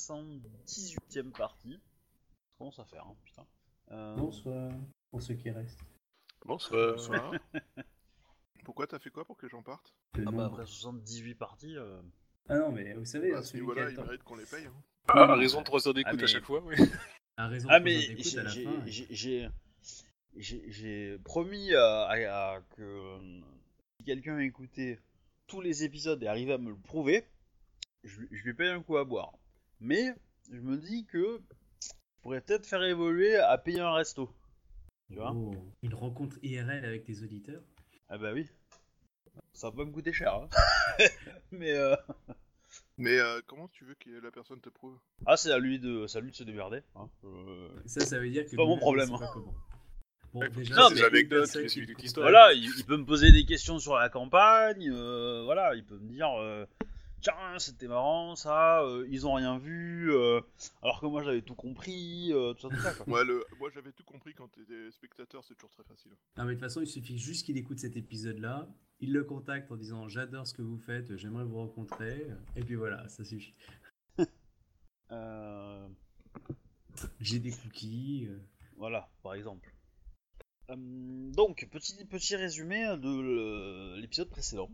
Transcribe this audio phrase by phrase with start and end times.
[0.00, 1.74] 78ème partie.
[1.74, 3.46] Ça commence à faire, hein, putain.
[3.92, 4.72] Euh, Bonsoir
[5.10, 5.80] pour ceux qui restent.
[6.44, 6.94] Bonsoir.
[6.94, 7.32] Bonsoir.
[8.64, 12.00] Pourquoi t'as fait quoi pour que j'en parte Le Ah bah après 78 parties, euh,
[12.48, 14.66] Ah non, mais vous savez, ce celui il temps- mérite qu'on les paye.
[14.66, 14.74] hein.
[15.08, 16.76] Ah, raison de 3 heures d'écoute Ah, mais- à chaque fois, oui.
[17.36, 18.86] a raison Ah mais j'ai- à la j'ai- fin.
[18.86, 19.48] j'ai j'ai-
[20.36, 23.40] j'ai- j'ai promis à, à- à que euh,
[23.98, 25.00] si quelqu'un écoutait
[25.46, 27.26] tous les épisodes et arrivait à me le prouver,
[28.04, 29.32] je, je lui paye un coup à boire.
[29.80, 30.14] Mais
[30.52, 31.40] je me dis que
[31.82, 31.88] je
[32.22, 34.30] pourrais peut-être faire évoluer à payer un resto.
[35.10, 37.62] Tu vois Oh, Une rencontre IRL avec tes auditeurs
[38.08, 38.46] Ah bah oui.
[39.52, 40.34] Ça va pas me coûter cher.
[40.34, 40.48] hein.
[41.50, 41.96] mais euh,
[42.98, 44.98] Mais euh, comment tu veux que la personne te prouve?
[45.26, 46.82] Ah c'est à lui de, à lui de se démerder.
[46.96, 47.08] hein.
[47.24, 48.50] Euh, Ça, ça veut dire que.
[48.50, 49.18] C'est pas mon problème, hein.
[49.18, 49.54] pas comment.
[50.32, 51.24] Bon, déjà, Non, c'est mais-.
[52.16, 55.98] Voilà, il, il peut me poser des questions sur la campagne, euh, voilà, il peut
[55.98, 56.64] me dire euh,
[57.20, 60.40] tiens, c'était marrant ça, euh, ils ont rien vu, euh,
[60.82, 63.04] alors que moi j'avais tout compris, euh, tout ça, tout ça quoi.
[63.06, 63.44] Moi, le...
[63.58, 66.12] Moi j'avais tout compris quand t'étais spectateur, c'est toujours très facile.
[66.36, 68.68] Non, mais de toute façon, il suffit juste qu'il écoute cet épisode-là,
[69.00, 72.26] il le contacte en disant J'adore ce que vous faites, j'aimerais vous rencontrer,
[72.56, 73.54] et puis voilà, ça suffit.
[75.12, 75.88] Euh,
[77.18, 78.28] J'ai des cookies.
[78.30, 78.38] euh,
[78.76, 79.74] voilà, par exemple.
[80.68, 84.70] Donc, petit, petit résumé de l'épisode précédent.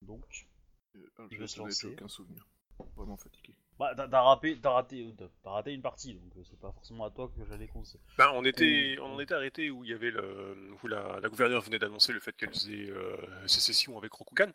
[0.00, 0.48] Donc,
[0.96, 1.86] Euh, veut se lancer.
[1.88, 2.46] aucun souvenir.
[2.96, 3.54] Vraiment fatigué.
[3.78, 7.28] bah, t'as raté, t'as raté, raté une partie, donc euh, c'est pas forcément à toi
[7.28, 8.02] que j'allais conseiller.
[8.18, 11.28] Ben, on, était, on en était arrêté où il y avait le, où la, la
[11.28, 14.50] gouverneure venait d'annoncer le fait qu'elle faisait euh, sécession avec Rokugan.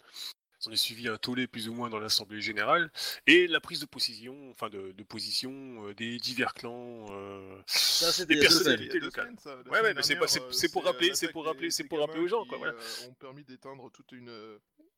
[0.68, 2.92] S'en est suivi un tollé plus ou moins dans l'Assemblée Générale
[3.26, 7.06] et la prise de position, enfin de, de position euh, des divers clans.
[7.10, 9.28] euh, Ça, deux personnalités locales.
[9.28, 9.56] semaines, ça.
[9.66, 12.20] La Ouais, mais c'est euh, pour rappeler- c'est pour rappeler- des- c'est des pour rappeler
[12.20, 12.74] aux gens, qui, quoi, voilà.
[12.74, 14.30] euh, ont permis d'éteindre toute une.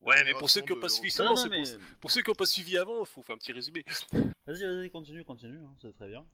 [0.02, 1.62] Ouais, mais pour ceux qui n'ont pas suivi Non, non, c'est mais...
[1.62, 3.86] pour, pour ceux qui n'ont pas suivi avant, il faut faire un petit résumé.
[4.48, 6.26] Vas-y, vas-y, continue, continue, hein, c'est très bien.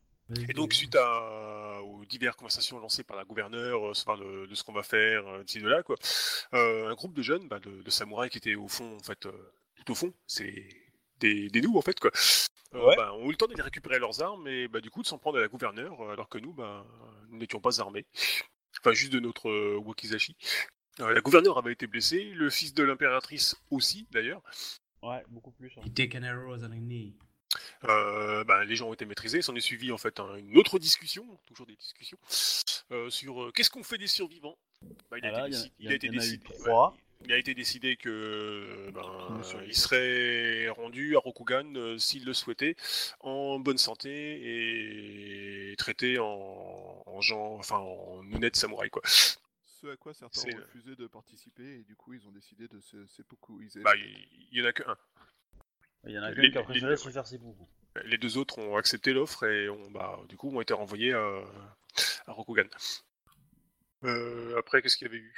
[0.50, 4.56] Et donc, suite à, aux diverses conversations lancées par la gouverneure, euh, enfin, de, de
[4.56, 5.96] ce qu'on va faire, euh, d'ici de là, quoi,
[6.54, 9.26] euh, un groupe de jeunes, bah, de, de samouraïs qui étaient au fond, en fait,
[9.28, 9.32] euh,
[9.76, 10.68] tout au fond, c'est
[11.20, 12.12] des, des nous, en fait, quoi,
[12.74, 12.96] euh, Ouais.
[12.96, 15.18] bah, ont eu le temps de récupérer leurs armes et bah, du coup de s'en
[15.20, 16.86] prendre à la gouverneure, alors que nous, bah,
[17.30, 18.06] nous n'étions pas armés.
[18.80, 20.36] Enfin, juste de notre euh, wakizashi.
[21.02, 24.42] Euh, la gouverneure avait été blessée, le fils de l'impératrice aussi, d'ailleurs.
[25.04, 25.72] Ouais, beaucoup plus.
[25.78, 25.82] hein.
[27.86, 29.42] Euh, ben, les gens ont été maîtrisés.
[29.42, 32.18] S'en est suivi en fait un- une autre discussion, toujours des discussions,
[32.92, 34.58] euh, sur euh, qu'est-ce qu'on fait des survivants?
[35.12, 36.48] Ben, il, a été y il y a y décidé.
[36.66, 36.90] ouais,
[37.26, 42.76] il a été décidé que ben, il serait rendu à Rokugan euh, s'il le souhaitait,
[43.22, 44.10] en bonne santé
[45.72, 49.02] et traité en, en gens, enfin en honnête samouraï quoi.
[49.06, 52.80] Ce à quoi certains ont refusé de participer et du coup ils ont décidé de
[52.80, 53.82] se seppukuiser.
[53.82, 54.98] Bah, il, il y en a que un.
[56.06, 57.68] Il y en a qu'un qui a les- préféré les- se faire ses beaucoup.
[58.04, 61.44] Les deux autres ont accepté l'offre et ont, bah, du coup ont été renvoyés à,
[62.28, 62.68] à Rokugan.
[64.04, 65.34] Euh, après, qu'est-ce qu'il y avait eu?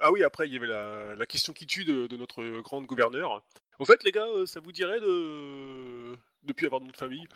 [0.00, 2.86] Ah oui, après, il y avait la, la question qui tue de, de notre grande
[2.86, 3.42] gouverneure.
[3.78, 7.26] Au fait, les gars, euh, ça vous dirait de de plus avoir de notre famille?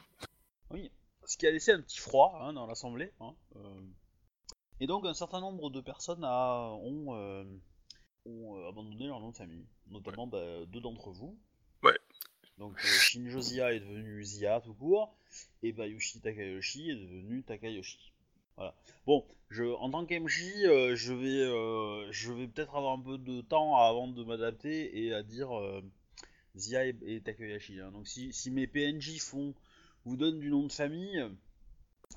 [0.70, 0.90] Oui,
[1.24, 3.12] ce qui a laissé un petit froid hein, dans l'assemblée.
[3.20, 3.80] hein, euh.
[4.80, 7.44] Et donc un certain nombre de personnes a- ont, euh,
[8.24, 11.38] ont, abandonné leur nom de famille, notamment bah, deux d'entre vous.
[12.60, 15.16] Donc euh, Shinjo Zia est devenu Zia tout court,
[15.62, 18.12] et Bayushi Takayoshi est devenu Takayoshi.
[18.56, 18.74] Voilà.
[19.06, 23.16] Bon, je, en tant qu'MJ, euh, je vais, euh, je vais peut-être avoir un peu
[23.16, 25.80] de temps avant de m'adapter et à dire euh,
[26.54, 27.80] Zia et, et Takayoshi.
[27.80, 27.90] hein.
[27.92, 29.54] Donc si, si mes PNJ font
[30.04, 31.24] vous donnent du nom de famille,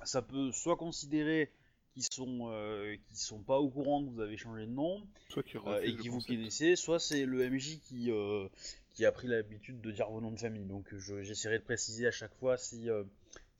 [0.03, 1.49] ça peut soit considérer
[1.93, 2.51] qu'ils sont
[3.13, 6.75] sont pas au courant que vous avez changé de nom Soit et qui vous connaissez,
[6.75, 8.11] soit c'est le MJ qui
[8.93, 10.65] qui a pris l'habitude de dire vos noms de famille.
[10.65, 13.03] Donc je- j'essaierai de préciser à chaque fois si euh,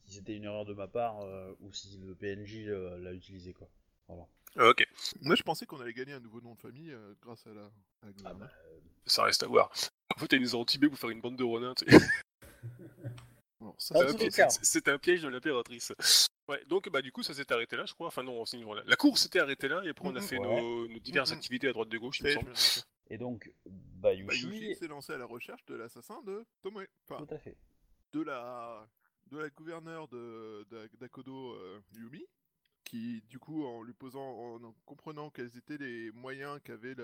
[0.06, 3.52] si c'était une erreur de ma part euh, ou si le PNJ euh, l'a utilisé
[3.52, 3.68] quoi.
[4.08, 4.26] Voilà.
[4.70, 4.86] Ok,
[5.22, 7.62] Moi je pensais qu'on allait gagner un nouveau nom de famille grâce à la,
[8.02, 8.50] à la Ah bah,
[9.06, 9.72] ça reste à voir.
[10.14, 11.44] En fait, ils nous ont entubés pour faire une bande de
[11.78, 11.92] C'était
[13.78, 15.92] c'est un piège- de l'impératrice.
[16.48, 18.08] Ouais, donc bah du coup ça s'est arrêté là, je crois.
[18.08, 18.82] Enfin non, ce niveau-là.
[18.86, 20.60] La course s'était arrêtée là et après on a fait Ouais.
[20.60, 22.86] nos, nos diverses activités à droite de gauche, il me c'est- je semble.
[23.10, 26.86] Et donc Bayushi, Yushi s'est lancé à la recherche de l'assassin de Tomoe.
[27.08, 27.56] Enfin, tout à fait.
[28.12, 28.88] de la
[29.26, 30.66] de la gouverneure de
[30.98, 32.24] d'Akodo euh, Yumi
[32.84, 36.94] qui du coup en lui posant en, en comprenant quels étaient les moyens qu'avait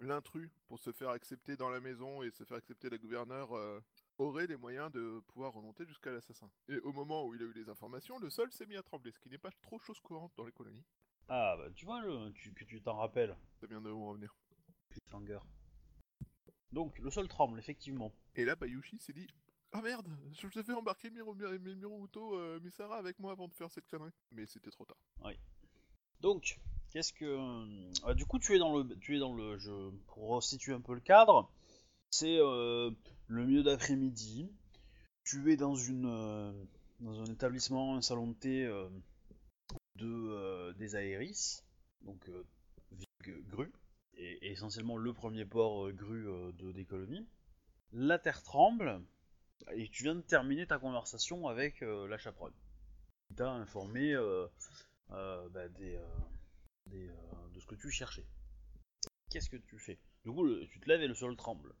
[0.00, 3.80] l'intrus pour se faire accepter dans la maison et se faire accepter la gouverneure euh,
[4.18, 6.50] aurait les moyens de pouvoir remonter jusqu'à l'assassin.
[6.68, 9.10] Et au moment où il a eu les informations, le sol s'est mis à trembler,
[9.10, 10.84] ce qui n'est pas trop chose courante dans les colonies.
[11.28, 13.34] Ah bah tu vois le, tu, que tu t'en rappelles.
[13.58, 14.36] Ça vient de où en venir.
[14.92, 15.40] Cliffhanger.
[16.72, 18.12] Donc le sol tremble effectivement.
[18.34, 19.26] Et là, Bayushi s'est dit
[19.72, 23.86] Ah merde, je devais embarquer Miro, Miruto euh, Misara avec moi avant de faire cette
[23.88, 24.12] connerie.
[24.30, 24.96] Mais c'était trop tard.
[26.20, 26.60] Donc,
[26.90, 27.24] qu'est-ce que.
[27.24, 28.96] euh, du coup, tu es dans le.
[29.00, 29.58] Tu es dans le.
[29.58, 31.50] Je, pour resituer un peu le cadre,
[32.10, 32.90] c'est euh,
[33.26, 34.48] le milieu d'après-midi.
[35.24, 36.06] Tu es dans une.
[36.06, 36.52] euh,
[37.00, 38.86] dans un établissement, un salon de thé
[39.96, 41.62] de, des Aéris,
[42.02, 42.30] donc
[43.20, 43.72] grue,
[44.16, 47.26] essentiellement le premier port euh, grue euh, de, des colonies.
[47.92, 49.02] La terre tremble,
[49.72, 52.54] et tu viens de terminer ta conversation avec euh, la chaperonne.
[53.36, 54.14] t'a informé
[55.08, 56.00] bah, des,
[56.86, 57.10] des,
[57.52, 58.26] de ce que tu cherchais.
[59.30, 59.98] Qu'est-ce que tu fais?
[60.24, 61.74] Du coup, tu te lèves et le sol tremble.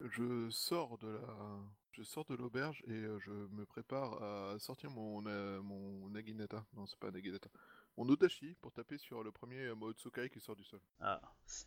[0.00, 1.60] Je sors de la,
[1.90, 5.22] je sors de l'auberge et je me prépare à sortir mon
[5.62, 6.64] mon naginata.
[6.74, 7.50] Non, c'est pas naginata.
[7.98, 10.80] Mon odashi pour taper sur le premier euh, Maotsukai qui sort du sol.
[11.00, 11.20] Ah.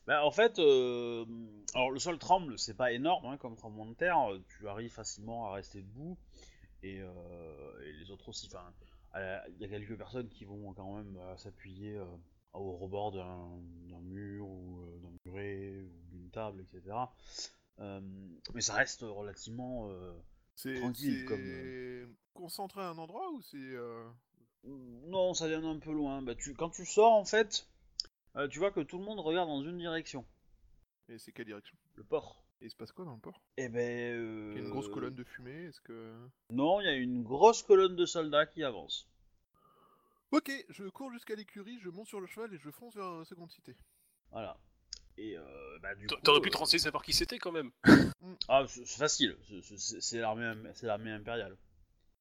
[0.07, 1.25] Bah, en fait, euh,
[1.73, 4.17] alors le sol tremble, c'est pas énorme hein, comme tremblement de terre.
[4.47, 6.17] Tu arrives facilement à rester debout
[6.83, 8.47] et, euh, et les autres aussi.
[8.47, 8.73] Enfin,
[9.15, 12.05] euh, il y a quelques personnes qui vont quand même euh, s'appuyer euh,
[12.53, 16.95] au rebord d'un d'un mur ou euh, d'un muret ou d'une table, etc.
[17.79, 17.99] Euh,
[18.53, 19.89] mais ça reste relativement.
[19.89, 20.13] euh,
[20.55, 24.09] C'est Tranquille, c'est comme, euh, concentré à un endroit ou c'est euh,
[24.63, 26.21] Non, ça vient un peu loin.
[26.21, 27.67] Bah, tu, quand tu sors, en fait,
[28.35, 30.25] euh, tu vois que tout le monde regarde dans une direction,
[31.09, 31.75] et c'est quelle direction?
[31.95, 32.43] Le port.
[32.61, 33.41] Et il se passe quoi dans le port?
[33.57, 33.79] Et ben.
[34.15, 35.65] euh, Il y a une grosse colonne de fumée.
[35.65, 36.13] Est-ce que
[36.51, 39.07] Non, il y a une grosse colonne de soldats qui avance.
[40.31, 43.25] Ok, je cours jusqu'à l'écurie, je monte sur le cheval et je fonce vers la
[43.25, 43.75] seconde cité.
[44.31, 44.55] Voilà.
[45.17, 47.71] Et euh, bah, du T'aurais pu euh, te renseigner savoir qui c'était quand même.
[48.47, 49.35] Ah, c'est facile.
[49.77, 51.57] c'est- l'armée, im- c'est l'armée impériale.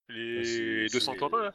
[0.08, 1.54] Les c'est- 200 c'est- clampins là?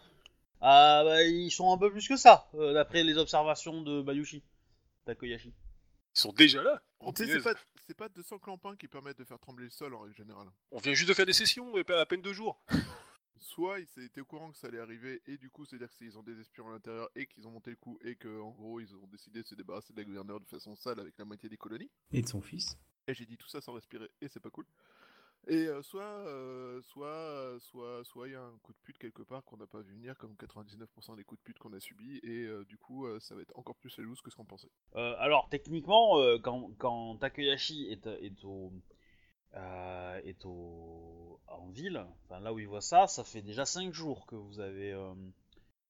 [0.61, 4.43] Ah, bah, ils sont un peu plus que ça, euh, d'après les observations de Bayushi.
[5.05, 5.49] Takoyashi.
[6.15, 7.53] Ils sont déjà là Oh, c'est pas,
[7.97, 10.47] pas 200 clampins qui permettent de faire trembler le sol en règle générale.
[10.71, 12.59] On vient juste de faire des sessions et pas à peine deux jours.
[13.37, 16.23] Soit ils étaient au courant que ça allait arriver et du coup c'est-à-dire qu'ils ont
[16.23, 18.95] des espions à l'intérieur et qu'ils ont monté le coup et que en gros ils
[18.95, 21.57] ont décidé de se débarrasser de la gouverneure de façon sale avec la moitié des
[21.57, 21.91] colonies.
[22.11, 22.75] Et de son fils.
[23.07, 24.65] Et j'ai dit tout ça sans respirer et c'est pas cool.
[25.47, 29.21] Et euh, soit, euh, soit, soit, soit il y a un coup de pute quelque
[29.21, 32.19] part qu'on n'a pas vu venir comme 99% des coups de pute qu'on a subis
[32.23, 34.45] et euh, du coup euh, ça va être encore plus la loose que ce qu'on
[34.45, 34.71] pensait.
[34.95, 38.71] Euh, alors, techniquement, euh, quand, quand Takeyashi est, est au.
[39.55, 41.39] euh, est au.
[41.47, 44.59] en ville, enfin là où il voit ça, ça fait déjà 5 jours que vous
[44.59, 44.91] avez.
[44.93, 45.13] euh,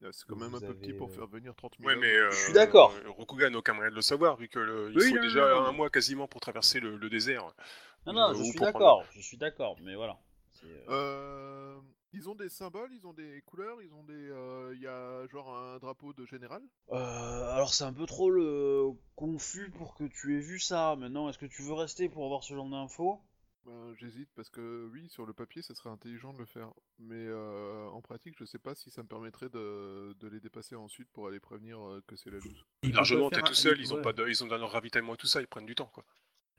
[0.03, 2.13] Euh, C'est quand même un peu avez, petit pour faire venir 30 000 Ouais, mais
[2.15, 2.93] euh, Je suis d'accord.
[3.05, 5.21] euh, Rokugan n'a aucun moyen de le savoir vu que le- il Oui, faut non,
[5.21, 5.67] déjà non, non.
[5.67, 7.53] un mois quasiment pour traverser le, le désert.
[8.05, 10.17] Non, non, je suis prendre- d'accord, je suis d'accord, mais voilà.
[10.63, 11.79] Euh, Euh,
[12.13, 14.13] ils ont des symboles, ils ont des couleurs, ils ont des.
[14.29, 16.61] euh, Il y a genre un drapeau de général?
[16.91, 20.95] Euh, alors c'est un peu trop le confus pour que tu aies vu ça.
[20.95, 23.19] Maintenant, est-ce que tu veux rester pour avoir ce genre d'infos?
[23.65, 26.71] Ben, J'hésite parce que oui, sur le papier, ça serait intelligent de le faire.
[26.99, 30.75] Mais euh, en pratique, je sais pas si ça me permettrait de, de les dépasser
[30.75, 32.63] ensuite pour aller prévenir que c'est la loose.
[32.91, 35.17] Largement, t'es tout seul, il- ils ont pas de, ils ont dans leur ravitaillement et
[35.17, 36.05] tout ça, ils prennent du temps quoi.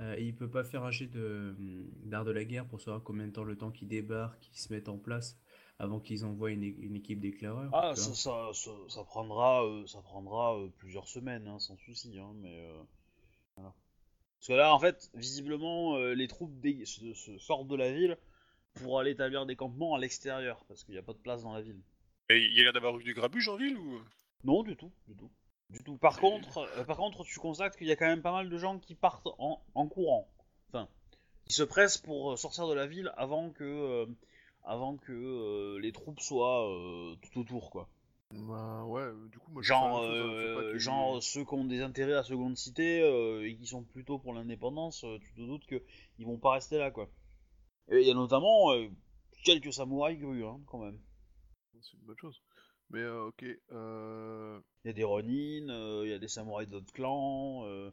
[0.00, 3.02] Euh, il peut pas faire un jet de hum, d'art de la guerre pour savoir
[3.02, 5.38] combien de temps le temps qu'ils débarquent, qu'ils se mettent en place
[5.78, 7.70] avant qu'ils envoient une, une équipe d'éclaireurs.
[7.72, 12.18] Ah, ça, ça, ça, ça prendra, euh, ça prendra euh, plusieurs semaines, hein, sans souci.
[12.18, 12.82] Hein, mais euh,
[13.56, 13.74] voilà.
[14.40, 17.92] Parce que là, en fait, visiblement, euh, les troupes dé- se, se sortent de la
[17.92, 18.18] ville
[18.74, 21.54] pour aller établir des campements à l'extérieur, parce qu'il n'y a pas de place dans
[21.54, 21.80] la ville.
[22.28, 24.00] Et il y a l'air d'avoir eu du grabuge en ville ou?
[24.44, 25.30] Non, du tout, du tout.
[25.70, 25.96] Du tout.
[25.96, 28.58] Par contre, euh, par contre, tu constates qu'il y a quand même pas mal de
[28.58, 30.28] gens qui partent en, en courant.
[30.68, 30.88] Enfin,
[31.44, 34.06] qui se pressent pour euh, sortir de la ville avant que, euh,
[34.64, 37.88] avant que euh, les troupes soient euh, tout autour, quoi.
[38.32, 42.14] Bah ouais, du coup, moi je Genre, chose, hein, genre ceux qui ont des intérêts
[42.14, 45.80] à seconde cité euh, et qui sont plutôt pour l'indépendance, tu te doutes que
[46.18, 47.08] ils vont pas rester là, quoi.
[47.88, 48.88] Et il y a notamment euh,
[49.44, 50.98] quelques samouraïs grus, hein, quand même.
[51.80, 52.42] C'est une bonne chose.
[52.90, 54.60] Mais euh, ok, euh...
[54.84, 57.90] Il y a des Ronin, euh, il y a des samouraïs d'autres clans, euh,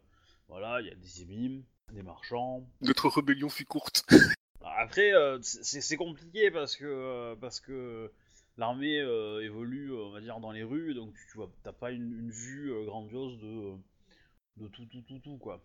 [0.48, 2.68] voilà, il y a des Ibim, des marchands.
[2.82, 4.06] Notre rébellion fut courte.
[4.62, 8.12] Après, euh, c'est c'est compliqué parce que euh, parce que
[8.58, 11.92] l'armée euh, évolue, on va dire, dans les rues, donc tu, tu vois, t'as pas
[11.92, 13.74] une, une vue grandiose de
[14.58, 15.62] de tout tout tout tout quoi.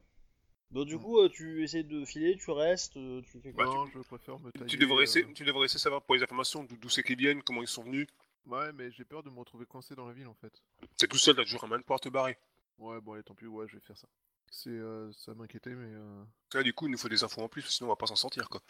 [0.70, 3.64] Donc du coup, euh, tu essaies de filer, tu restes, tu fais quoi?
[3.64, 4.66] Bah, non, je préfère me tailler.
[4.66, 7.02] tu, devrais essayer, euh, tu devrais essayer de savoir pour les informations d'où d'où c'est
[7.02, 8.06] qu'ils viennent, comment ils sont venus.
[8.48, 10.52] Ouais, mais j'ai peur de me retrouver coincé dans la ville en fait.
[10.96, 12.38] T'es tout seul, t'as toujours un moyen de pouvoir te barrer.
[12.78, 14.08] Ouais, bon allez, tant pis, ouais, je vais faire ça.
[14.50, 16.24] C'est, euh, ça m'inquiétait, mais euh...
[16.54, 18.16] Là, du coup, il nous faut des infos en plus, sinon on va pas s'en
[18.16, 18.60] sortir quoi.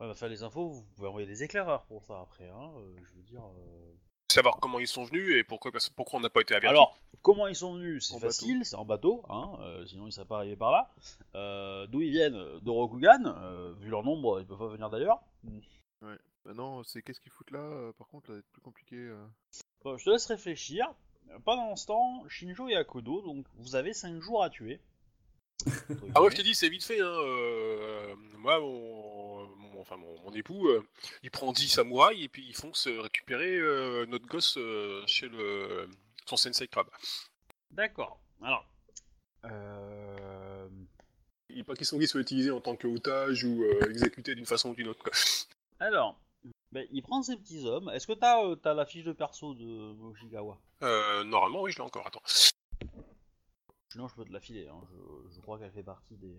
[0.00, 2.96] Ouais, bah, faire les infos, vous pouvez envoyer des éclaireurs pour ça après, hein, euh,
[3.04, 3.44] je veux dire.
[3.44, 3.92] euh.
[4.32, 6.70] Savoir comment ils sont venus et pourquoi, parce- pourquoi on n'a pas été avertis.
[6.70, 10.26] Alors, comment ils sont venus C'est facile, c'est en bateau, hein, euh, sinon ils seraient
[10.26, 10.90] pas arrivés par là.
[11.34, 15.20] Euh, D'où ils viennent De Rokugan, euh, vu leur nombre, ils peuvent pas venir d'ailleurs.
[16.00, 16.08] bah,
[16.50, 18.96] Maintenant, c'est qu'est-ce qu'ils foutent là euh, Par contre, là, c'est plus compliqué.
[18.96, 19.24] euh.
[19.84, 20.92] Bon, je te laisse réfléchir.
[21.44, 24.80] Pendant ce temps, Shinjo et Akodo, donc vous avez 5 jours à tuer.
[26.16, 27.00] Ah ouais, je t'ai dit, c'est vite fait.
[27.00, 27.04] Hein.
[27.06, 30.82] euh, moi, mon, mon- enfin, mon, mon époux, euh,
[31.22, 35.88] il prend 10 samouraïs et puis ils fonce récupérer euh, notre gosse euh, chez le
[36.26, 36.88] son sensei crabe.
[37.70, 38.18] D'accord.
[38.42, 38.66] Alors.
[39.44, 40.68] Euh...
[41.48, 44.46] Il n'est pas question qu'il soit utilisé en tant que otage ou euh, exécuté d'une
[44.46, 45.02] façon ou d'une autre.
[45.04, 45.12] quoi.
[45.78, 46.18] Alors.
[46.72, 47.88] Ben, il prend ses petits hommes.
[47.90, 51.78] Est-ce que t'as euh, t'as la fiche de perso de Moshigawa Euh, normalement, oui, je
[51.78, 52.06] l'ai encore.
[52.06, 52.22] Attends.
[53.92, 54.68] Sinon, je peux te la filer.
[54.68, 54.80] hein.
[54.92, 56.36] Je, je crois qu'elle fait partie des,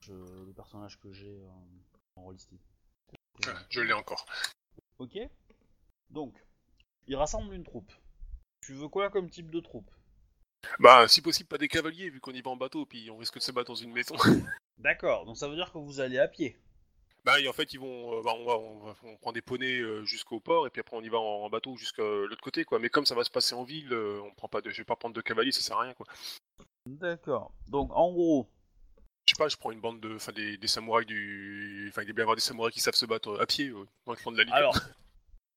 [0.00, 1.50] je- des personnages que j'ai euh,
[2.16, 2.62] en rollistique.
[3.46, 4.24] Ah, Je l'ai encore.
[4.98, 5.18] Ok.
[6.10, 6.34] Donc,
[7.06, 7.92] il rassemble une troupe.
[8.62, 9.90] Tu veux quoi comme type de troupe?
[10.80, 13.34] Bah, si possible, pas des cavaliers, vu qu'on y va en bateau, puis on risque
[13.36, 14.16] de se battre dans une maison.
[14.78, 15.26] D'accord.
[15.26, 16.56] Donc ça veut dire que vous allez à pied.
[17.28, 19.42] Bah, et en fait, ils vont, euh, bah, on, va, on, va- on prend des
[19.42, 22.40] poneys euh, jusqu'au port, et puis après, on y va en, en bateau jusqu'à l'autre
[22.42, 22.78] côté, quoi.
[22.78, 24.84] Mais comme ça va se passer en ville, euh, on prend pas de, je vais
[24.84, 26.06] pas prendre de cavaliers, ça sert à rien, quoi.
[26.86, 27.52] D'accord.
[27.66, 28.48] Donc en gros,
[29.26, 32.12] Je sais pas, je prends une bande de, enfin, des, des samouraïs du, enfin, il
[32.14, 34.38] bien avoir des samouraïs qui savent se battre euh, à pied euh, dans le de
[34.38, 34.54] la Ligue.
[34.54, 34.74] alors,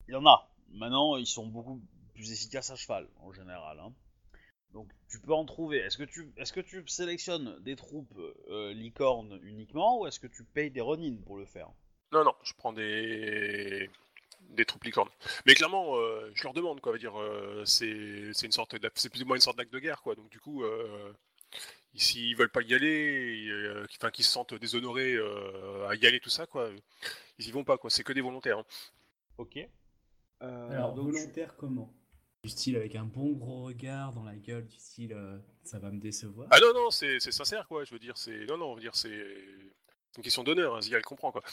[0.10, 0.50] il y en a.
[0.74, 1.82] Maintenant, ils sont beaucoup
[2.13, 3.80] plus efficaces à cheval en général.
[3.80, 3.94] hein.
[4.74, 5.80] Donc tu peux en trouver.
[5.80, 8.18] Est-ce que tu, est-ce que tu sélectionnes des troupes
[8.50, 11.70] euh, licornes uniquement ou est-ce que tu payes des Ronin pour le faire?
[12.13, 13.90] Non, non, je prends des
[14.50, 15.10] des troupes licornes.
[15.46, 18.92] Mais clairement, euh, je leur demande, quoi, veut dire, euh, c'est c'est une sorte, d'ac-
[18.96, 20.16] c'est plus ou moins une sorte d'acte de guerre, quoi.
[20.16, 21.13] Donc du coup, euh,
[21.96, 26.06] s'ils veulent pas y aller, euh, qu'ils- enfin qu'ils se sentent déshonorés euh, à y
[26.08, 26.70] aller, tout ça, quoi,
[27.40, 27.90] ils y vont pas, quoi.
[27.90, 28.60] C'est que des volontaires.
[28.60, 28.66] hein.
[29.38, 29.58] Ok.
[30.42, 31.94] Euh, Alors, donc, tu- volontaire comment?
[32.44, 35.92] Du style avec un bon gros regard dans la gueule, du style euh, ça va
[35.92, 36.48] me décevoir.
[36.50, 37.84] Ah non, non, c'est sincère, quoi.
[37.84, 39.12] Je veux dire, c'est non, non, je veux dire, c'est
[40.18, 40.76] une question d'honneur.
[40.76, 41.44] Hein, Zia, elle comprend, quoi.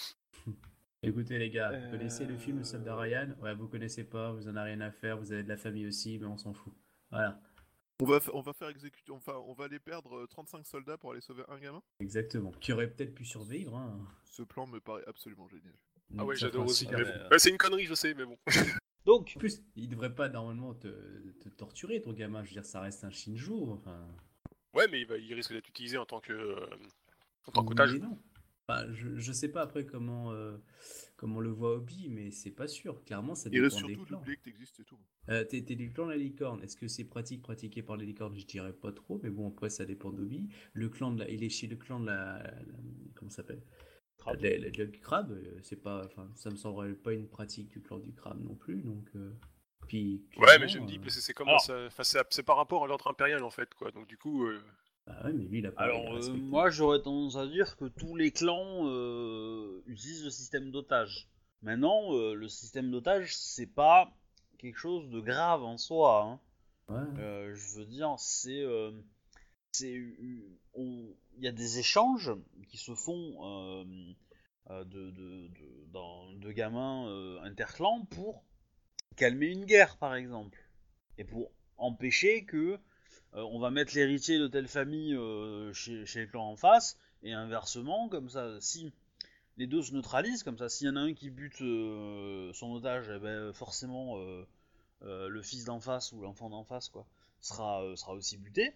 [1.02, 3.28] Écoutez les gars, Euh, vous connaissez le film Le Soldat Ryan?
[3.42, 5.86] Ouais, vous connaissez pas, vous en avez rien à faire, vous avez de la famille
[5.86, 6.72] aussi, mais on s'en fout.
[7.10, 7.38] Voilà,
[8.00, 9.12] On va, on va faire exécuter.
[9.12, 11.82] Enfin, on va aller perdre euh, 35 soldats pour aller sauver un gamin?
[12.00, 12.50] exactement.
[12.60, 13.76] Qui aurait peut-être pu survivre.
[13.76, 14.00] Hein.
[14.24, 15.74] Ce plan me paraît absolument génial.
[16.16, 16.86] Ah ouais, j'adore aussi.
[16.86, 16.96] bon.
[16.96, 18.38] Ouais, c'est une connerie, je sais, mais bon.
[19.06, 20.88] donc, En plus, il devrait pas normalement te,
[21.40, 22.42] te torturer ton gamin.
[22.44, 23.70] Je veux dire, ça reste un Shinjo.
[23.72, 24.06] Enfin,
[24.74, 26.66] Ouais, mais il, va- il risque d'être utilisé en tant que euh,
[27.46, 27.94] en tant qu'otage.
[27.98, 28.18] non.
[28.68, 30.58] Enfin, je, je sais pas après comment euh,
[31.16, 33.02] comment on le voit Obi, mais c'est pas sûr.
[33.04, 34.98] Clairement, ça Il dépend reste des surtout d'oublier que t'existes et tout.
[35.30, 36.62] Euh, T'es t'es du clan de la licorne.
[36.62, 38.36] Est-ce que c'est pratique pratiqué par les licornes?
[38.38, 40.48] Je dirais pas trop, mais bon après ça dépend d'Obi.
[40.74, 42.54] Le clan de la, il est chez le clan de la, la-
[43.14, 43.62] comment ça s'appelle?
[44.18, 44.40] Crabe.
[44.42, 45.30] La- la- Le crabe.
[45.32, 48.54] euh, C'est pas, enfin ça me semblerait pas une pratique du clan du crabe non
[48.54, 48.82] plus.
[48.82, 49.32] Donc euh,
[49.86, 50.24] puis.
[50.36, 52.84] Ouais, mais je me dis, euh, c'est c'est comme Alors- ça, enfin, c'est par rapport
[52.84, 53.90] à l'ordre impérial en fait, quoi.
[53.90, 54.60] Donc du coup, euh,
[55.06, 55.82] bah ouais, mais lui il a pas.
[55.82, 60.70] alors euh, moi j'aurais tendance à dire que tous les clans euh, utilisent le système
[60.70, 61.28] d'otage.
[61.62, 64.12] Maintenant, euh, le système d'otage c'est pas
[64.58, 66.24] quelque chose de grave en soi.
[66.24, 66.40] hein.
[66.88, 67.20] Ouais.
[67.20, 68.62] Euh, je veux dire, c'est.
[69.80, 72.32] Il y a des échanges
[72.68, 73.84] qui se font euh,
[74.70, 78.44] euh, de, gamins euh, interclans pour
[79.16, 80.58] calmer une guerre, par exemple.
[81.16, 82.78] Et pour empêcher que.
[83.32, 85.16] on va mettre l'héritier de telle famille
[85.72, 88.92] chez, chez le clan en face, et inversement, comme ça, si
[89.56, 93.10] les deux se neutralisent, comme ça, s'il y en a un qui bute son otage,
[93.14, 94.16] eh ben, forcément.
[95.02, 97.06] le fils d'en face ou l'enfant d'en face quoi
[97.40, 98.74] sera, sera aussi buté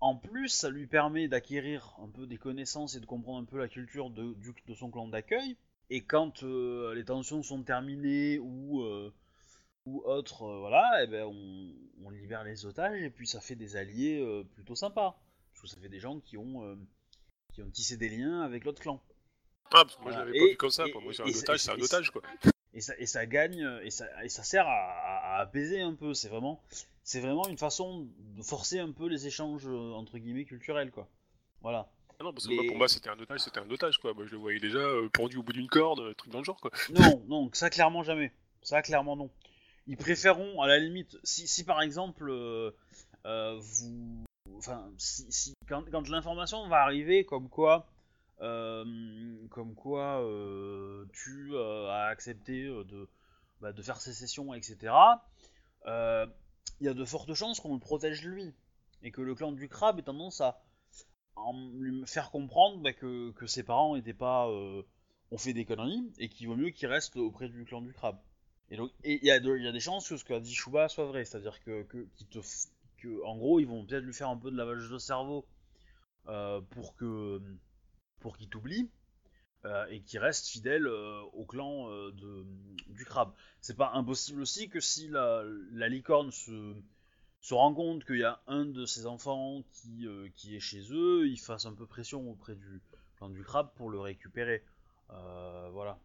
[0.00, 3.58] en plus ça lui permet d'acquérir un peu des connaissances et de comprendre un peu
[3.58, 5.56] la culture de, du- de son clan d'accueil
[5.90, 9.12] et quand euh, les tensions sont terminées ou euh,
[9.86, 11.72] ou autres euh, voilà et ben on,
[12.04, 15.20] on libère les otages et puis ça fait des alliés plutôt sympas
[15.52, 16.78] parce que ça fait des gens qui ont
[17.52, 19.02] qui ont tissé des liens avec l'autre clan
[19.72, 20.26] ah, parce que moi Voilà.
[20.26, 20.86] je l'avais pas vu comme ça.
[20.88, 22.22] et- Pour moi, c'est un otage, c'est un otage, quoi.
[22.74, 25.94] Et ça, et ça gagne et ça, et ça sert à, à- à apaiser un
[25.94, 26.14] peu.
[26.14, 26.62] C'est vraiment,
[27.02, 31.08] c'est vraiment une façon de forcer un peu les échanges euh, entre guillemets culturels quoi.
[31.62, 31.88] Voilà.
[32.18, 34.12] Ah non, parce que Les- moi, pour moi, c'était un otage, c'était un otage, quoi.
[34.12, 36.44] Moi, je le voyais déjà euh, pendu au bout d'une corde, euh, truc dans le
[36.44, 36.70] genre, quoi.
[36.90, 38.30] Non, non, ça clairement jamais.
[38.62, 39.30] Ça clairement non.
[39.86, 42.70] Ils préféreront à la limite, si, si par exemple euh,
[43.24, 44.22] euh, vous,
[44.58, 47.99] enfin, si, si- quand, quand l'information va arriver comme quoi, euh,
[48.40, 53.08] comme quoi euh, tu euh, as accepté euh, de,
[53.60, 54.92] bah, de faire sécession, etc.
[55.86, 56.26] euh,
[56.80, 58.54] Il y a de fortes chances qu'on le protège lui
[59.02, 60.62] et que le clan du crabe ait tendance à
[61.36, 64.82] en lui faire comprendre bah, que, ses parents étaient pas euh,
[65.30, 68.18] ont fait des conneries et qu'il vaut mieux qu'il reste auprès du clan du crabe.
[68.70, 71.58] Et donc, il y, a des chances que ce qu'a dit Shuba soit vrai, c'est-à-dire
[71.64, 71.84] que,
[73.24, 75.44] en gros, ils vont peut-être lui faire un peu de lavage de cerveau
[76.28, 77.42] euh, pour que
[78.20, 78.90] pour qu'il t'oublie.
[79.66, 82.46] euh, et qui reste fidèle euh, au clan euh, de,
[82.86, 83.32] du crabe.
[83.60, 86.74] C'est pas impossible aussi que si la, la licorne se,
[87.42, 91.28] se rend compte qu'il y a un de ses enfants qui, qui est chez eux,
[91.28, 92.80] il fasse un peu pression auprès du
[93.18, 94.64] clan du crabe pour le récupérer.
[95.08, 95.98] Voilà.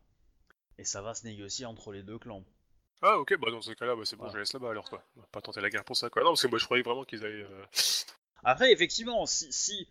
[0.78, 2.44] Et ça va se négocier entre les deux clans.
[3.02, 4.34] Ah, ok, bah dans ce cas-là, bah, c'est bon, Voilà.
[4.34, 5.02] je laisse là-bas alors, quoi.
[5.16, 6.24] On va pas tenter la guerre pour ça, quoi.
[6.24, 7.44] Non, parce que moi, je croyais vraiment qu'ils avaient.
[7.44, 7.66] euh,
[8.44, 9.88] Après, effectivement, si, si,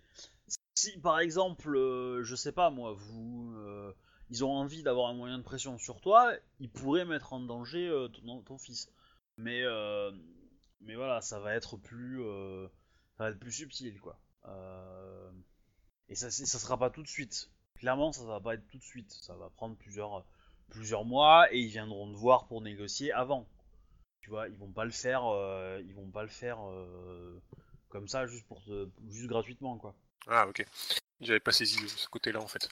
[0.84, 3.92] si par exemple, euh, je sais pas moi, vous, euh,
[4.30, 7.88] ils ont envie d'avoir un moyen de pression sur toi, ils pourraient mettre en danger
[7.88, 8.90] euh, ton, fils.
[9.36, 9.62] Mais,
[10.80, 12.22] mais voilà, ça va être plus,
[13.16, 14.18] ça va être plus subtil, quoi.
[16.08, 17.50] Et ça, ça sera pas tout de suite.
[17.76, 19.10] Clairement, ça va pas être tout de suite.
[19.10, 20.24] Ça va prendre plusieurs,
[20.68, 23.48] plusieurs mois et ils viendront te voir pour négocier avant.
[24.20, 25.22] Tu vois, ils vont pas le faire,
[25.80, 26.58] ils vont pas le faire.
[27.88, 29.96] comme ça juste pour te, juste gratuitement quoi.
[30.28, 30.64] Ah, ok.
[31.20, 32.68] J'avais pas saisi ce côté-là, en fait.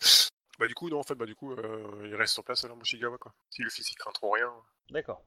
[0.59, 2.77] Bah, du coup, non, en fait, bah, du coup, euh, il reste sur place alors,
[2.77, 3.33] Moshigawa, quoi.
[3.51, 4.53] Si le fils, il craint trop rien.
[4.91, 5.23] D'accord.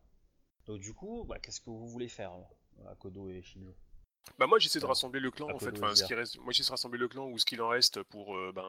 [0.67, 2.55] Donc du coup, bah, qu'est-ce que vous voulez faire alors,
[2.89, 3.75] Akodo et Shinjo?
[4.39, 6.07] Bah moi j'essaie de rassembler le clan À en fait, Kodo enfin ce Izia.
[6.07, 8.51] qui reste, moi j'essaie de rassembler le clan ou ce qu'il en reste pour euh,
[8.51, 8.67] ben,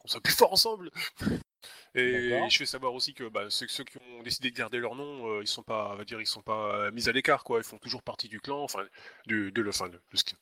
[0.00, 0.90] qu'on soit plus fort ensemble.
[1.94, 4.96] Et je fais savoir aussi que bah, ceux, ceux qui ont décidé de garder leur
[4.96, 7.58] nom, euh, ils sont pas, on va dire, ils sont pas mis à l'écart quoi,
[7.58, 8.84] ils font toujours partie du clan, enfin
[9.26, 10.34] du, de le, enfin, de- de ce qui-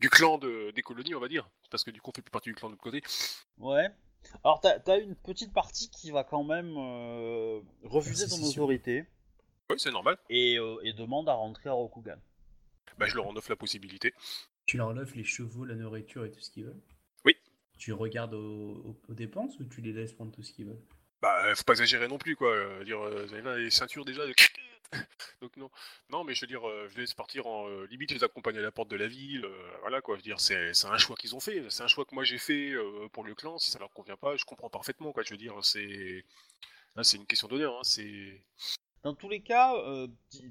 [0.00, 2.30] du clan de, des colonies on va dire, parce que du coup on fait plus
[2.30, 3.02] partie du clan de l'autre côté.
[3.58, 3.88] Ouais.
[4.44, 9.04] Alors t'as as une petite partie qui va quand même euh, refuser ton autorité
[9.70, 10.18] Oui c'est normal.
[10.28, 12.18] et, euh, et demande à rentrer à Rokugan.
[12.98, 14.12] Bah je leur en offre la possibilité.
[14.66, 16.80] Tu leur offres les chevaux, la nourriture et tout ce qu'ils veulent?
[17.24, 17.36] Oui.
[17.78, 20.82] Tu regardes aux, aux- aux dépenses ou tu les laisses prendre tout ce qu'ils veulent?
[21.22, 22.84] Bah, faut pas exagérer non plus, quoi.
[22.84, 24.22] dire, euh, vous avez là les ceintures déjà.
[25.40, 25.70] Donc non,
[26.10, 28.58] non, mais je veux dire, euh, je laisse partir en euh, limite, je les accompagne
[28.58, 29.44] à la porte de la ville.
[29.44, 30.16] euh, voilà, quoi.
[30.16, 31.68] Je veux dire, c'est un choix qu'ils ont fait.
[31.70, 33.58] C'est un choix que moi j'ai fait euh, pour le clan.
[33.58, 35.22] Si ça leur convient pas, je comprends parfaitement, quoi.
[35.22, 36.24] Je veux dire, c'est
[36.96, 37.78] là, c'est une question d'honneur.
[37.78, 38.42] Hein, c'est
[39.02, 39.74] Dans tous les cas,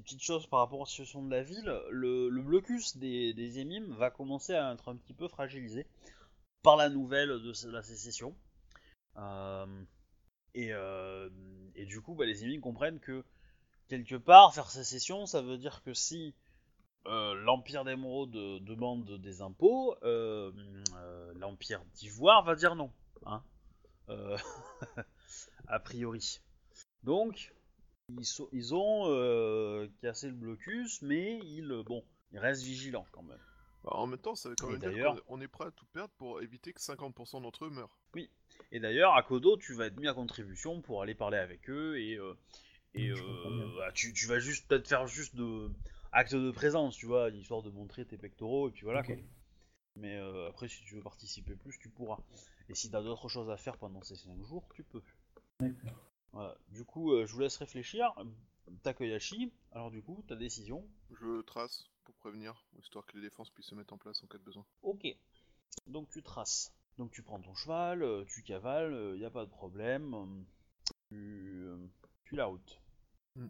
[0.04, 3.92] petite, chose par rapport à la situation de la ville, le, blocus des, des émimes
[3.96, 5.86] va commencer à être un petit peu fragilisé
[6.62, 8.34] par la nouvelle de la sécession.
[10.54, 10.70] Et,
[11.74, 13.24] et du coup, bah, les émimes comprennent que
[13.88, 16.34] quelque part, faire sécession, ça veut dire que si
[17.06, 20.52] euh, l'Empire d'Émeraude demande des impôts, euh,
[20.96, 22.92] euh, l'Empire d'Ivoire va dire non.
[23.26, 23.42] Hein
[25.68, 26.40] a priori.
[27.02, 27.54] Donc,
[28.08, 33.38] ils, so- ils ont cassé le blocus, mais ils, bon, ils restent vigilants quand même.
[33.84, 36.12] Bah, en même temps, ça veut quand même dire qu'on est prêt à tout perdre
[36.16, 37.98] pour éviter que 50% d'entre eux meurent.
[38.72, 41.98] Et d'ailleurs, à Kodo, tu vas être mis à contribution pour aller parler avec eux
[41.98, 42.18] et,
[42.94, 45.70] et euh, bah, tu, tu vas juste peut-être faire juste de
[46.12, 49.14] acte de présence, tu vois, histoire de montrer tes pectoraux et puis voilà quoi.
[49.96, 52.18] Mais euh, après, si tu veux participer plus, tu pourras.
[52.68, 55.02] Et si t'as d'autres choses à faire pendant ces 5 jours, tu peux.
[55.60, 56.12] D'accord.
[56.32, 56.56] Voilà.
[56.68, 58.14] Du coup, euh, je vous laisse réfléchir.
[58.82, 60.86] Takoyashi, alors du coup, ta décision.
[61.10, 64.38] Je trace pour prévenir, histoire que les défenses puissent se mettre en place en cas
[64.38, 64.64] de besoin.
[64.82, 65.06] Ok.
[65.86, 66.72] Donc tu traces.
[66.98, 70.14] Donc tu prends ton cheval, tu cavales, il n'y a pas de problème.
[70.14, 70.26] euh,
[71.08, 71.66] Tu,
[72.28, 72.80] euh, tu la route.
[73.36, 73.46] Mm.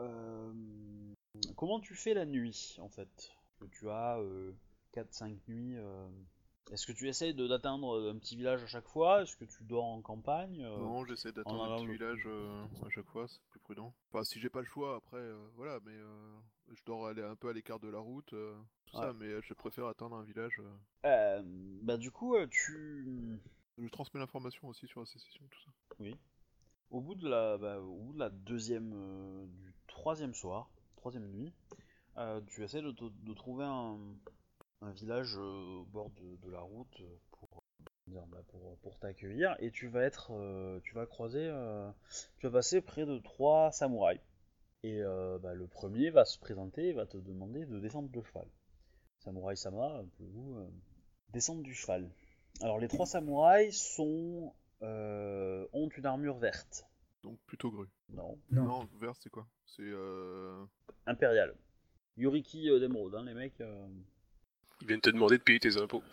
[0.00, 0.52] Euh,
[1.56, 3.32] comment tu fais la nuit en fait?
[3.60, 4.18] Que tu as
[4.92, 5.76] 4-5 nuits.
[5.76, 6.08] euh,
[6.72, 9.22] Est-ce que tu essayes de- d'atteindre un petit village à chaque fois?
[9.22, 12.22] Est-ce que tu dors en campagne euh, Non, j'essaie d'attendre en un petit le- village
[12.26, 13.94] euh, à chaque fois, c'est plus prudent.
[14.12, 16.36] Enfin, si j'ai pas le choix, après, euh, voilà, mais euh,
[16.72, 18.56] je dors aller un peu à l'écart de la route, euh,
[18.86, 20.58] tout ça, mais euh, je préfère attendre un village.
[20.60, 20.72] euh.
[21.06, 21.42] euh,
[21.82, 23.38] Bah du coup, euh, tu...
[23.76, 25.70] Je transmets l'information aussi sur la sécession, tout ça.
[26.00, 26.16] Oui.
[26.90, 31.28] Au bout de la, bah, au bout de la deuxième, euh, du troisième soir, troisième
[31.28, 31.52] nuit,
[32.16, 33.98] euh, tu essaies de, trouver un,
[34.92, 37.02] village euh, au bord de, la route
[38.06, 38.26] bah,
[38.82, 40.30] pour, t'accueillir et tu vas être,
[40.84, 41.50] tu vas croiser,
[42.38, 44.20] tu vas passer près de trois samouraïs.
[44.82, 45.00] Et
[45.40, 48.46] bah, le premier va se présenter et va te demander de descendre de cheval.
[49.20, 50.02] Samouraï Sama,
[51.30, 52.10] descendre du cheval
[52.60, 56.84] Alors les trois samouraïs sont ont une armure verte.
[57.22, 57.88] Donc plutôt grue.
[58.10, 58.64] Non, Non.
[58.64, 59.46] Non, vert, c'est quoi?
[59.64, 60.64] C'est euh...
[61.06, 61.54] impériale.
[62.16, 63.60] Yoriki euh, d'émeraude, hein, les mecs.
[63.60, 63.88] euh.
[64.82, 66.02] ils viennent te demander de payer tes impôts.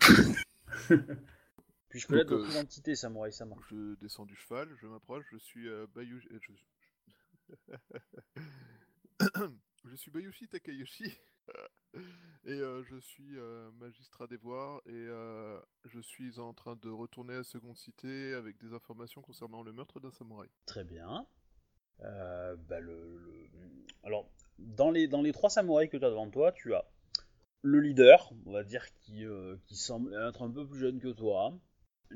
[1.90, 3.54] Puis je connais Donc, votre euh, identité, Samouraï Sama.
[3.70, 6.28] je descends du cheval, je m'approche, je suis euh, Bayushi...
[6.32, 7.74] euh, Je...
[9.84, 11.12] je suis Bayushi Takayoshi.
[12.44, 16.88] Et euh, je suis euh, magistrat des voirs et euh, je suis en train de
[16.88, 20.48] retourner à Seconde Cité avec des informations concernant le meurtre d'un samouraï.
[20.66, 21.26] Très bien.
[22.00, 22.78] Bah,
[24.02, 24.28] Alors,
[24.58, 26.84] dans les, dans les trois samouraïs que tu as devant toi, tu as
[27.62, 29.24] le leader, on va dire, qui,
[29.66, 31.56] qui semble être un peu plus jeune que toi.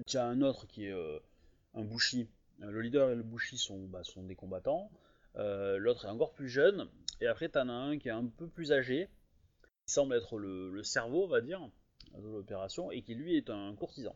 [0.09, 1.21] Tu as un autre qui est
[1.75, 4.91] un bushi, Le leader et le Bushi sont, bah, sont des combattants.
[5.37, 6.89] Euh, L'autre est encore plus jeune.
[7.21, 9.09] Et après, t'en as un qui est un peu plus âgé,
[9.87, 11.61] qui semble être le, le cerveau, on va dire,
[12.15, 14.15] de l'opération, et qui lui est un courtisan.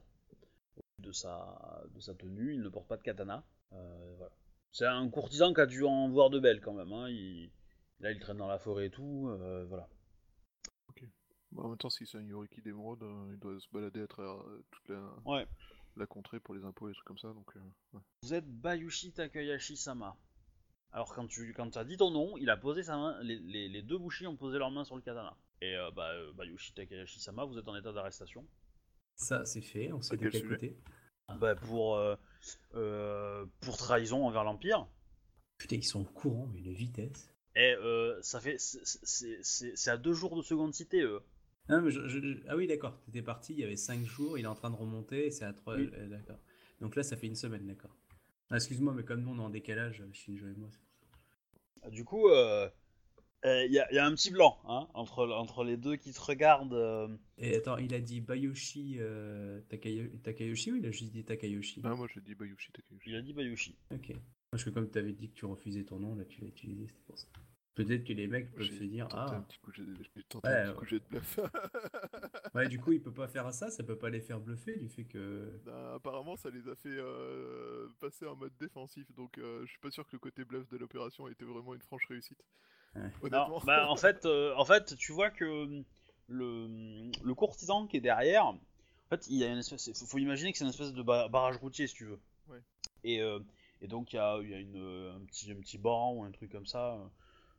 [0.98, 3.42] De sa, de sa tenue, il ne porte pas de katana.
[3.72, 4.32] Euh, voilà.
[4.72, 6.92] C'est un courtisan qui a dû en voir de belles quand même.
[6.92, 7.08] Hein.
[7.08, 7.50] Il,
[8.00, 9.28] là, il traîne dans la forêt et tout.
[9.30, 9.88] euh, voilà.
[11.52, 14.06] Bon, en même temps, si c'est un Yoriki d'émeraude, euh, il doit se balader à
[14.06, 14.36] travers
[14.70, 15.44] toute la, Ouais.
[15.96, 17.32] la contrée pour les impôts et des trucs comme ça.
[17.32, 17.52] Donc,
[17.92, 18.00] ouais.
[18.22, 20.16] Vous êtes Bayushi Takayashi-sama.
[20.92, 23.68] Alors quand tu quand as dit ton nom, il a posé sa main, les, les-
[23.68, 25.36] les deux Bushi ont posé leurs mains sur le katana.
[25.62, 26.32] Et euh, bah, euh,
[26.74, 28.46] Takayashi-sama, vous êtes en état d'arrestation.
[29.16, 29.92] Ça, c'est fait.
[29.92, 30.76] On sait de quel côté.
[31.38, 32.16] Bah, pour, euh,
[32.74, 34.88] euh, pour trahison envers l'Empire.
[35.58, 37.30] Putain, ils sont au courant, mais une vitesse.
[37.54, 41.02] Et euh, ça fait c'est- à deux jours de seconde cité.
[41.02, 41.20] eux.
[41.68, 42.98] Ah, mais je- je- ah oui, d'accord.
[43.04, 45.44] T'étais parti, il y avait 5 jours, il est en train de remonter, et c'est
[45.44, 45.76] à 3.
[45.76, 45.90] Oui.
[46.08, 46.38] d'accord.
[46.80, 47.94] Donc là, ça fait une semaine, d'accord.
[48.50, 50.88] Ah, Excuse-moi, mais comme nous on est en décalage, Shinjo et moi, c'est pour
[51.82, 51.90] ça.
[51.90, 52.68] Du coup, il euh,
[53.46, 56.20] euh, y, a, y a un petit blanc hein, entre, entre les deux qui te
[56.20, 56.74] regardent.
[56.74, 57.08] euh,
[57.38, 61.80] Et attends, il a dit Bayoshi euh, Takayo- Takayoshi ou il a juste dit Takayoshi?
[61.84, 63.10] Ah, moi, j'ai dit Bayushi Takayoshi.
[63.10, 63.76] il a dit Bayushi.
[63.92, 64.12] Ok.
[64.50, 66.86] Parce que comme tu avais dit que tu refusais ton nom, là tu l'as utilisé,
[66.88, 67.28] c'était pour ça.
[67.84, 70.62] Peut-être que les mecs peuvent se dire Ah, un petit coup, j'ai tenté Ouais, un
[70.62, 70.76] petit ouais.
[70.78, 71.38] coup jet de bluff.
[72.54, 74.88] ouais, du coup il peut pas faire ça, ça peut pas les faire bluffer du
[74.88, 75.50] fait que.
[75.64, 79.78] Bah, apparemment, ça les a fait euh, passer en mode défensif, donc euh, je suis
[79.78, 82.42] pas sûr que le côté bluff de l'opération était vraiment une franche réussite.
[82.94, 83.02] Ouais.
[83.30, 83.60] Non, Honnêtement.
[83.64, 85.82] bah, en fait, euh, en fait, tu vois que
[86.28, 88.58] le, le courtisan qui est derrière, en
[89.10, 91.28] fait, il y a une espèce, faut, faut imaginer que c'est une espèce de ba-
[91.28, 92.20] barrage routier, si tu veux.
[92.48, 92.62] Ouais.
[93.04, 93.40] Et, euh,
[93.82, 94.76] et donc il y a, il y a une,
[95.16, 97.06] un petit, un petit banc ou un truc comme ça, euh,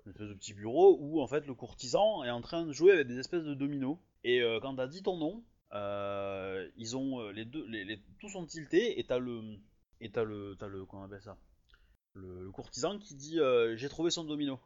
[0.05, 2.91] une espèce de petit bureau où en fait le courtisan est en train de jouer
[2.93, 3.97] avec des espèces de dominos.
[4.23, 8.01] Et euh, quand t'as dit ton nom, euh, ils ont euh, les deux, les, les-
[8.19, 9.41] tous sont tiltés et t'as le,
[9.99, 11.37] et t'as le, t'as le, comment on appelle ça,
[12.13, 14.59] le, le courtisan qui dit euh, j'ai trouvé son domino.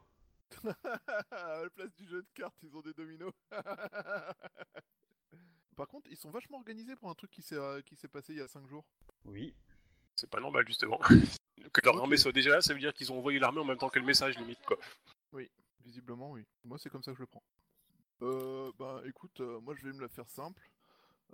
[1.30, 3.32] à la place du jeu de cartes, ils ont des dominos.
[5.76, 8.32] Par contre, ils sont vachement organisés pour un truc qui s'est euh, qui s'est passé
[8.32, 8.84] il y a 5 jours.
[9.26, 9.54] Oui.
[10.14, 10.98] C'est pas normal, justement.
[11.72, 12.00] que leur Ok.
[12.00, 13.98] armée soit déjà là, ça veut dire qu'ils ont envoyé l'armée en même temps que
[13.98, 14.78] le message, limite, quoi.
[15.84, 16.44] Visiblement, oui.
[16.64, 17.42] Moi, c'est comme ça que je le prends.
[18.22, 20.68] Euh, bah, écoute, euh, moi, je vais me la faire simple.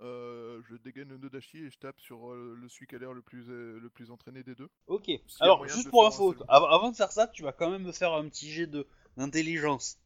[0.01, 3.13] Euh, je dégaine le Nodashi et je tape sur euh, le celui qui a l'air
[3.13, 4.69] le plus, euh, le plus entraîné des deux.
[4.87, 5.07] Ok.
[5.07, 6.45] y a Alors, moyen juste pour faire info, un seul.
[6.49, 8.87] av- avant de faire ça, tu vas quand même me faire un petit jet de
[9.17, 9.99] d'intelligence.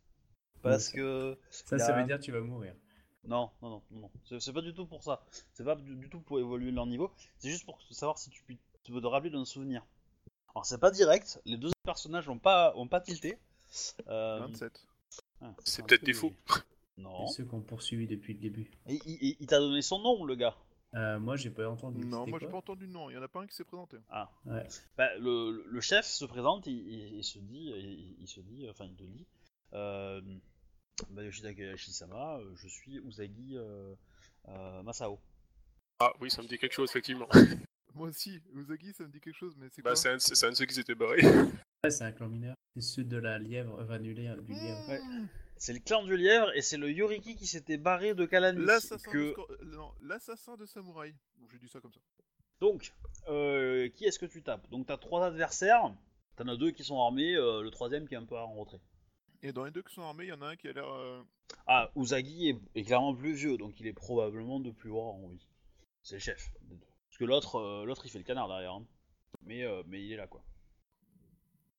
[0.62, 1.38] Parce que.
[1.50, 2.76] Ça, ça veut dire que tu vas mourir.
[3.24, 4.00] Non, non, non, non.
[4.02, 4.12] non.
[4.26, 5.26] C'est c'est pas du tout pour ça.
[5.54, 7.12] C'est pas du, du tout pour évoluer leur niveau.
[7.40, 9.86] C'est juste pour savoir si tu, puis- tu peux te rappeler d'un souvenir.
[10.54, 11.40] Alors, c'est pas direct.
[11.46, 13.38] Les deux personnages ont pas, ont pas tilté.
[14.08, 14.88] Euh, 27.
[15.42, 16.34] ah, C'est peut-être peu des faux.
[16.98, 17.28] non.
[17.28, 18.72] Ceux qu'on poursuivi depuis le début.
[18.88, 19.00] Et
[19.40, 20.56] il, t'a donné son nom, le gars.
[20.96, 22.06] Euh, moi, j'ai pas entendu.
[22.06, 23.10] Non, moi, j'ai pas entendu de nom.
[23.10, 23.98] Il y en a pas un qui s'est présenté.
[24.10, 24.32] Ah.
[24.46, 24.66] Ouais.
[24.98, 28.68] Bah, le, le chef se présente, il, il- il se dit, il, il se dit,
[28.70, 29.28] enfin il te dit,
[29.74, 30.22] euh,
[31.10, 33.94] bah, Yoshida Takayashi-sama, euh, je suis Usagi euh,
[34.48, 35.20] euh, Masao.
[36.00, 37.28] Ah oui, ça me dit quelque chose, effectivement.
[37.94, 40.46] Moi aussi, Uzagi, ça me dit quelque chose, mais c'est Bah, quoi c'est un, c'est
[40.46, 41.22] un de ceux qui s'étaient barrés.
[41.88, 42.56] Ouais, c'est un clan mineur.
[42.76, 44.42] C'est ceux de la lièvre, enfin du lièvre.
[44.42, 44.88] Du lièvre.
[44.90, 45.00] Ouais.
[45.58, 48.64] C'est le clan du lièvre et c'est le Yoriki qui s'était barré de Kalani.
[48.64, 49.18] L'assassin Que...
[49.18, 51.14] de, Scor- euh, l'assassin de samouraï.
[51.38, 52.00] Bon, J'ai dit ça comme ça.
[52.60, 52.94] Donc,
[53.30, 54.70] euh, qui est-ce que tu tapes?
[54.70, 55.94] Donc t'as trois adversaires,
[56.36, 58.82] t'en as deux qui sont armés, euh, le troisième qui est un peu en retrait.
[59.42, 60.88] Et dans les deux qui sont armés, il y en a un qui a l'air.
[60.88, 61.22] euh,
[61.68, 65.22] Ah, Usagi est, est clairement plus vieux, donc il est probablement de plus haut rang,
[65.24, 65.40] oui.
[66.04, 66.52] C'est le chef.
[67.10, 68.74] Parce que l'autre, euh, l'autre il fait le canard derrière.
[68.74, 68.86] hein.
[69.44, 70.44] Mais, euh, mais il est là quoi.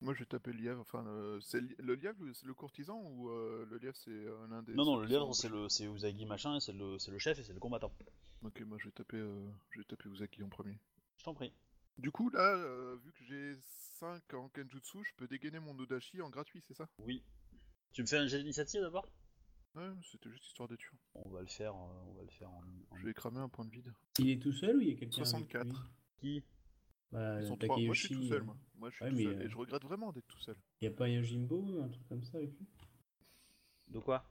[0.01, 0.81] Moi, je vais taper le lièvre.
[0.81, 4.47] Enfin, euh, c'est li- le lièvre, c'est le courtisan ou euh, le lièvre, c'est euh,
[4.49, 4.75] l'un des.
[4.75, 7.43] Non, non, le lièvre c'est le, c'est Usagi machin, c'est le, c'est le chef et
[7.45, 7.93] c'est le combattant.
[8.43, 10.79] Ok, moi, je vais taper, euh, je vais taper Uzaki en premier.
[11.19, 11.53] Je t'en prie.
[11.97, 13.57] Du coup, là, euh, vu que j'ai
[13.99, 16.89] 5 en Kenjutsu, je peux dégainer mon Odashi en gratuit, c'est ça?
[17.01, 17.25] Oui.
[17.93, 19.09] Tu me fais un jet d'initiative d'abord?
[19.75, 20.97] Ouais, c'était juste histoire d'être sûr.
[21.15, 22.63] On va le faire, euh, on va le faire en.
[22.91, 23.93] en- Je vais cramer un point de vide.
[24.21, 25.67] Il est tout seul ou il y a quelqu'un avec 64.
[25.67, 26.45] lui Qui?
[27.13, 27.79] Bah, Ils sont trois.
[27.81, 28.57] Moi, je suis tout Takeyoshi, seul, euh, moi.
[28.77, 29.33] Moi, je suis ouais, tout mais, seul.
[29.35, 30.57] euh, Et je regrette vraiment d'être tout seul.
[30.83, 32.67] Y a pas Yojimbo ou un truc comme ça avec lui?
[33.89, 34.25] De quoi?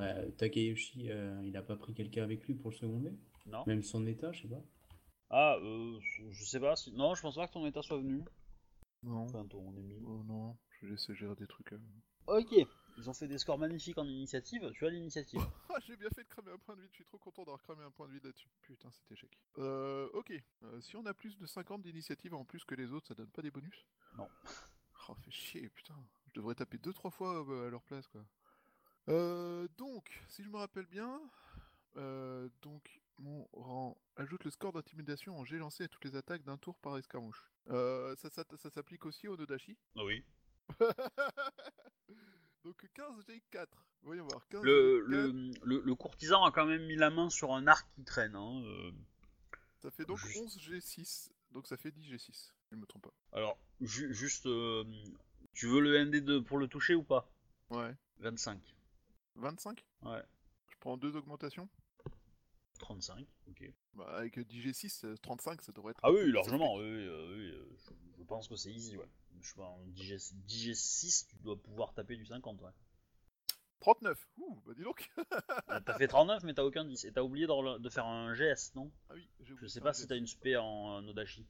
[0.00, 3.12] Bah, Takeyoshi, euh, il a pas pris quelqu'un avec lui pour le seconder?
[3.46, 4.62] Non Même son état, je sais pas.
[5.30, 5.98] Ah, euh,
[6.30, 6.74] je sais pas.
[6.76, 6.92] Si...
[6.92, 8.22] Non, je pense pas que ton état soit venu.
[9.02, 9.20] Non.
[9.22, 10.02] Enfin, ton ennemi.
[10.06, 11.72] Oh non, je vais laisser gérer des trucs.
[12.26, 12.54] Ok.
[12.98, 14.70] Ils ont fait des scores magnifiques en initiative.
[14.72, 15.40] Tu as l'initiative.
[15.70, 17.62] Ah, j'ai bien fait de cramer un point de vide, je suis trop content d'avoir
[17.62, 18.48] cramé un point de vide là-dessus.
[18.62, 19.30] Putain, c'était échec.
[19.58, 20.32] Euh, ok.
[20.64, 23.30] Euh, si on a plus de 50 d'initiative en plus que les autres, ça donne
[23.30, 23.86] pas des bonus?
[24.16, 24.28] Non.
[25.10, 25.94] Oh, fait chier, putain.
[26.26, 28.22] Je devrais taper 2-3 fois euh, à leur place, quoi.
[29.08, 31.18] Euh, donc, si je me rappelle bien,
[31.96, 33.96] euh, donc, Mon rang.
[34.16, 37.42] Ajoute le score d'intimidation en jet lancé à toutes les attaques d'un tour par escarmouche.
[37.70, 39.78] Euh, ça, ça, ça s'applique aussi au Nodashi?
[39.96, 40.22] Ah oui.
[42.64, 43.66] Donc 15 G4.
[44.02, 44.46] Voyons voir.
[44.48, 47.66] 15 Le, G4, le, le, le courtisan a quand même mis la main sur un
[47.66, 48.34] arc qui traîne.
[48.36, 48.62] Hein.
[48.64, 48.90] euh.
[49.80, 51.30] Ça fait donc juste- 11 G6.
[51.52, 52.52] Donc ça fait 10 G6.
[52.70, 53.14] Je me trompe pas.
[53.32, 54.84] Alors, ju- juste, euh,
[55.54, 57.30] tu veux le ND de, pour le toucher ou pas?
[57.70, 57.94] Ouais.
[58.18, 58.60] 25.
[59.36, 60.22] 25 Ouais.
[60.70, 61.68] Je prends deux augmentations?
[62.80, 63.72] 35, ok.
[63.94, 66.00] bah, Avec 10 G6, euh, 35, ça devrait être.
[66.02, 69.08] Ah oui, largement, oui, oui, euh, oui, je, je pense que c'est easy, ouais.
[69.40, 72.70] Je sais pas, en 10G, 10G6, tu dois pouvoir taper du 50, ouais.
[73.80, 77.04] 39 Ouh, bah dis donc Euh, T'as fait 39, mais t'as aucun 10.
[77.04, 78.90] Et t'as oublié de, faire un GS, non?
[79.08, 81.46] Ah oui, j'ai Je oublié sais de pas si t'as une spé en euh, Nodashi.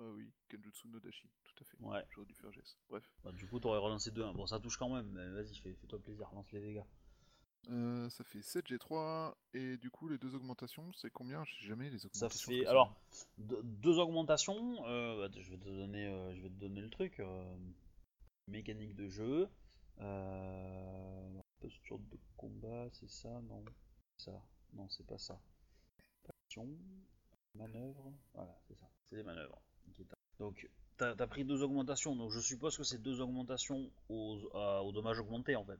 [0.00, 1.76] Ah oui, Kenjutsu no Dashi, tout à fait.
[1.80, 2.04] Ouais.
[2.10, 2.78] J'aurais dû faire geste.
[2.88, 3.04] Bref.
[3.22, 4.32] Bah, du coup, t'aurais relancé 2-1.
[4.34, 6.82] Bon, ça touche quand même, mais vas-y, fais- fais-toi plaisir, lance les dégâts.
[7.68, 11.44] Euh, ça fait 7 G3, et du coup, les deux augmentations, c'est combien?
[11.44, 12.50] Je sais jamais les Ça augmentations.
[12.50, 12.60] fait.
[12.64, 12.96] que Alors,
[13.38, 14.84] de- deux augmentations.
[14.86, 17.20] euh, bah, je, vais te donner, euh, je vais te donner le truc.
[18.48, 19.48] mécanique de jeu.
[21.60, 23.28] Posture de combat, c'est ça?
[23.42, 23.62] Non.
[24.16, 24.32] Ça.
[24.72, 25.38] Non, c'est pas ça.
[26.28, 26.66] Action.
[27.54, 28.12] Manœuvre.
[28.34, 28.88] Voilà, c'est ça.
[29.04, 29.60] C'est des manœuvres.
[30.38, 32.16] Donc, t'as as pris deux augmentations.
[32.16, 35.78] Donc, je suppose que c'est deux augmentations aux, aux dommages augmentés en fait.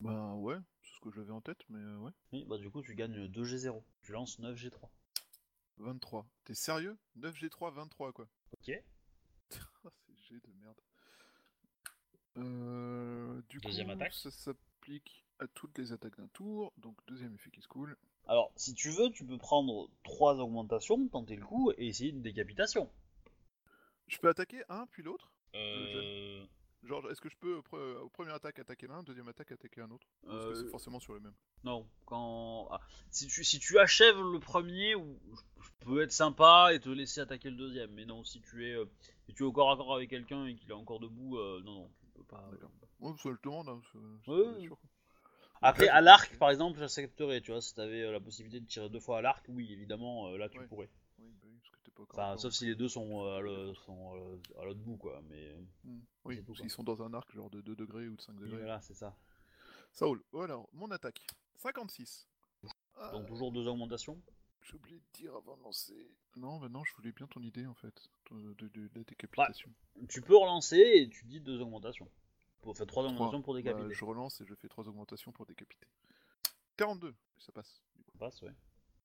[0.00, 2.12] Bah ouais, c'est ce que j'avais en tête, mais euh, ouais.
[2.32, 3.82] Oui, bah du coup, tu gagnes 2G0.
[4.02, 4.88] Tu lances 9G3.
[5.78, 6.26] 23.
[6.44, 6.96] T'es sérieux?
[7.16, 8.28] 9 G3, 23 quoi.
[8.52, 8.72] Ok.
[9.84, 10.78] Ah, c'est G de merde.
[12.36, 14.12] Euh, du Deuxième coup, attaque.
[14.12, 17.96] ça s'applique à toutes les attaques d'un tour, donc deuxième effet qui se coule.
[18.28, 22.22] Alors, si tu veux, tu peux prendre trois augmentations, tenter le coup et essayer une
[22.22, 22.90] décapitation.
[24.06, 25.32] Je peux attaquer un puis l'autre?
[25.54, 26.46] Euh...
[26.82, 29.80] Genre, est-ce que je peux au pre- au première attaque attaquer l'un, deuxième attaque attaquer
[29.82, 30.06] un autre?
[30.24, 32.68] Ou que Euh, c'est forcément sur le même Non, quand...
[32.70, 36.80] ah, si, tu, si tu achèves le premier, ou- je je peux être sympa et
[36.80, 38.86] te laisser attaquer le deuxième, mais non, si tu es, euh,
[39.26, 41.60] si tu es au corps à corps avec quelqu'un et qu'il est encore debout, euh,
[41.64, 42.50] non, non, tu peux pas...
[42.50, 42.70] D'accord.
[42.98, 44.60] Ouais, ça je demande, hein, c'est- c'est Ouais, pas ouais.
[44.60, 44.90] sûr, quoi.
[45.62, 48.90] Après, à l'arc, par exemple, j'accepterais, tu vois, si t'avais euh, la possibilité de tirer
[48.90, 50.68] deux fois à l'arc, oui, évidemment, euh, là, tu Ouais.
[50.68, 50.90] pourrais.
[51.18, 53.36] Oui, bah oui, parce que t'es pas Enfin, sauf si les euh, deux sont, euh,
[53.38, 55.54] à le- sont euh, à l'autre bout, quoi, mais...
[55.84, 56.00] hmm.
[56.24, 56.68] Oui, tout, quoi.
[56.68, 58.58] sont dans un arc genre de 2 degrés ou de 5 oui, degrés.
[58.58, 59.16] voilà, c'est ça.
[59.92, 60.22] Ça roule.
[60.32, 61.26] Voilà, mon attaque.
[61.56, 62.28] 56.
[62.96, 64.20] Ah, Donc toujours deux augmentations
[64.62, 66.14] J'ai oublié de dire avant de lancer.
[66.36, 68.08] Non, bah non, je voulais bien ton idée en fait.
[68.30, 69.70] De, de- de la décapitation.
[70.08, 72.08] Tu peux relancer et tu dis deux augmentations.
[72.60, 73.94] Pour faire trois augmentations pour Bah, décapiter.
[73.94, 75.88] je relance et je fais 3 augmentations pour décapiter.
[76.76, 77.82] 42, ça passe.
[77.96, 78.12] du coup.
[78.12, 78.54] Ça passe, ouais.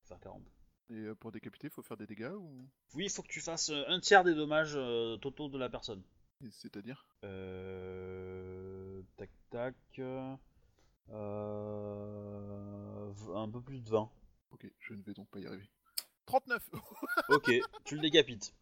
[0.03, 0.43] Faire 40.
[0.91, 2.67] Et euh, pour décapiter, faut faire des dégâts ou?
[2.93, 5.69] Oui, il faut que tu fasses euh, un tiers des dommages euh, totaux de la
[5.69, 6.03] personne.
[6.51, 7.07] C'est-à-dire?
[7.23, 9.01] Euh...
[9.17, 9.75] Tac tac.
[9.99, 10.35] euh,
[13.33, 14.11] Un peu plus de 20.
[14.51, 15.67] Ok, je ne vais donc pas y arriver.
[16.27, 16.69] 39
[17.29, 17.51] Ok,
[17.83, 18.53] tu le décapites.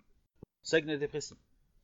[0.61, 1.35] Sec, net et précis.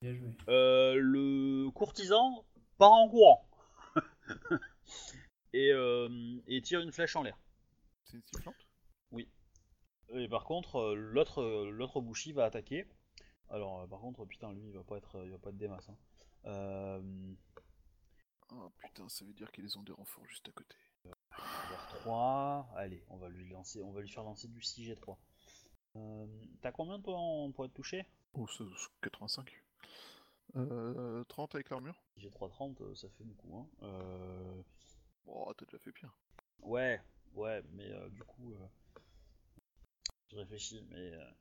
[0.01, 0.29] Bien joué.
[0.47, 2.45] Euh, le courtisan
[2.77, 3.49] part en courant.
[5.53, 7.37] et, euh, et tire une flèche en l'air.
[8.05, 8.55] C'est une sifflante?
[10.13, 12.85] Et par contre, euh, l'autre euh, l'autre Bushi va attaquer.
[13.49, 15.67] Alors, euh, par contre, putain, lui, il va pas être, il va pas être des
[15.67, 15.89] masses.
[15.89, 15.97] hein.
[16.45, 17.01] Euh,
[18.51, 20.75] Oh putain, ça veut dire qu'ils ont des renforts juste à côté.
[21.31, 22.69] avoir 3.
[22.75, 25.17] Allez, on va lui lancer, on va lui faire lancer du 6G3.
[25.95, 26.25] Euh,
[26.61, 29.51] T'as combien toi en- pour être touché Oh, c'est c'est 85.
[30.55, 32.01] Euh, 30 avec l'armure?
[32.17, 33.55] 6G3 30, euh, ça fait beaucoup.
[33.57, 33.67] Hein.
[33.83, 34.61] Euh,
[35.27, 36.11] Oh, t'as déjà fait pire.
[36.61, 36.99] Ouais,
[37.35, 38.67] ouais, mais euh, du coup, euh,
[40.29, 41.31] je réfléchis, mais euh,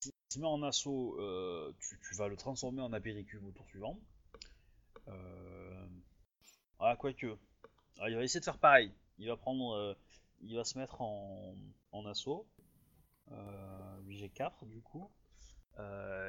[0.00, 3.66] si tu mets en assaut, euh, tu, tu vas le transformer en apéricube au tour
[3.66, 3.98] suivant.
[5.08, 5.86] Euh...
[6.78, 7.36] Ah, quoique.
[7.98, 8.92] Ah, il va essayer de faire pareil.
[9.18, 9.94] Il va prendre, euh,
[10.40, 11.56] il va se mettre en,
[11.92, 12.46] en assaut.
[13.30, 15.10] Euh, lui j'ai 4 du coup.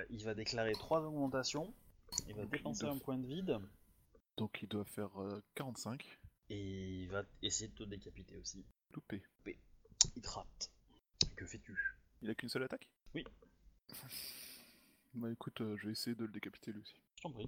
[0.10, 1.74] Il va déclarer 3 augmentations.
[2.28, 3.60] Il va Donc, dépenser il doit un point de vide.
[4.38, 6.06] Donc il doit faire euh, 45.
[6.50, 8.66] Et il va essayer de te décapiter aussi.
[8.94, 9.24] Loupé.
[10.16, 10.72] Il te rate.
[11.36, 11.78] Que fais-tu?
[12.22, 12.90] Il a qu'une seule attaque?
[13.14, 13.24] Oui.
[15.16, 16.96] Bah écoute, euh, je vais essayer de le décapiter lui aussi.
[17.18, 17.48] Je t'en prie.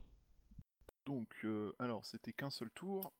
[1.08, 3.12] Donc, euh, alors, c'était qu'un seul tour.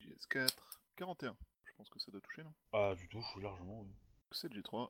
[0.00, 0.50] GS4,
[0.94, 1.36] 41.
[1.64, 2.54] Je pense que ça doit toucher, non?
[2.72, 3.80] Ah, du tout, je suis largement.
[3.80, 3.88] oui.
[4.30, 4.88] 7 G3,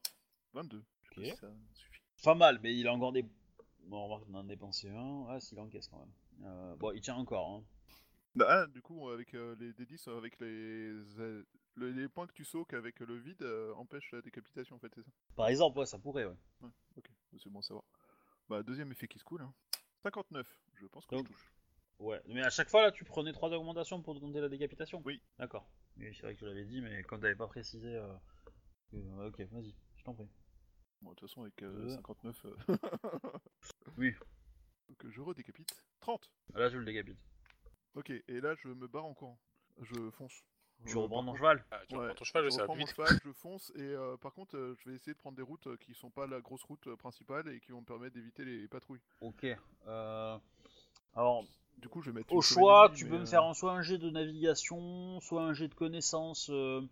[0.52, 0.84] 22.
[1.00, 2.02] Je sais pas si ça suffit.
[2.22, 3.24] Pas mal, mais il a encore des.
[3.84, 5.24] Bon, remarque, il en a dépensé un.
[5.30, 6.12] Ah, s'il encaisse quand même.
[6.44, 7.48] Euh, bon, il tient encore.
[7.48, 7.64] Hein.
[8.34, 11.46] Bah, ah, du coup, avec euh, les D10, avec les, euh,
[11.78, 14.92] le- les points que tu sautes avec le vide, euh, empêche la décapitation, en fait,
[14.94, 16.36] c'est ça Par exemple, ouais, ça pourrait, ouais.
[16.96, 17.84] Ok, c'est bon à savoir.
[18.48, 19.42] Bah, deuxième effet qui se coule.
[19.42, 19.54] Hein.
[20.02, 21.52] 59, je pense que Donc- je touche.
[21.98, 25.02] Ouais, mais à chaque fois, là, tu prenais trois augmentations pour compter la décapitation?
[25.04, 25.20] Oui.
[25.38, 25.68] D'accord.
[25.96, 27.96] Oui, c'est vrai que je l'avais dit, mais quand t'avais pas précisé.
[27.96, 28.14] Euh...
[28.90, 30.28] que- ouais, Ok, vas-y, je t'en prie.
[31.02, 31.88] Bon, de toute façon, avec euh, Deux.
[31.90, 32.44] 59.
[32.46, 32.56] euh,
[33.98, 34.14] Oui.
[34.88, 35.68] Donc euh, je redécapite.
[36.00, 37.18] 30 Là, tu le décapites.
[37.94, 39.38] Ok, et là, je me barre en courant.
[39.80, 40.42] Je fonce.
[40.86, 42.76] Tu Euh, reprends ton cheval Ah, tu Ouais, reprends ton cheval, je ça va reprends
[42.76, 45.42] mon cheval, je fonce, et euh, par contre, euh, je vais essayer de prendre des
[45.42, 48.68] routes qui sont pas la grosse route principale et qui vont me permettre d'éviter les
[48.68, 49.00] patrouilles.
[49.20, 49.44] Ok.
[49.86, 50.38] euh,
[51.14, 51.46] Alors,
[51.78, 53.82] Du coup, je vais mettre au choix, tu mais, peux me faire un- soit un
[53.82, 56.82] jet de navigation, soit un jet de connaissance, euh,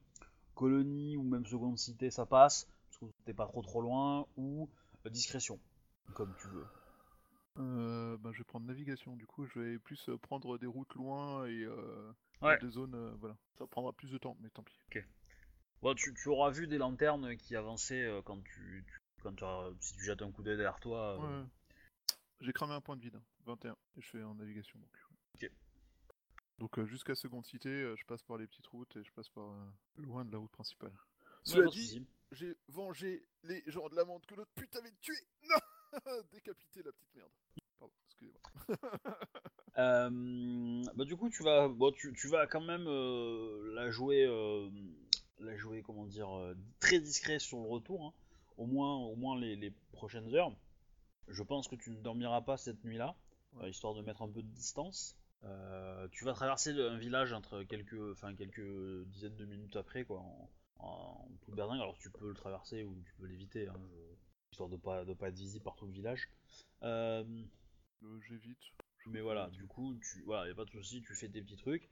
[0.55, 4.69] colonie ou même seconde cité, ça passe, parce que t'es pas trop trop loin, ou
[5.07, 5.61] euh, discrétion,
[6.15, 6.69] comme tu veux.
[7.59, 11.47] euh, bah, je vais prendre navigation, du coup, je vais plus prendre des routes loin
[11.47, 12.59] et euh, Ouais.
[12.59, 12.95] des zones.
[12.95, 13.37] euh, voilà.
[13.59, 14.79] Ça prendra plus de temps, mais tant pis.
[15.83, 19.45] Bon, tu, tu auras vu des lanternes qui avançaient euh, quand tu, tu- quand tu
[19.45, 21.23] auras- si tu jettes un coup d'œil derrière toi.
[21.23, 21.47] euh, Ouais.
[22.41, 24.79] J'ai cramé un point de vide, hein, 21, et je fais en navigation.
[24.79, 24.91] Donc,
[25.35, 25.51] Ok.
[26.59, 29.29] donc euh, jusqu'à seconde cité, euh, je passe par les petites routes et je passe
[29.31, 30.93] par euh, loin de la route principale.
[31.45, 32.07] Cela pas de dit, souci.
[32.33, 35.15] j'ai vengé les gens de la menthe que l'autre pute avait tué.
[35.49, 35.57] Non
[36.33, 37.31] Décapité la petite merde.
[37.79, 38.41] Pardon, excusez-moi.
[39.79, 44.25] Euh, bah du coup tu vas bon tu, tu vas quand même euh, la jouer
[44.25, 44.71] euh,
[45.39, 48.13] la jouer comment dire euh, très discret sur le retour hein.
[48.57, 50.51] au moins au moins les, les prochaines heures
[51.29, 53.17] je pense que tu ne dormiras pas cette nuit là
[53.53, 53.71] Ouais.
[53.71, 58.13] histoire de mettre un peu de distance Euh, tu vas traverser un village entre quelques
[58.13, 62.35] enfin quelques dizaines de minutes après quoi en, en toute berdingue alors tu peux le
[62.35, 64.17] traverser ou tu peux l'éviter hein, je-
[64.53, 66.29] histoire de pas de pas être visible par tout le village
[66.83, 67.25] Euh,
[68.03, 68.65] Euh, J'évite.
[69.07, 71.57] Mais voilà, du coup, tu, voilà, y a pas de souci, tu fais tes petits
[71.57, 71.89] trucs.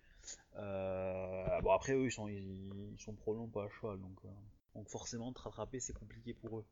[0.56, 4.28] Euh, bon après eux, ils sont, ils, ils sont pronoms pas à cheval, donc, euh,
[4.74, 6.64] donc forcément, te rattraper, c'est compliqué pour eux.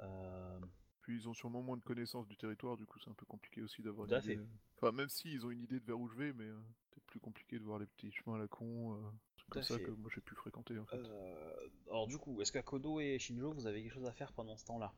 [0.00, 0.60] Euh,
[1.02, 3.62] Puis ils ont sûrement moins de connaissances du territoire, du coup c'est un peu compliqué
[3.62, 4.40] aussi d'avoir Tout à une idée.
[4.76, 6.58] Enfin, même si ils ont une idée de vers où je vais, mais euh,
[6.94, 8.98] c'est plus compliqué de voir les petits chemins à la con,
[9.36, 9.84] trucs comme ça fait.
[9.84, 11.00] que moi j'ai pu fréquenter en fait.
[11.88, 14.56] alors du coup, est-ce qu'à Kodo et Shinjo, vous avez quelque chose à faire pendant
[14.56, 14.92] ce temps-là?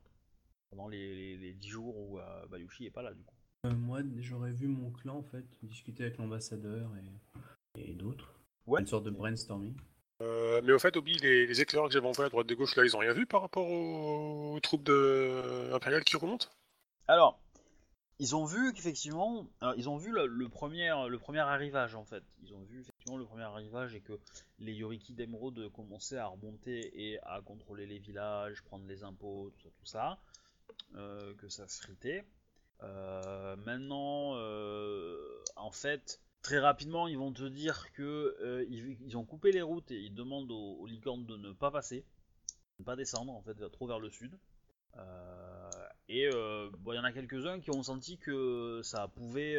[0.70, 2.18] Pendant les, les, les 10 jours où
[2.51, 3.38] Bayushi est pas là, du coup.
[3.66, 6.90] Euh, moi, j'aurais vu mon clan en fait discuter avec l'ambassadeur
[7.76, 8.34] et, et d'autres.
[8.66, 8.80] Ouais.
[8.80, 9.74] Une sorte de brainstorming.
[10.20, 12.76] Euh, mais au fait, Obi, les, les éclaireurs que j'avais envoyés à droite et gauche,
[12.76, 15.72] là, ils ont rien vu par rapport aux, aux troupes de...
[15.72, 16.48] impériales qui remontent?
[17.06, 17.40] Alors,
[18.20, 22.24] ils ont vu qu'effectivement, ils ont vu le, le premier, le premier arrivage en fait.
[22.42, 24.18] Ils ont vu effectivement le premier arrivage et que
[24.58, 29.62] les Yoriki d'Emeraude commençaient à remonter et à contrôler les villages, prendre les impôts, tout
[29.62, 30.18] ça, tout ça,
[30.96, 32.24] euh, que ça se fritait.
[32.82, 39.24] Euh, maintenant, euh, en fait, très rapidement, ils vont te dire que euh, ils, ont
[39.24, 42.04] coupé les routes et ils demandent aux, licornes de ne pas passer,
[42.78, 44.38] de ne pas descendre en fait, trop vers le sud.
[46.08, 49.56] Et il y en a quelques-uns qui ont senti que ça pouvait,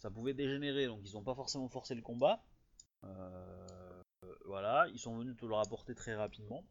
[0.00, 2.42] ça pouvait dégénérer, donc ils n'ont pas forcément forcé le combat.
[4.46, 6.64] Voilà, ils sont venus te le rapporter très rapidement,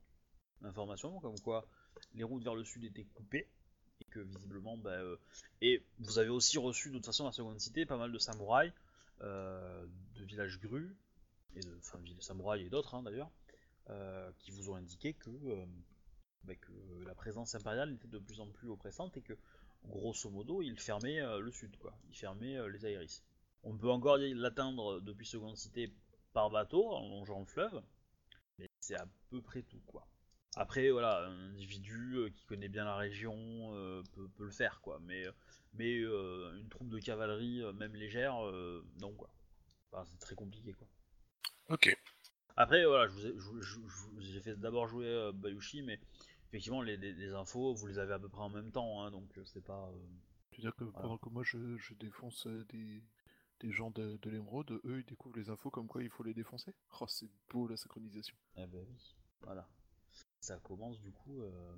[0.61, 1.65] l'information, comme quoi
[2.13, 3.47] les routes vers le sud étaient coupées,
[4.01, 5.17] et que visiblement, bah, euh,
[5.61, 8.73] et vous avez aussi reçu de toute façon la seconde cité pas mal de samouraïs,
[9.21, 9.85] euh,
[10.15, 10.95] de villages grus,
[11.55, 13.31] et de, enfin, villes samouraïs et d'autres hein, d'ailleurs,
[13.89, 15.29] euh, qui vous ont indiqué que
[16.43, 16.71] bah, que
[17.05, 19.33] la présence impériale était de plus en plus oppressante et que,
[19.85, 21.93] grosso modo, il fermait euh, le sud, quoi.
[22.09, 23.21] Il fermait euh, les Aéris.
[23.63, 25.93] On peut encore l'atteindre depuis Seconde Cité
[26.33, 27.83] par bateau, en longeant le fleuve,
[28.57, 30.07] mais c'est à peu près tout, quoi.
[30.55, 33.35] Après, voilà, un individu euh, qui connaît bien la région
[33.73, 34.99] euh, peut, peut le faire, quoi.
[35.01, 35.23] Mais,
[35.73, 39.29] mais euh, une troupe de cavalerie, même légère, euh, non, quoi.
[39.91, 40.87] Enfin, c'est très compliqué, quoi.
[41.69, 41.97] Ok.
[42.57, 43.79] Après, voilà, je vous ai, je je
[44.19, 45.99] j'ai fait d'abord jouer euh, Bayushi, mais
[46.49, 49.09] effectivement, les, les- les infos, vous les avez à peu près en même temps, hein,
[49.11, 49.89] donc c'est pas.
[49.89, 50.07] euh,
[50.51, 53.01] Tu veux dire que pendant que moi je, je défonce des,
[53.61, 56.33] des gens de, de l'émeraude, eux ils découvrent les infos comme quoi il faut les
[56.33, 58.35] défoncer Oh, c'est beau la synchronisation.
[58.57, 59.67] Eh ben oui, voilà.
[60.41, 61.41] Ça commence du coup.
[61.41, 61.75] euh,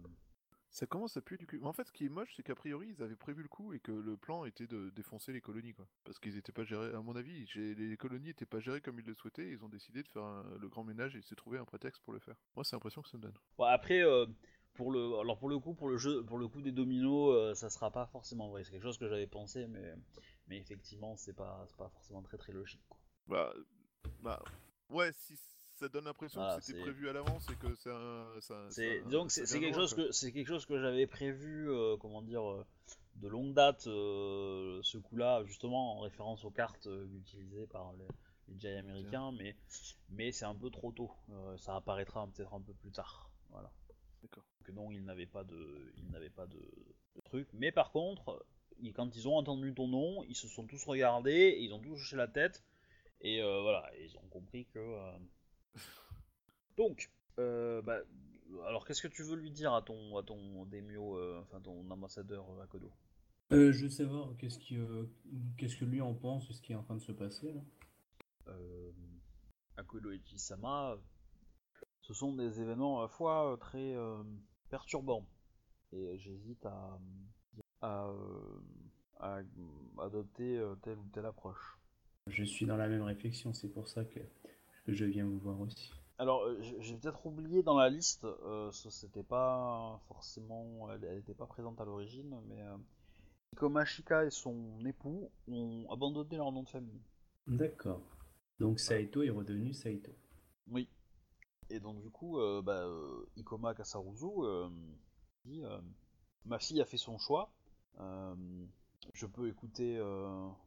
[0.69, 1.59] Ça commence à puer du cul.
[1.63, 3.79] En fait, ce qui est moche, c'est qu'a priori, ils avaient prévu le coup et
[3.79, 5.87] que le plan était de défoncer les colonies, quoi.
[6.03, 9.05] Parce qu'ils étaient pas gérés, à mon avis, les colonies étaient pas gérées comme ils
[9.05, 9.51] le souhaitaient.
[9.51, 12.01] Ils ont décidé de faire un- le grand ménage et de se trouver un prétexte
[12.03, 12.35] pour le faire.
[12.55, 13.37] Moi, c'est l'impression que ça me donne.
[13.57, 14.25] Bon, après, euh,
[14.73, 17.53] pour le, alors pour le coup, pour le jeu, pour le coup des dominos, euh,
[17.53, 18.63] ça sera pas forcément vrai.
[18.63, 19.93] C'est quelque chose que j'avais pensé, mais,
[20.47, 22.81] mais effectivement, c'est pas, pas forcément très très logique.
[22.89, 22.99] Quoi.
[23.27, 23.53] Bah,
[24.21, 24.43] bah,
[24.89, 25.35] ouais, si
[25.83, 28.67] ça donne l'impression Voilà, que c'était c'est- prévu à l'avance et que c'est un, ça,
[28.69, 30.05] C'est, ça- ça c'est, quelque chose quoi.
[30.05, 32.65] que c'est quelque chose que j'avais prévu, euh, comment dire, euh,
[33.17, 38.07] de longue date, euh, ce coup-là, justement en référence aux cartes utilisées par les,
[38.47, 39.55] les Jedi américains, mais
[40.09, 41.11] mais c'est un peu trop tôt.
[41.57, 43.29] Ça apparaîtra peut-être un peu plus tard.
[43.49, 43.71] Voilà.
[44.21, 44.43] D'accord.
[44.63, 46.57] Que non, ils n'avaient pas de, ils n'avaient pas de,
[47.15, 47.47] de truc.
[47.53, 48.45] Mais par contre,
[48.79, 51.79] ils- quand ils ont entendu ton nom, ils se sont tous regardés, et ils ont
[51.79, 52.63] tous hoché la tête,
[53.21, 54.79] et euh, voilà, ils ont compris que.
[54.79, 55.11] euh,
[56.77, 57.99] Donc, euh, bah,
[58.65, 61.89] alors qu'est-ce que tu veux lui dire à ton, à ton Demio, euh, enfin ton
[61.91, 62.91] ambassadeur euh, Akodo?
[63.51, 64.77] Je veux savoir qu'est-ce qui,
[65.57, 68.53] qu'est-ce que lui en pense ce qui est en train de se passer là?
[69.77, 70.97] Akodo et Chisama,
[72.01, 73.95] ce sont des événements à la fois très
[74.69, 75.27] perturbants.
[75.91, 76.99] Et j'hésite à,
[77.81, 78.11] à,
[79.19, 79.41] à
[79.99, 81.77] adopter telle ou telle approche.
[82.27, 84.19] Je suis dans la même réflexion, c'est pour ça que
[84.87, 85.91] je viens vous voir aussi.
[86.19, 91.47] Alors, euh, j'ai peut-être oublié dans la liste, euh, c'était pas forcément, elle n'était pas
[91.47, 92.77] présente à l'origine, mais euh,
[93.55, 97.01] Komashika et son époux ont abandonné leur nom de famille.
[97.47, 98.01] D'accord.
[98.59, 100.11] Donc Saito est redevenu Saito.
[100.69, 100.87] Oui.
[101.69, 104.69] Et donc du coup, euh, bah, euh, Ikoma Kasaruzu euh,
[105.45, 105.79] dit euh,
[106.45, 107.51] ma fille a fait son choix.
[109.13, 109.99] je peux écouter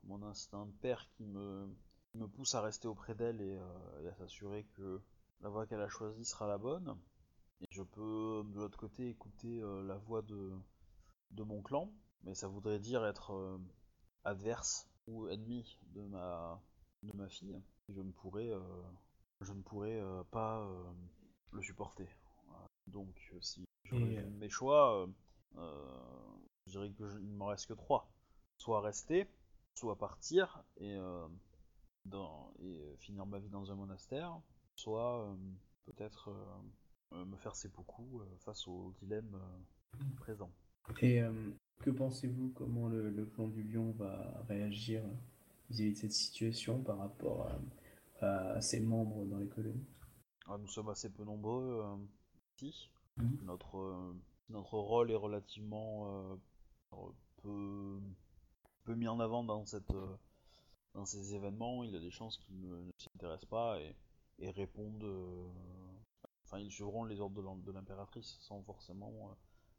[0.04, 1.68] mon instinct de père qui me,
[2.16, 5.00] qui me pousse à rester auprès d'elle et, euh, et à s'assurer que
[5.42, 6.96] la voie qu'elle a choisie sera la bonne.
[7.60, 10.52] Et je peux de l'autre côté écouter euh, la voix de,
[11.32, 11.92] de mon clan,
[12.22, 13.58] mais ça voudrait dire être euh,
[14.24, 16.60] adverse ou ennemi de ma,
[17.02, 17.60] de ma fille.
[17.88, 18.50] Et je ne pourrais
[19.42, 20.02] je ne pourrais
[20.32, 20.66] pas
[21.52, 22.08] le supporter.
[22.88, 25.06] Donc, si je Et, mes choix,
[25.54, 28.10] je dirais qu'il ne m'en reste que trois.
[28.58, 29.28] Soit rester,
[29.74, 30.98] soit partir et,
[32.06, 34.40] dans, et euh, finir ma vie dans un monastère,
[34.74, 35.34] soit euh,
[35.84, 36.30] peut-être
[37.12, 39.38] euh, me faire seppuku euh, face au dilemme
[40.16, 40.50] présent.
[41.02, 41.20] Et
[41.80, 45.02] que pensez-vous comment le, le clan du lion va réagir
[45.68, 47.48] vis-à-vis de cette situation par rapport
[48.20, 49.84] à, à ses membres dans les colonies?
[50.48, 51.96] Ah, nous sommes assez peu nombreux euh,
[52.62, 52.88] ici.
[53.16, 53.38] Mhm.
[53.44, 54.14] Notre, euh,
[54.48, 56.36] notre rôle est relativement euh,
[57.42, 58.00] peu,
[58.84, 59.92] peu mis en avant dans, cette,
[60.96, 61.84] dans ces événements.
[61.84, 63.94] Il y a des chances qu'ils ne, ne s'y intéressent pas et,
[64.40, 65.04] et répondent.
[65.04, 65.48] euh,
[66.44, 69.34] enfin, ils suivront les ordres de l'impératrice sans forcément euh,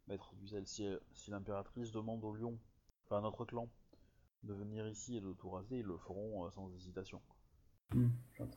[0.07, 0.68] mettre du zèle.
[0.68, 2.57] Si, si l'impératrice demande au lion,
[3.05, 3.70] enfin à notre clan,
[4.43, 7.22] de venir ici et de tout raser, ils le feront euh, sans hésitation.
[7.91, 8.47] Hmm, bien.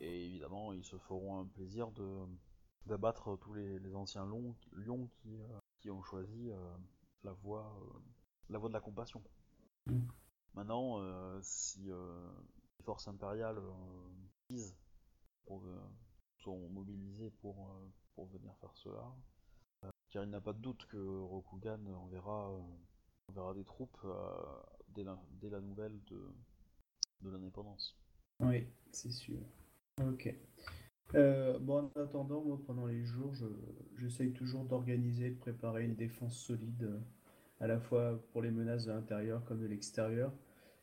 [0.00, 2.26] Et évidemment, ils se feront un plaisir de
[2.86, 6.76] d'abattre tous les, les anciens lions, lions qui, euh, qui ont choisi euh,
[7.22, 7.98] la voie euh,
[8.50, 9.22] la voie de la compassion.
[9.86, 10.00] Mm.
[10.54, 12.30] Maintenant, euh, si euh,
[12.78, 14.68] les forces impériales euh,
[16.38, 17.70] sont mobilisées pour,
[18.14, 19.14] pour venir faire cela,
[20.10, 22.50] car il n'y a pas de doute que Rokugan enverra,
[23.28, 24.06] enverra des troupes
[24.88, 26.20] dès, la, dès la nouvelle de,
[27.22, 27.96] de l'indépendance.
[28.40, 29.40] Oui, c'est sûr.
[30.02, 30.34] Ok.
[31.14, 33.46] Bon, en attendant, pendant les jours, je,
[33.96, 37.00] j'essaye toujours d'organiser, de préparer une défense solide,
[37.62, 40.32] à la fois pour les menaces de l'intérieur comme de l'extérieur.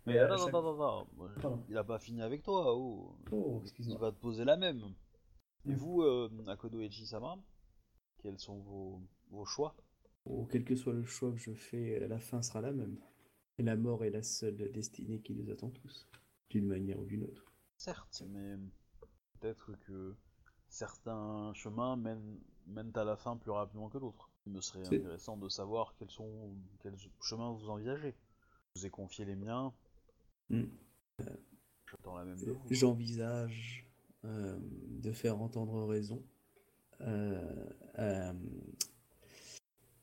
[0.05, 0.51] Mais à attends, chaque-.
[1.41, 1.63] Pardon.
[1.69, 3.15] Il a pas fini avec toi, oh.
[3.31, 3.97] Oh, Il excuse-moi.
[3.99, 4.81] va te poser la même.
[5.65, 5.75] Et Mm.
[5.75, 7.37] vous, euh, Akodo et Chisama,
[8.19, 9.75] quels sont vos, vos choix?
[10.25, 12.97] Oh, quel que soit le choix que je fais, la fin sera la même.
[13.57, 16.07] Et la mort est la seule destinée qui nous attend tous,
[16.49, 17.43] d'une manière ou d'une autre.
[17.77, 18.55] Certes, mais
[19.39, 20.15] peut-être que
[20.69, 24.28] certains chemins mènent, mènent à la fin plus rapidement que d'autres.
[24.45, 28.15] Il me serait intéressant de savoir quels sont quels chemins vous envisagez.
[28.75, 29.73] Je vous ai confié les miens.
[30.49, 30.63] Mm.
[31.89, 32.65] J'attends la même de vous.
[32.69, 33.85] J'envisage
[34.25, 36.23] euh, de faire entendre raison
[37.01, 38.33] euh,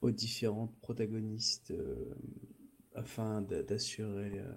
[0.01, 2.14] aux différentes protagonistes euh,
[2.95, 4.53] afin d'a- d'assurer euh,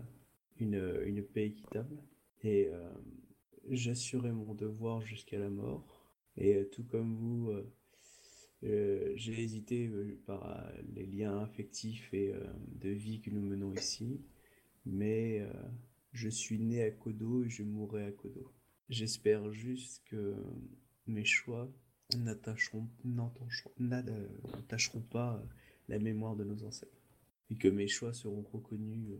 [0.58, 2.04] une, une paix équitable.
[2.42, 2.90] Et euh,
[3.70, 5.86] j'assurais mon devoir jusqu'à la mort.
[6.38, 7.52] Et euh, tout comme vous,
[8.64, 12.34] euh, j'ai hésité euh, par euh, les liens affectifs et
[12.82, 14.22] de vie que nous menons ici.
[14.86, 15.45] Mais
[16.14, 18.51] je suis né à Kodo et je mourrai à Kodo.
[18.89, 20.36] J'espère juste que
[21.05, 21.70] mes choix
[22.16, 22.88] n'attacheront
[25.12, 25.43] pas
[25.88, 26.97] la mémoire de nos ancêtres.
[27.51, 29.18] Et que mes choix seront reconnus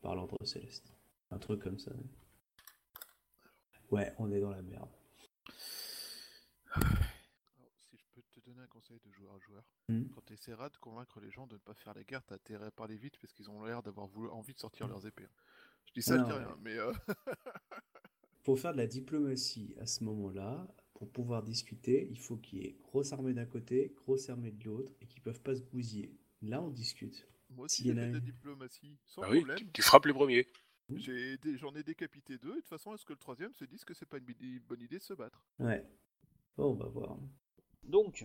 [0.00, 0.92] par l'ordre céleste.
[1.30, 1.92] Un truc comme ça.
[3.90, 4.90] Ouais, on est dans la merde.
[6.74, 10.04] Alors, si je peux te donner un conseil de joueur à joueur, Hmm.
[10.14, 12.66] quand tu essaieras de convaincre les gens de ne pas faire la guerre, t'as intérêt
[12.66, 15.28] à parler vite parce qu'ils ont l'air d'avoir voulu- envie de sortir leurs épées.
[15.86, 16.44] Je dis ça, Non, je dis ouais.
[16.44, 16.92] rien, mais euh,
[18.44, 22.66] Pour faire de la diplomatie à ce moment-là, pour pouvoir discuter, il faut qu'il y
[22.66, 26.16] ait grosse armée d'un côté, grosse armée de l'autre, et qu'ils peuvent pas se bousiller.
[26.42, 27.26] Là, on discute.
[27.50, 28.24] moi aussi j'ai en a fait de la une.
[28.24, 29.58] diplomatie, sans Ah oui, problème.
[29.58, 30.46] tu, tu frappes les premiers.
[30.88, 33.84] Dé- J'en ai, décapité deux, et de toute façon, est-ce que le troisième se dise
[33.84, 35.44] que c'est pas une bonne idée de se battre?
[35.58, 35.84] Ouais.
[36.56, 37.18] Bon, on va voir.
[37.82, 38.24] Donc,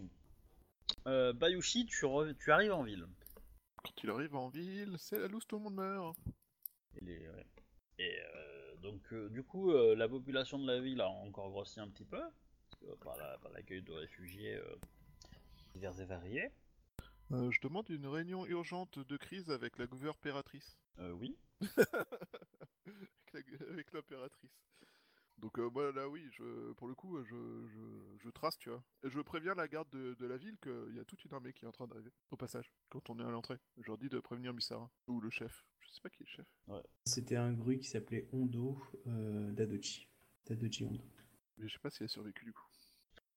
[1.07, 3.05] euh, Bayushi, tu, re- tu arrives en ville.
[3.83, 6.15] Quand il arrive en ville, c'est la loose, tout le monde meurt.
[6.95, 7.45] Et, les- ouais.
[7.99, 11.79] Et, euh, donc, euh, du coup, euh, la population de la ville a encore grossi
[11.79, 12.21] un petit peu.
[12.85, 14.75] euh, par la- par l'accueil de réfugiés euh,
[15.73, 16.49] divers et variés.
[17.31, 20.77] Euh, je demande une réunion urgente de crise avec la gouvernératrice.
[20.99, 21.37] Euh, oui.
[23.33, 24.51] avec la- avec l'impératrice.
[25.39, 27.35] Donc euh, moi là oui, je, pour le coup, je,
[27.67, 28.83] je, je trace, tu vois.
[29.03, 31.51] Et je préviens la garde de, de la ville qu'il y a toute une armée
[31.51, 33.57] qui est en train d'arriver, au passage, quand on est à l'entrée.
[33.77, 35.65] Je leur dis de prévenir Missara, ou le chef.
[35.81, 36.45] Je sais pas qui est le chef.
[37.05, 40.07] C'était un gru qui s'appelait Hondo euh, Dadochi.
[40.45, 41.03] Dadochi Hondo.
[41.57, 42.67] Mais je sais pas s'il a survécu du coup.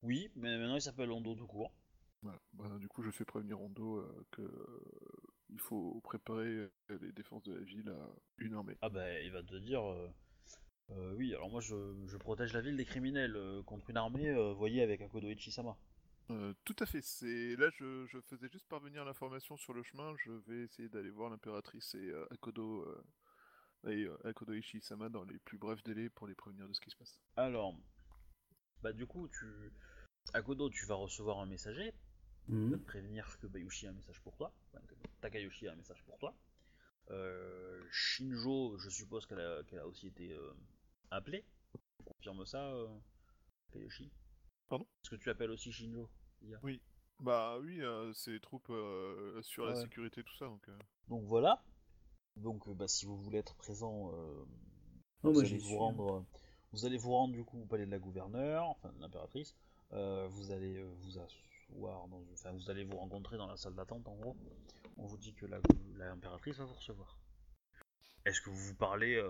[0.01, 1.73] Oui, mais maintenant il s'appelle Hondo tout court.
[2.21, 2.39] Voilà.
[2.53, 4.83] Bah, du coup, je fais prévenir Rondo euh, que euh,
[5.49, 6.69] il faut préparer euh,
[7.01, 8.77] les défenses de la ville à une armée.
[8.81, 9.83] Ah bah il va te dire...
[9.83, 10.07] euh,
[10.91, 11.75] euh, oui, alors moi je,
[12.07, 15.77] je protège la ville des criminels euh, contre une armée, euh, voyez avec Akodo Ichisama.
[16.29, 17.01] Euh, tout à fait.
[17.01, 20.13] C'est là, je, je faisais juste parvenir l'information sur le chemin.
[20.17, 25.23] Je vais essayer d'aller voir l'impératrice et euh, Akodo euh, et euh, Akodo Ishi-sama dans
[25.23, 27.21] les plus brefs délais pour les prévenir de ce qui se passe.
[27.37, 27.73] Alors,
[28.81, 29.71] bah du coup, tu...
[30.33, 31.93] Akodo, tu vas recevoir un messager,
[32.49, 32.71] Mhm.
[32.71, 36.01] te prévenir que Bayushi a un message pour toi, enfin, que Takayoshi a un message
[36.05, 36.33] pour toi.
[37.09, 40.33] Euh, Shinjo, je suppose qu'elle a, qu'elle a aussi été
[41.11, 41.45] appelée.
[41.97, 42.87] Tu confirmes ça, euh,
[44.69, 46.09] Pardon Est-ce que tu appelles aussi Shinjo
[46.41, 46.59] Iya
[47.19, 49.81] Bah oui, euh, c'est les troupes euh, sur la Ouais.
[49.81, 50.45] sécurité, tout ça.
[50.45, 50.77] Donc, euh,
[51.07, 51.63] Donc voilà.
[52.35, 54.45] Donc euh, bah, si vous voulez être présent, euh,
[55.23, 55.75] Oh, vous, allez vous suis.
[55.77, 56.25] rendre,
[56.71, 59.55] vous allez vous rendre du coup au palais de la gouverneure, enfin de l'impératrice.
[59.93, 64.07] Euh, vous allez vous asseoir dans, enfin vous allez vous rencontrer dans la salle d'attente
[64.07, 64.35] en gros.
[64.97, 65.59] On vous dit que la-
[65.95, 67.17] l'impératrice va vous recevoir.
[68.27, 69.29] Est-ce que vous vous parlez euh,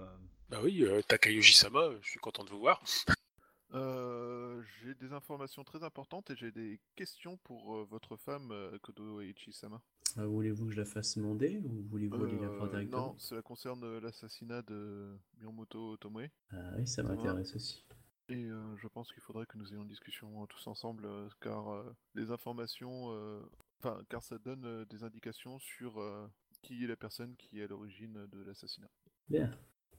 [0.49, 2.81] Bah oui, euh, Takayoshi-sama, je suis content de vous voir.
[3.75, 8.73] euh, j'ai des informations très importantes et j'ai des questions pour euh, votre femme euh,
[8.75, 9.79] Akodo Ichi-sama.
[10.17, 13.09] Euh, Voulez-vous que je la fasse demander ou voulez-vous aller la voir Euh, directement?
[13.09, 16.29] non, cela concerne euh, l'assassinat de Miyamoto Tomoe.
[16.51, 17.85] Ah oui, ça m'intéresse aussi.
[18.29, 21.29] Et euh, je pense qu'il faudrait que nous ayons une discussion euh, tous ensemble, euh,
[21.39, 21.83] car euh,
[22.15, 23.41] les informations, euh,
[23.79, 26.27] enfin, car ça donne euh, des indications sur euh,
[26.67, 28.89] qui est la personne qui est à l'origine de l'assassinat.
[29.29, 29.49] Bien.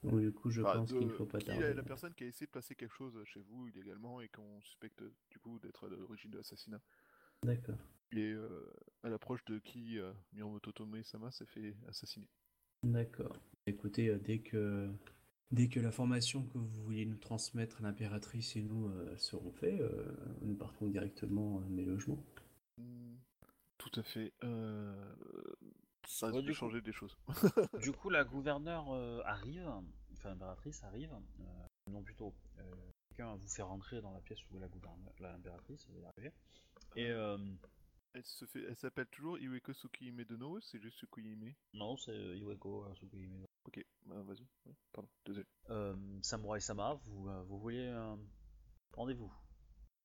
[0.03, 1.63] Donc du coup, je Enfin, pense de- qu'il ne faut pas qui tarder.
[1.65, 4.61] est la personne qui a essayé de placer quelque chose chez vous illégalement et qu'on
[4.61, 6.79] suspecte du coup d'être à l'origine de l'assassinat.
[7.43, 7.77] D'accord.
[8.11, 8.71] Et euh,
[9.03, 12.27] à l'approche de qui euh, Miyamoto Tomoe-sama s'est fait assassiner.
[12.83, 13.35] D'accord.
[13.65, 14.89] Écoutez, euh, dès que
[15.51, 20.05] dès que l'information que vous vouliez nous transmettre, l'impératrice et nous euh, seront faits, euh,
[20.41, 22.23] nous partons directement à mes logements.
[22.77, 23.15] Hmm,
[23.77, 24.31] Tout à fait.
[26.11, 27.15] Ça risque du de coup- changer des choses.
[27.83, 29.69] Du coup, la gouverneure euh, arrive,
[30.13, 31.43] enfin l'impératrice arrive, euh,
[31.91, 32.63] non plutôt, euh,
[33.09, 36.33] quelqu'un vous fait rentrer dans la pièce où la gouverneure, l'impératrice elle est arrivée.
[36.95, 37.37] Et euh,
[38.13, 41.53] Elle se fait, elle s'appelle toujours Iweko Tsukihime de No, c'est juste Tsukihime.
[41.75, 43.45] non, c'est Iweko Tsukihime.
[43.65, 44.47] Ok, bah, vas-y.
[44.65, 45.45] Ouais, pardon, désolé.
[46.23, 48.17] Samurai Sama, vous, vous vouliez un
[48.93, 49.31] rendez-vous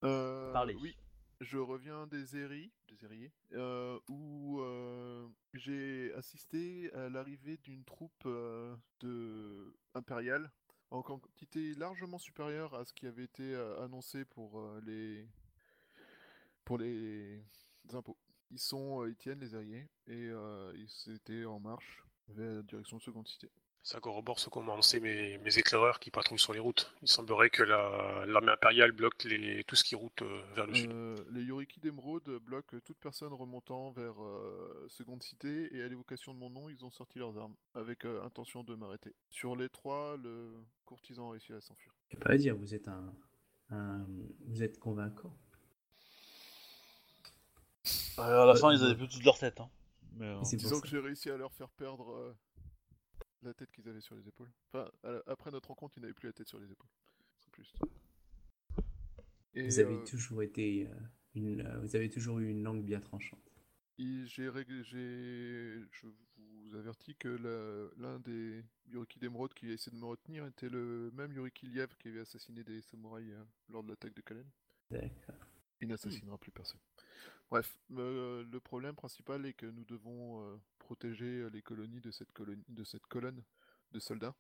[0.05, 0.74] Euh, Parlez.
[0.74, 0.94] Oui,
[1.41, 8.74] je reviens des Eri, des euh, où euh, j'ai assisté à l'arrivée d'une troupe euh,
[9.01, 10.51] de impériale
[10.91, 15.26] en quantité largement supérieure à ce qui avait été annoncé pour les
[16.64, 17.43] pour les
[17.93, 18.16] impôts.
[18.51, 20.30] Ils sont, ils tiennent les Eriers et
[20.76, 23.51] ils étaient en marche vers la direction de seconde cité.
[23.87, 26.91] Ça corrobore ce qu'ont annoncé mes, mes éclaireurs qui patrouillent sur les routes.
[27.03, 30.74] Il semblerait que la- l'armée impériale bloque les, tout ce qui route euh, vers le
[30.74, 30.91] sud.
[30.91, 36.32] Euh, les Yoriki d'Emeraude bloquent toute personne remontant vers euh, Seconde Cité et à l'évocation
[36.32, 39.14] de mon nom, ils ont sorti leurs armes avec euh, intention de m'arrêter.
[39.28, 40.51] Sur les trois, le
[40.87, 41.93] courtisan a réussi à s'enfuir.
[42.09, 43.12] Je peux pas dire, vous êtes un,
[43.68, 44.07] un-
[44.47, 45.37] vous êtes convaincant.
[48.16, 49.61] À la fin, ils avaient plus toute leur tête.
[49.61, 49.68] Hein.
[50.16, 50.80] Mais, euh, Et c'est pour Disons ça.
[50.80, 52.32] que j'ai réussi à leur faire perdre euh,
[53.49, 54.51] la tête qu'ils avaient sur les épaules.
[54.72, 56.90] Enfin, la- après notre rencontre, ils n'avaient plus la tête sur les épaules.
[57.38, 57.72] C'est plus.
[59.55, 60.95] Et, Vous avez euh, toujours été euh,
[61.34, 63.40] une, euh, vous avez toujours eu une langue bien tranchante.
[63.99, 67.28] J'ai réglé- je vous avertis que
[67.97, 71.95] l'un des Yoriki d'Emeraude qui a essayé de me retenir était le même Yoriki Liev
[72.01, 73.32] qui avait assassiné des samouraïs
[73.68, 74.51] lors de l'attaque de Kalen.
[74.90, 75.36] D'accord.
[75.80, 76.80] Il n'assassinera plus personne.
[77.51, 82.11] Bref, euh, le problème principal est que nous devons euh, protéger euh, les colonies de
[82.11, 83.43] cette, colonie, de cette colonne
[83.93, 84.35] de soldats.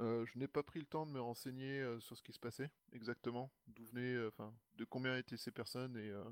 [0.00, 2.40] Euh, je n'ai pas pris le temps de me renseigner euh, sur ce qui se
[2.40, 6.24] passait exactement, d'où venaient, euh, enfin, de combien étaient ces personnes et euh,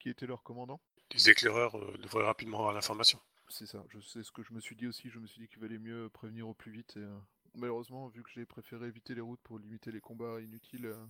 [0.00, 0.80] qui étaient leurs commandants.
[1.14, 3.20] Les éclaireurs euh, devraient rapidement avoir l'information.
[3.48, 5.48] C'est ça, je sais ce que je me suis dit aussi, je me suis dit
[5.48, 7.16] qu'il valait mieux prévenir au plus vite et euh,
[7.54, 11.06] malheureusement vu que j'ai préféré éviter les routes pour limiter les combats inutiles, euh,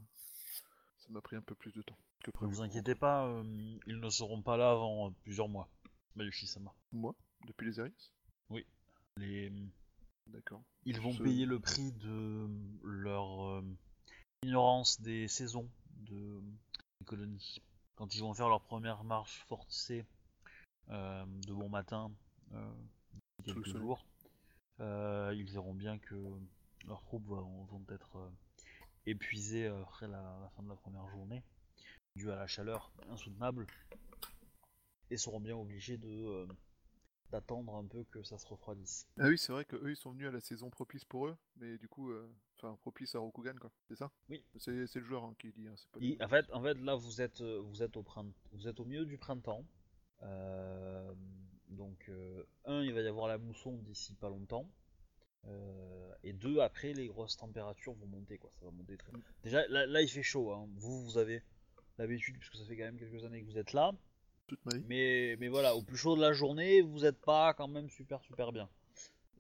[0.99, 1.97] ça m'a pris un peu plus de temps
[2.33, 3.43] que ne vous inquiétez pas, euh,
[3.87, 5.69] ils ne seront pas là avant plusieurs mois.
[6.17, 6.75] Bayushi-sama.
[6.93, 7.15] Moi?
[7.47, 8.11] Depuis les Aries
[9.19, 9.51] Les...
[10.27, 10.63] D'accord.
[10.85, 12.49] Ils vont Ce- payer le prix de
[12.83, 13.63] leur euh,
[14.43, 15.69] ignorance des saisons,
[16.01, 16.43] de
[17.01, 17.63] les colonies.
[17.95, 20.05] Quand ils vont faire leur première marche forcée
[20.91, 22.13] euh, de bon matin,
[22.53, 22.73] euh,
[23.45, 24.05] quelques jours,
[24.81, 26.15] euh, ils verront bien que
[26.87, 28.31] leurs troupes vont, vont être
[29.07, 31.43] épuisées après la, la fin de la première journée,
[32.17, 33.67] due à la chaleur insoutenable,
[35.11, 36.47] et seront bien obligés de
[37.37, 39.07] d'attendre un peu que ça se refroidisse.
[39.19, 41.77] Ah oui, c'est vrai qu'eux, ils sont venus à la saison propice pour eux, mais
[41.77, 42.27] du coup, euh,
[42.57, 43.71] enfin, propice à Rokugan, quoi.
[43.89, 44.11] C'est ça?
[44.31, 44.43] Oui.
[44.57, 47.21] C'est le joueur hein, qui dit, hein, pas Et en fait, en fait, là, vous
[47.21, 49.65] êtes, euh, vous êtes au printemps, vous êtes au milieu du printemps.
[50.23, 51.13] Euh,
[51.69, 54.71] donc, euh, un, il va y avoir la mousson d'ici pas longtemps.
[55.45, 58.51] Euh, et deux, après, les grosses températures vont monter, quoi.
[58.59, 59.13] Ça va monter très.
[59.43, 60.53] Déjà, là, là, il fait chaud.
[60.53, 60.69] Hein.
[60.77, 61.43] Vous, vous avez
[61.99, 63.93] l'habitude, puisque ça fait quand même quelques années que vous êtes là.
[64.47, 64.85] Toute ma vie.
[64.89, 68.21] Mais, mais voilà, au plus chaud de la journée, vous n'êtes pas quand même super
[68.23, 68.69] super bien.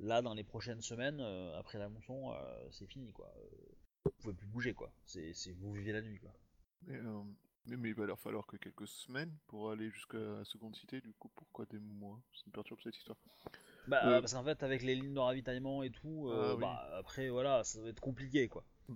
[0.01, 3.33] Là, dans les prochaines semaines, euh, après la mousson, euh, c'est fini, quoi.
[3.39, 3.49] Euh,
[4.05, 4.93] vous pouvez plus bouger, quoi.
[5.05, 6.33] C'est, c'est- vous vivez la nuit, quoi.
[6.87, 6.99] Mais,
[7.67, 11.01] mais, mais il va leur falloir que quelques semaines pour aller jusqu'à la seconde cité,
[11.01, 12.21] du coup, pourquoi des mois?
[12.35, 13.17] Ça me perturbe cette histoire.
[13.89, 16.61] Bah, parce qu'en fait, avec les lignes de ravitaillement et tout, Ah oui.
[16.61, 18.65] bah, après, voilà, ça va être compliqué, quoi.
[18.89, 18.95] Mm.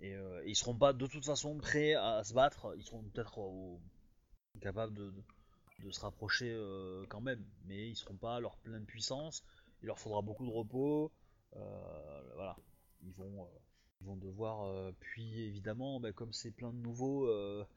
[0.00, 3.40] Et euh, ils seront pas de toute façon prêts à se battre, ils seront peut-être
[4.60, 5.22] capables de, de-
[5.82, 9.44] de se rapprocher euh, quand même, mais ils seront pas à leur pleine puissance,
[9.82, 11.10] il leur faudra beaucoup de repos,
[11.56, 12.56] euh, voilà.
[13.04, 13.58] Ils vont, euh,
[14.00, 17.28] ils vont devoir, puis évidemment, bah, comme c'est plein de nouveaux,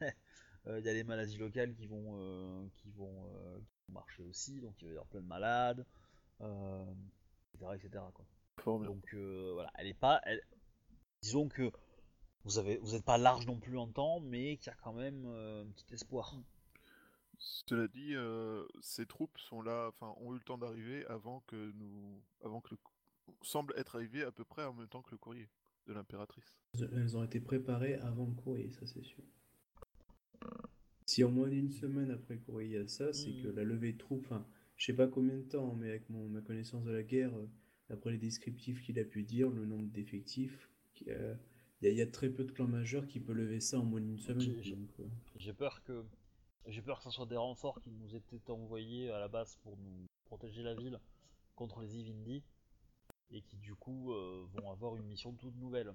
[0.66, 3.24] il y a les maladies locales qui vont, qui vont,
[3.66, 5.84] qui vont marcher aussi, donc il va y avoir plein de malades
[7.54, 8.24] etc., etc., quoi.
[8.86, 10.42] Donc voilà, elle est pas, elle-
[11.22, 11.70] disons que
[12.44, 14.92] vous avez, vous êtes pas large non plus en temps, mais qu'il y a quand
[14.92, 16.36] même un petit espoir.
[17.38, 21.72] Cela dit, euh, ces troupes sont là, enfin, ont eu le temps d'arriver avant que
[21.72, 22.78] nous, avant que le,
[23.42, 25.48] semble être arrivé à peu près en même temps que le courrier
[25.86, 26.56] de l'impératrice.
[26.80, 29.22] Elles ont été préparées avant le courrier, ça c'est sûr.
[31.04, 33.62] Si en moins d'une semaine après le courrier il y a ça, c'est que la
[33.64, 34.44] levée de troupes, enfin,
[34.76, 37.46] je sais pas combien de temps, mais avec mon, ma connaissance de la guerre, euh,
[37.88, 40.68] d'après les descriptifs qu'il a pu dire, le nombre d'effectifs,
[41.08, 41.34] euh,
[41.80, 43.78] il y, a- il y a très peu de clans majeurs qui peuvent lever ça
[43.78, 44.40] en moins d'une semaine.
[45.00, 45.04] Euh,
[45.36, 46.02] J'ai peur que,
[46.66, 49.76] j'ai peur que ce soit des renforts qui nous étaient envoyés à la base pour
[49.76, 50.98] nous protéger la ville
[51.54, 52.42] contre les Ivindi,
[53.30, 55.92] et qui du coup euh, vont avoir une mission toute nouvelle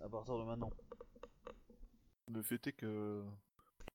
[0.00, 0.70] à partir de maintenant.
[2.28, 3.24] Le fait est que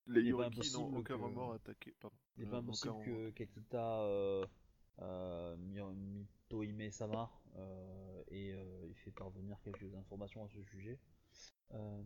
[0.08, 1.58] les Il est pas Yoriki n'ont aucun que- remords.
[2.00, 2.16] Pardon.
[2.38, 4.46] Il n'est Euh, pas aucun impossible que Kekita euh,
[5.02, 5.82] euh, Mi-
[6.50, 10.98] Mitohime Sama euh, ait, euh, ait fait parvenir quelques informations à ce sujet.
[11.74, 12.04] Euh,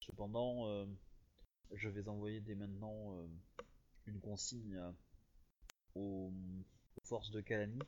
[0.00, 0.86] cependant, euh,
[1.72, 3.26] je vais envoyer dès maintenant euh,
[4.06, 4.80] une consigne
[5.94, 6.32] aux,
[6.96, 7.80] aux forces de Kalani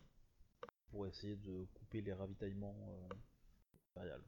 [0.91, 3.15] pour essayer de couper les ravitaillements euh,
[3.97, 4.25] impériales.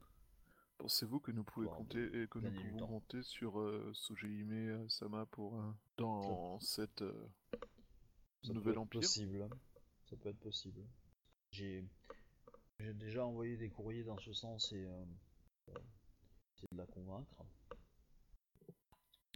[0.78, 5.62] Pensez-vous que nous compter et que nous pouvons compter sur euh, Sojehime euh, Sama pour
[5.98, 7.28] dans cette euh,
[8.42, 9.48] Ça nouvel peut être empire possible.
[10.08, 10.82] Ça peut être possible.
[11.50, 11.84] J'ai
[12.78, 14.88] j'ai déjà envoyé des courriers dans ce sens et
[15.68, 17.44] essayer de la convaincre.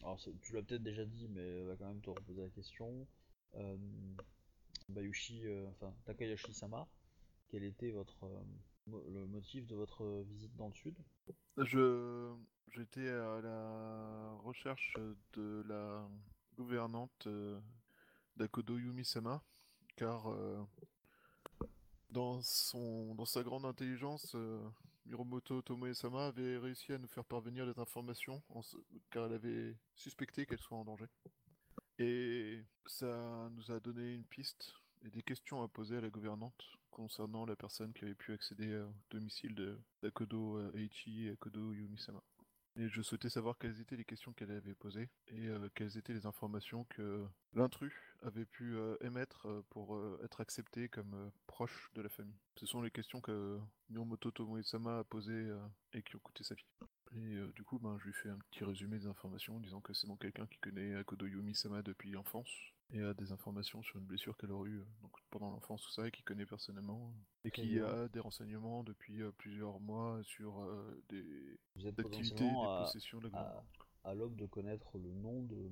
[0.05, 3.07] Alors tu l'as peut-être déjà dit, mais elle va quand même te reposer la question.
[3.55, 3.77] Euh,
[4.91, 6.87] Bayushi, euh, enfin Takayashi-sama,
[7.49, 8.43] quel était votre euh,
[8.87, 10.95] le motif de votre euh, visite dans le sud?
[11.57, 12.35] Je
[12.69, 14.95] j'étais à la recherche
[15.33, 16.07] de la
[16.55, 17.59] gouvernante euh,
[18.37, 19.43] d'Akodo Yumi-sama,
[19.97, 20.63] car euh,
[22.11, 24.61] dans son dans sa grande intelligence, euh,
[25.07, 28.43] Miromoto Tomoe-sama avait réussi à nous faire parvenir des informations,
[29.11, 31.07] car elle avait suspecté qu'elle soit en danger.
[31.99, 34.73] Et ça nous a donné une piste
[35.05, 38.77] et des questions à poser à la gouvernante concernant la personne qui avait pu accéder
[38.79, 42.23] au domicile d'Akodo euh, Eiichi et Akodo Yumi-sama.
[42.77, 46.13] Et je souhaitais savoir quelles étaient les questions qu'elle avait posées et euh, quelles étaient
[46.13, 52.03] les informations que l'intrus avait pu euh, émettre euh, pour être accepté comme proche de
[52.03, 52.39] la famille.
[52.57, 53.61] Ce sont les questions que
[53.91, 55.53] Miromoto Tomoe-sama a posées
[55.93, 56.67] et qui ont coûté sa vie.
[57.13, 60.09] Et du coup, ben, je lui fais un petit résumé des informations, disant que c'est
[60.09, 64.37] donc quelqu'un qui connaît Akodo Yumi-sama depuis l'enfance et a des informations sur une blessure
[64.37, 67.15] qu'elle aurait eue euh, donc, pendant l'enfance, tout ça, et qui connaît personnellement,
[67.45, 67.87] et Très qui bien.
[67.87, 72.83] a des renseignements depuis euh, plusieurs mois sur euh, des Vous êtes activités, des à,
[72.85, 73.65] possessions de la à,
[74.05, 75.71] à l'aube de connaître le nom de,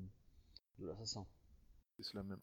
[0.78, 1.26] de l'assassin.
[1.96, 2.40] C'est cela même.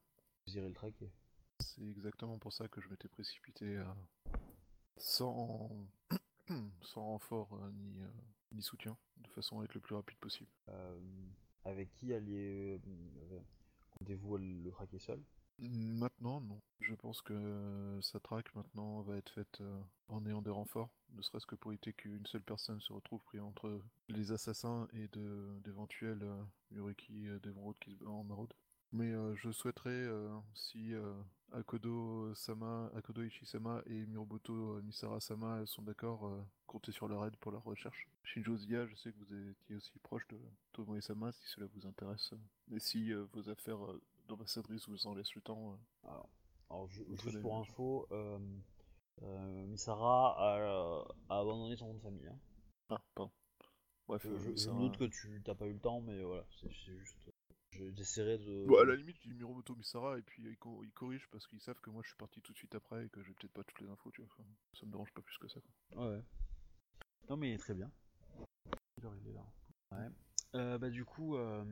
[0.48, 1.12] Vous irez le traquer.
[1.60, 3.84] C'est exactement pour ça que je m'étais précipité
[4.98, 5.70] sans...
[6.82, 8.08] sans renfort euh, ni, euh,
[8.52, 10.50] ni soutien, de façon à être le plus rapide possible.
[10.70, 11.00] Euh,
[11.66, 12.80] avec qui alliez
[13.32, 13.40] euh,
[14.00, 15.22] comptez-vous le traquer seul
[15.62, 16.62] Maintenant, non.
[16.80, 21.22] Je pense que sa traque maintenant va être faite euh, en ayant des renforts, ne
[21.22, 25.10] serait-ce que pour éviter qu'une seule personne se retrouve pris entre les assassins et
[25.64, 26.42] d'éventuels euh,
[26.72, 28.54] Yuriki euh, d'Emeraude qui se en maraude.
[28.92, 31.14] Mais euh, je souhaiterais, euh, si euh,
[31.54, 37.36] Akodo Sama, Akodo Ichi-sama et Miroboto euh, Misara-sama sont d'accord, euh, compter sur leur aide
[37.38, 38.08] pour leur recherche.
[38.24, 40.40] Shinjo Zia, je sais que vous étiez aussi proche de
[40.74, 42.34] Tomoe-sama, si cela vous intéresse.
[42.72, 45.74] Et si euh, vos affaires euh, d'ambassadrice vous en laissent le temps,
[46.06, 46.10] euh,
[46.70, 48.38] Alors, juste pour info, euh,
[49.24, 52.28] euh, Misara a, a abandonné son nom de famille.
[52.28, 52.38] hein.
[52.90, 53.32] Ah, pardon.
[54.08, 56.02] Bref, Je, euh, je- je Misara- me doute que tu t'as pas eu le temps,
[56.02, 57.32] mais voilà, c'est juste.
[57.80, 58.66] Je- J'essaierai de.
[58.68, 61.48] Bon, à la limite, je dis Miromoto Misara et puis ils, co- ils corrigent parce
[61.48, 63.54] qu'ils savent que moi je suis parti tout de suite après et que j'ai peut-être
[63.54, 64.30] pas toutes les infos, tu vois.
[64.34, 65.60] Enfin, ça me dérange pas plus que ça.
[65.92, 66.10] Quoi.
[66.12, 66.22] Ouais.
[67.30, 67.90] Non, mais très bien.
[68.98, 69.46] Il est là
[69.92, 70.08] Ouais.
[70.56, 71.64] Euh, bah, du coup, euh,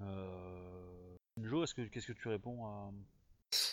[0.00, 1.16] euh...
[1.36, 2.92] Shinjo, est-ce que qu'est-ce que tu réponds à.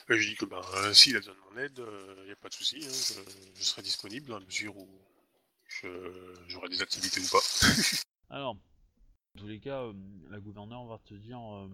[0.09, 1.81] Euh, je dis que bah, euh, s'il a besoin de mon aide,
[2.19, 4.87] il n'y a pas de souci, hein, je, je serai disponible dans la mesure où
[5.67, 7.39] je- j'aurai des activités ou pas.
[8.29, 8.57] Alors,
[9.37, 9.93] dans tous les cas, euh,
[10.31, 11.69] la gouverneure va te dire euh,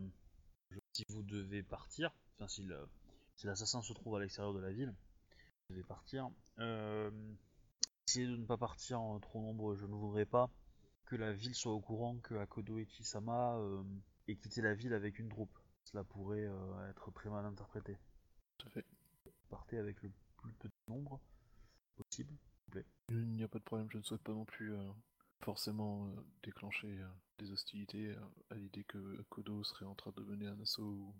[0.91, 2.67] si vous devez partir, enfin si
[3.45, 4.93] l'assassin se trouve à l'extérieur de la ville,
[5.69, 6.29] vous devez partir.
[6.59, 7.09] Euh,
[8.05, 9.77] essayez de ne pas partir en trop nombreux.
[9.77, 10.49] Je ne voudrais pas
[11.05, 13.81] que la ville soit au courant que Akodo Ichisama euh,
[14.27, 15.57] ait quitté la ville avec une troupe.
[15.85, 16.49] Cela pourrait
[16.89, 17.97] être très mal interprété.
[18.57, 18.85] Tout à fait.
[19.49, 21.21] Partez avec le plus petit nombre
[21.95, 22.33] possible.
[23.09, 24.91] Il n'y a pas de problème, je ne souhaite pas non plus euh,
[25.43, 27.07] forcément euh, déclencher euh,
[27.39, 28.19] des hostilités euh,
[28.51, 30.83] à l'idée que Kodo serait en train de mener un assaut.
[30.83, 31.13] ou-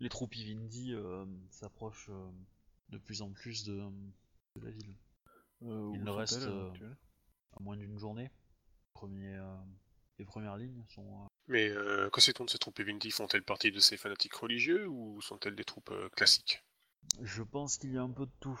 [0.00, 2.30] Les troupes Ivindi euh, s'approchent euh,
[2.90, 3.80] de plus en plus de,
[4.56, 4.94] de la ville.
[5.62, 6.70] Euh, Il ne reste, à euh,
[7.60, 8.30] moins d'une journée.
[8.92, 9.56] Premier, euh,
[10.18, 11.22] les premières lignes sont.
[11.22, 14.86] euh, Mais euh, que sait-on de ces troupes Evinti Font-elles partie de ces fanatiques religieux
[14.88, 16.62] ou sont-elles des troupes euh, classiques?
[17.22, 18.60] Je pense qu'il y a un peu de tout.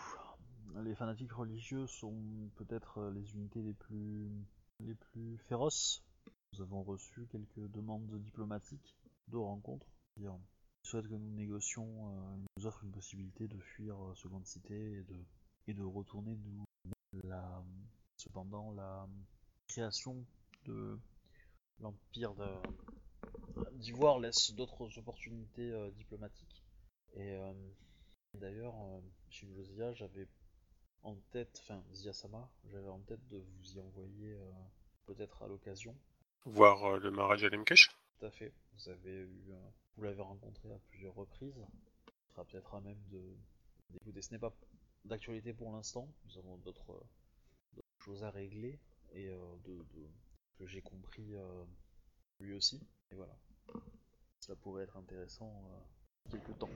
[0.82, 4.28] Les fanatiques religieux sont peut-être les unités les plus,
[4.80, 6.02] les plus féroces.
[6.52, 8.94] Nous avons reçu quelques demandes diplomatiques
[9.28, 9.86] de rencontres.
[10.16, 10.30] Ils
[10.82, 14.98] souhaitent que nous négocions, euh, ils nous offrent une possibilité de fuir euh, Seconde Cité
[14.98, 15.24] et de,
[15.66, 16.38] et de retourner
[17.24, 17.64] la,
[18.16, 19.08] cependant la
[19.66, 20.24] création
[20.64, 20.98] de
[21.80, 22.34] l'Empire
[23.72, 26.64] d'Ivoire laisse d'autres opportunités euh, diplomatiques.
[27.14, 27.52] Et euh,
[28.34, 28.74] d'ailleurs,
[29.30, 30.26] chez Josia, j'avais
[31.04, 34.50] en tête, enfin Zia-sama, j'avais en tête de vous y envoyer euh,
[35.06, 35.94] peut-être à l'occasion.
[36.44, 38.52] Voir euh, le Maharaja Lemkesh Tout à fait.
[38.74, 41.54] Vous avez eu, euh, vous l'avez rencontré à plusieurs reprises.
[42.28, 43.22] Ce sera peut-être à même de
[43.90, 44.22] d'écouter.
[44.22, 44.52] Ce n'est pas
[45.04, 46.08] d'actualité pour l'instant.
[46.24, 48.80] Nous avons d'autres euh, choses à régler
[49.12, 50.08] et euh, de, de-
[50.58, 51.34] que j'ai compris
[52.40, 52.80] lui aussi.
[53.10, 53.36] Et voilà.
[54.40, 56.70] Cela pourrait être intéressant euh, quelque temps.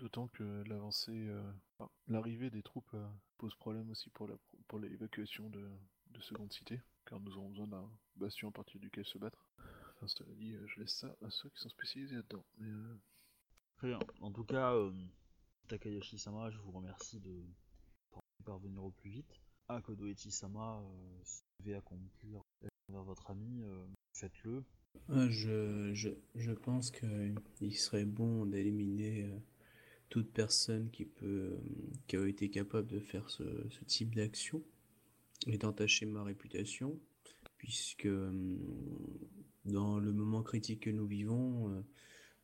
[0.00, 4.34] D'autant que l'avancée, euh, enfin, l'arrivée des troupes euh, pose problème aussi pour la
[4.66, 5.68] pour l'évacuation de,
[6.10, 7.86] de Seconde Cité, car nous aurons besoin d'un
[8.16, 9.46] bastion à partir duquel se battre.
[9.96, 12.44] Enfin, cela dit, euh, je laisse ça à ceux qui sont spécialisés là-dedans.
[12.56, 12.96] Mais euh,
[13.76, 13.98] Très bien.
[14.22, 14.90] En tout cas, euh,
[15.68, 17.44] Takayoshi-sama, je vous remercie de
[18.44, 19.40] parvenir au plus vite.
[19.68, 22.42] Akodo Echi-sama, euh, si vous devez accomplir
[22.88, 24.64] envers votre ami, euh, faites-le.
[25.08, 29.38] Je, je, je pense qu'il serait bon d'éliminer euh,
[30.10, 31.58] toute personne qui peut, euh,
[32.08, 33.44] qui a été capable de faire ce,
[33.86, 34.62] type d'action
[35.46, 37.00] et d'entacher ma réputation,
[37.56, 38.58] puisque euh,
[39.64, 41.80] dans le moment critique que nous vivons, euh,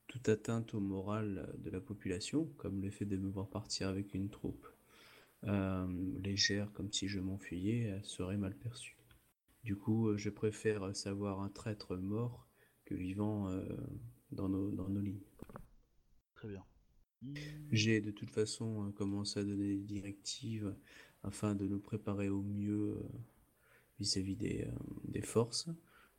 [0.07, 4.15] toute atteinte au moral de la population, comme le fait de me voir partir avec
[4.15, 4.67] une troupe
[6.23, 8.97] légère, comme si je m'enfuyais, serait mal perçue.
[9.63, 12.49] Du coup, je préfère savoir un traître mort
[12.85, 13.49] que vivant
[14.33, 15.23] dans nos, dans nos lignes.
[16.35, 16.65] Très bien.
[17.73, 20.75] J'ai de toute façon euh, commencé à donner des directives
[21.23, 23.03] afin de nous préparer au mieux euh,
[23.99, 24.73] vis-à-vis des, euh,
[25.05, 25.69] des forces.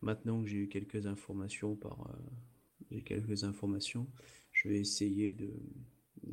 [0.01, 2.17] Maintenant que j'ai eu quelques informations par
[2.91, 4.07] j'ai quelques informations,
[4.51, 5.51] je vais essayer de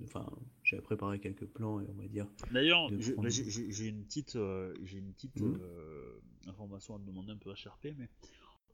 [0.05, 0.29] enfin,
[0.63, 4.99] j'ai préparé quelques plans et on va dire D'ailleurs, prendre- j'ai une petite, euh, j'ai
[4.99, 8.09] une petite euh, information à te demander un peu HRP, mais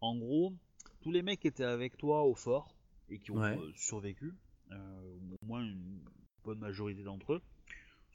[0.01, 0.55] en gros,
[1.01, 2.74] tous les mecs qui étaient avec toi au fort
[3.09, 3.57] et qui ont Ouais.
[3.59, 4.34] euh, survécu,
[4.73, 6.01] euh, au moins une
[6.45, 7.43] bonne majorité d'entre eux,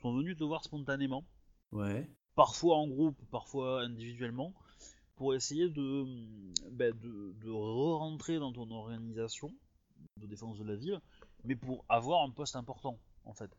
[0.01, 1.24] sont venus te voir spontanément,
[1.72, 4.53] ouais, parfois en groupe, parfois individuellement,
[5.16, 6.06] pour essayer de,
[6.72, 9.53] ben, de, de re-rentrer dans ton organisation
[10.18, 10.99] de défense de la ville,
[11.43, 13.49] mais pour avoir un poste important, en fait.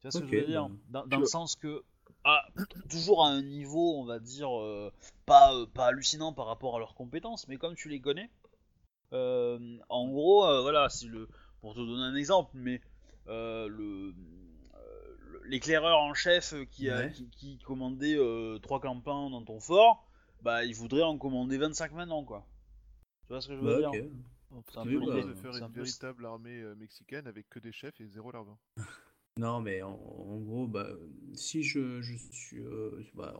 [0.00, 0.68] Tu vois ce que je veux dire?
[0.88, 1.82] ben, Dans, le sens que,
[2.24, 2.46] ah,
[2.88, 4.92] toujours à un niveau, on va dire, euh,
[5.26, 8.30] pas, euh, pas hallucinant par rapport à leurs compétences, mais comme tu les connais,
[9.12, 11.28] euh, en gros, voilà, si le,
[11.64, 12.82] pour te donner un exemple, mais
[13.26, 14.12] euh, le
[14.74, 17.10] euh, le- l'éclaireur en chef qui, a, Ouais.
[17.10, 20.06] qui, qui commandait euh, trois campins dans ton fort,
[20.42, 22.46] bah il voudrait en commander 25 maintenant, quoi.
[23.26, 24.62] Tu vois ce que je veux Bah, dire ok.
[24.72, 25.28] C'est un peu bah, l'idée.
[25.28, 28.30] de faire un une peu- véritable armée euh, mexicaine avec que des chefs et zéro
[28.30, 28.58] larvin.
[29.38, 30.86] Non, mais en, en gros, bah,
[31.34, 32.58] si je, je suis.
[32.60, 33.34] euh, bah,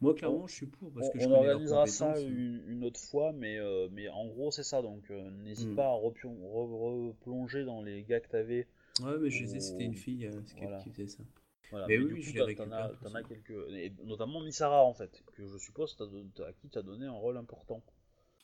[0.00, 2.20] moi, clairement, je suis pour parce on, que je on connais leurs organisera ça hein.
[2.20, 5.76] une, une autre fois, mais, euh, mais en gros c'est ça, donc euh, n'hésite Hmm.
[5.76, 8.66] pas à replonger dans les gars que t'avais.
[9.02, 10.78] Ouais, mais je sais, c'était une fille euh, qui- voilà.
[10.78, 11.22] qui faisait ça.
[11.70, 11.86] Voilà.
[11.86, 14.92] Mais Mais oui, du je coup, les t'en- as, as quelques, et notamment Misara en
[14.94, 17.82] fait, que je suppose don- à qui t'as donné un rôle important.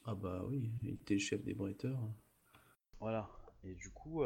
[0.04, 1.98] Ah, bah oui, il était le chef des bretteurs.
[3.00, 3.28] Voilà.
[3.64, 4.22] Et du coup,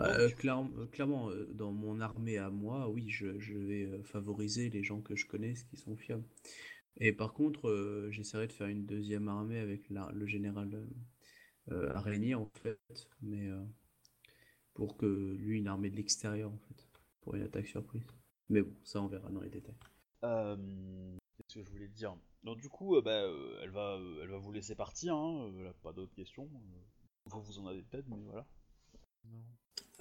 [0.00, 4.70] euh, euh, clairement, euh, clairement, dans mon armée à moi, oui, je, je vais favoriser
[4.70, 6.24] les gens que je connais, ce qui sont fiables.
[6.98, 10.86] Et par contre, euh, j'essaierai de faire une deuxième armée avec la- le général
[11.72, 12.78] euh, Araignée, en fait,
[13.22, 13.62] mais euh,
[14.74, 15.06] pour que
[15.38, 16.88] lui, une armée de l'extérieur, en fait,
[17.20, 18.06] pour une attaque surprise.
[18.48, 19.74] Mais bon, ça, on verra dans les détails.
[20.24, 20.56] euh,
[21.36, 22.16] qu'est-ce que je voulais te dire?
[22.44, 25.14] Donc du coup, euh, bah, euh, elle va, euh, elle va vous laisser partir.
[25.16, 26.48] Hein, euh, pas d'autres questions.
[27.26, 28.46] Vous, vous en avez peut-être, mais voilà.
[29.24, 29.44] Non.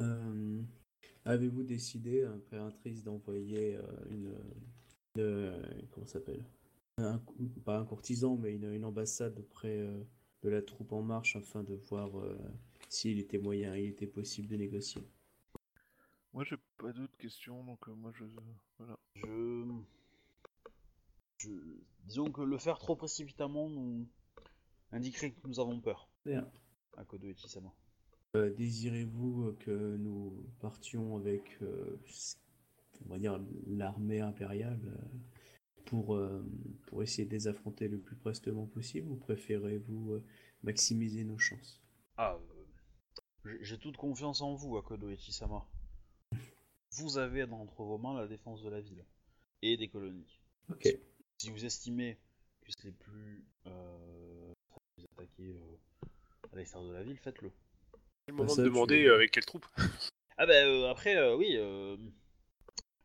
[0.02, 0.62] Euh,
[1.26, 4.36] Avez-vous décidé, impératrice, d'envoyer euh, une,
[5.16, 6.46] une- euh, comment ça s'appelle?
[7.00, 7.20] Un
[7.66, 10.04] pas un courtisan, mais une, une ambassade auprès euh,
[10.42, 12.38] de la troupe en marche afin de voir euh,
[12.90, 15.02] s'il était moyen, il était possible de négocier?
[16.34, 18.26] Moi, j'ai pas d'autres questions, donc euh, moi, je.
[18.78, 18.98] Voilà.
[19.16, 19.66] Je...
[21.40, 21.50] je...
[22.06, 24.08] Disons que le faire trop précipitamment nous
[24.92, 26.10] indiquerait que nous avons peur.
[26.26, 26.50] Bien.
[26.96, 27.74] À Kodo et Chisama.
[28.38, 31.98] Euh, Désirez-vous que nous partions avec, euh,
[33.06, 36.46] on va dire, l'armée impériale euh, pour, euh,
[36.86, 40.24] pour essayer de les affronter le plus prestement possible ou préférez-vous euh,
[40.62, 41.82] maximiser nos chances?
[42.18, 42.38] Ah,
[43.46, 45.66] euh, j'ai- toute confiance en vous, Akodo et Chisama.
[46.92, 49.04] Vous avez entre vos mains la défense de la ville
[49.64, 50.40] et des colonies.
[50.70, 50.88] Ok.
[51.40, 52.18] Si vous estimez
[52.62, 54.54] que c'est plus euh,
[54.98, 56.08] vous attaquer euh,
[56.54, 57.52] à l'extérieur de la ville, faites-le.
[58.28, 59.66] C'est le moment ça, de tu- demander euh, avec quelle troupe.
[60.38, 61.96] Ah ben euh, après euh, oui euh,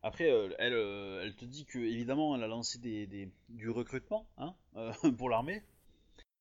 [0.01, 3.69] après euh, elle euh, elle te dit que évidemment elle a lancé des, des- du
[3.69, 5.63] recrutement hein euh, pour l'armée.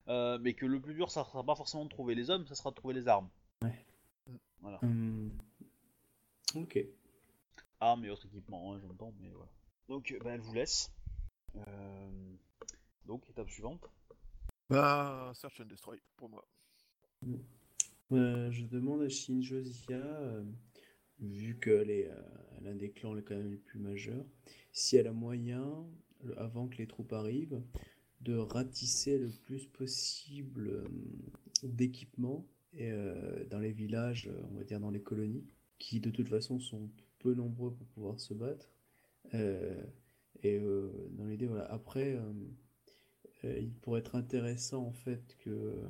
[0.09, 2.57] Euh, mais que le plus dur ça sera pas forcément de trouver les hommes ça
[2.57, 3.29] sera de trouver les armes.
[4.83, 5.31] Hum,
[6.57, 6.79] Ok.
[7.79, 9.51] armes et autres équipements hein, j'entends mais voilà.
[9.89, 10.91] Donc bah, elle vous laisse.
[11.57, 12.35] Euh,
[13.07, 13.81] donc étape suivante.
[14.69, 16.45] Bah, Search and Destroy, pour moi.
[18.13, 20.45] Euh, je demande à Shinjosia, euh,
[21.21, 22.23] vu qu'elle est euh,
[22.63, 24.27] l'un des clans quand même les plus majeurs,
[24.73, 25.87] si elle a moyen,
[26.37, 27.63] avant que les troupes arrivent,
[28.21, 30.85] de ratisser le plus possible
[31.65, 32.47] d'équipements
[33.51, 35.45] dans les villages, on va dire dans les colonies,
[35.79, 38.71] qui de toute façon sont peu nombreux pour pouvoir se battre.
[39.33, 40.61] Et
[41.11, 41.65] dans l'idée, voilà.
[41.65, 42.17] Après,
[43.43, 45.83] il pourrait être intéressant en fait que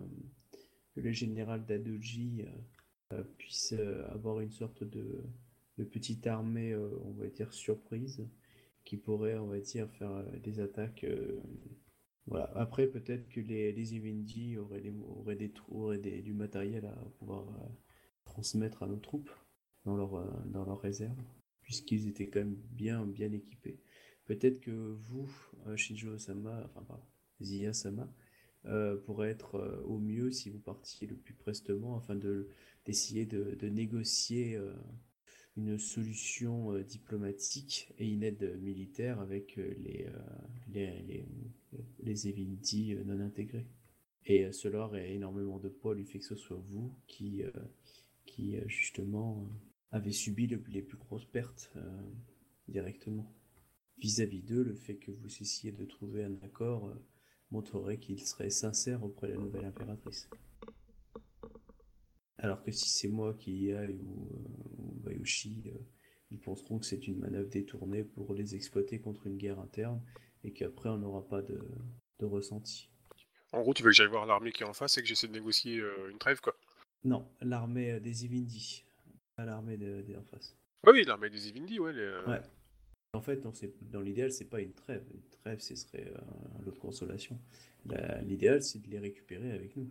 [0.94, 5.24] que le général Dadoji euh, euh, puisse euh, avoir une sorte de,
[5.90, 8.24] petite armée, on va dire, surprise,
[8.84, 11.04] qui pourrait, on va dire, faire des attaques.
[12.26, 12.44] voilà.
[12.54, 17.46] Après, peut-être que les, les auraient, des, auraient, auraient du matériel à pouvoir
[18.24, 19.32] transmettre à nos troupes
[19.84, 21.18] dans leur, réserve,
[21.62, 23.80] puisqu'ils étaient quand même bien, bien équipés.
[24.24, 25.30] Peut-être que vous,
[25.66, 27.04] euh, Shinjo-sama, enfin, pardon,
[27.40, 28.08] Zia-sama,
[28.66, 32.48] euh, pourrait être euh, au mieux si vous partiez le plus prestement afin de
[32.84, 34.72] d'essayer de, de négocier euh,
[35.56, 40.08] une solution euh, diplomatique et une aide militaire avec les,
[40.68, 41.24] les, les,
[42.02, 43.66] les non intégrés.
[44.24, 47.42] Et cela aurait énormément de poids du fait que ce soit vous qui,
[48.24, 49.48] qui justement
[49.90, 51.72] avez subi le- les plus grosses pertes
[52.68, 53.34] directement.
[53.98, 56.92] Vis-à-vis d'eux, le fait que vous cessiez de trouver un accord
[57.52, 60.28] montrerait qu'il serait sincère auprès de la nouvelle impératrice.
[62.38, 65.78] Alors que si c'est moi qui y aille ou, euh, ou Bayushi, euh,
[66.30, 70.02] ils penseront que c'est une manœuvre détournée pour les exploiter contre une guerre interne
[70.42, 71.60] et qu'après on n'aura pas de,
[72.18, 72.88] de ressenti.
[73.52, 75.28] En gros, tu veux que j'aille voir l'armée qui est en face et que j'essaie
[75.28, 76.56] de négocier euh, une trêve, quoi.
[77.04, 78.84] Non, l'armée des Ivindi,
[79.36, 80.56] pas l'armée de- des en face.
[80.84, 81.92] Ouais, oui, l'armée des Ivindi, ouais.
[81.92, 82.40] les, Ouais.
[83.14, 83.52] En fait, non,
[83.82, 85.04] dans l'idéal, c'est pas une trêve.
[85.12, 87.38] Une trêve, ce serait euh, un lot de consolation.
[87.84, 89.90] La- L'idéal, c'est de les récupérer avec nous.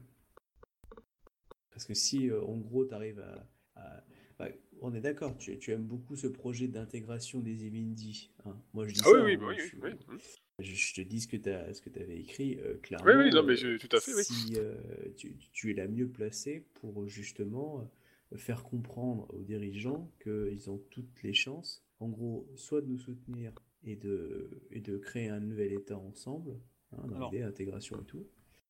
[1.69, 3.47] Parce que si, euh, en gros, tu arrives à...
[3.75, 4.03] à-
[4.39, 4.47] bah,
[4.81, 8.31] on est d'accord, tu, tu aimes beaucoup ce projet d'intégration des Evindi.
[8.45, 8.59] hein.
[8.73, 9.23] Moi, je dis Ah ça.
[9.23, 10.17] oui, hein, bah oui, je, oui, oui.
[10.57, 13.05] je- je te dis ce que tu avais écrit, euh, clairement.
[13.05, 14.23] Oui, oui, non, mais je- tout à fait.
[14.23, 14.73] Si euh,
[15.15, 17.87] tu, tu es la mieux placée pour justement
[18.35, 23.53] faire comprendre aux dirigeants qu'ils ont toutes les chances, en gros, soit de nous soutenir
[23.83, 26.59] et de, et de créer un nouvel État ensemble,
[26.91, 28.27] hein, dans l'idée intégration et tout,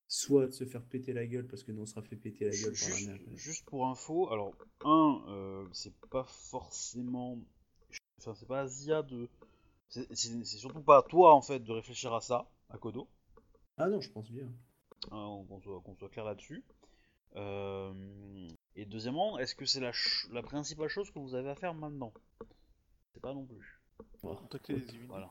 [0.07, 2.51] soit de se faire péter la gueule parce que nous on sera fait péter la
[2.51, 3.21] gueule par Juste, la nage.
[3.35, 4.53] juste pour info, alors,
[4.83, 7.39] un, euh, c'est pas forcément.
[8.19, 9.29] Enfin, c'est pas Asia de.
[9.89, 13.09] C'est surtout pas à toi, en fait, de réfléchir à ça, à Kodo.
[13.77, 14.47] Ah non, je pense bien.
[15.11, 15.59] hein, qu'on
[15.95, 16.63] soit, clair là-dessus.
[17.35, 19.91] Euh, et deuxièmement, est-ce que c'est la,
[20.31, 22.13] la principale chose que vous avez à faire maintenant?
[23.21, 23.79] Pas non plus.
[24.21, 24.97] Contacter les.
[25.07, 25.29] Voilà.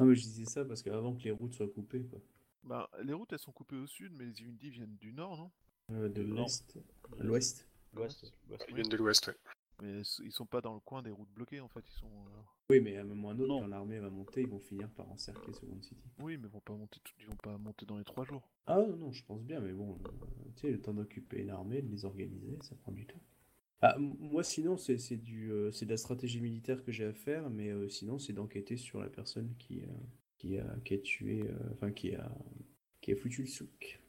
[0.00, 2.18] Non, mais je disais ça parce qu'avant que les routes soient coupées, quoi.
[2.64, 5.50] Bah, les routes elles sont coupées au sud, mais les Yvini viennent du nord, non?
[5.92, 6.74] Euh, de l'est,
[7.18, 7.66] l'ouest.
[7.92, 8.32] L'ouest.
[8.48, 8.66] l'ouest.
[8.68, 9.36] Ils viennent de l'ouest, ouais.
[9.82, 12.06] Mais ils sont pas dans le coin des routes bloquées en fait, ils sont.
[12.06, 12.40] euh,
[12.70, 13.60] Oui, mais à un moment Non.
[13.60, 16.00] quand l'armée va monter, ils vont finir par encercler Second City.
[16.20, 17.12] Oui, mais ils vont pas monter, tout...
[17.20, 18.48] ils vont pas monter dans les trois jours.
[18.66, 20.08] Ah non, non, je pense bien, mais bon, euh,
[20.56, 23.20] tu sais, le temps d'occuper une armée, de les organiser, ça prend du temps.
[23.84, 27.04] Ah, m- moi, sinon, c'est c'est du, euh, c'est de la stratégie militaire que j'ai
[27.04, 29.86] à faire, mais euh, sinon, c'est d'enquêter sur la personne qui, euh,
[30.38, 32.30] qui, a, qui a tué, euh, enfin, qui a,
[33.00, 34.00] qui a foutu le souk.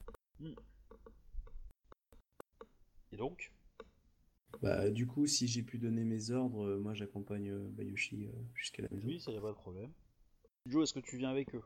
[3.12, 3.52] Et donc?
[4.62, 8.32] Bah, du coup, si j'ai pu donner mes ordres, euh, moi, j'accompagne euh, Bayushi euh,
[8.54, 9.08] jusqu'à la maison.
[9.08, 9.92] Oui, ça y a pas de problème.
[10.68, 11.64] Joe, est-ce que tu viens avec eux?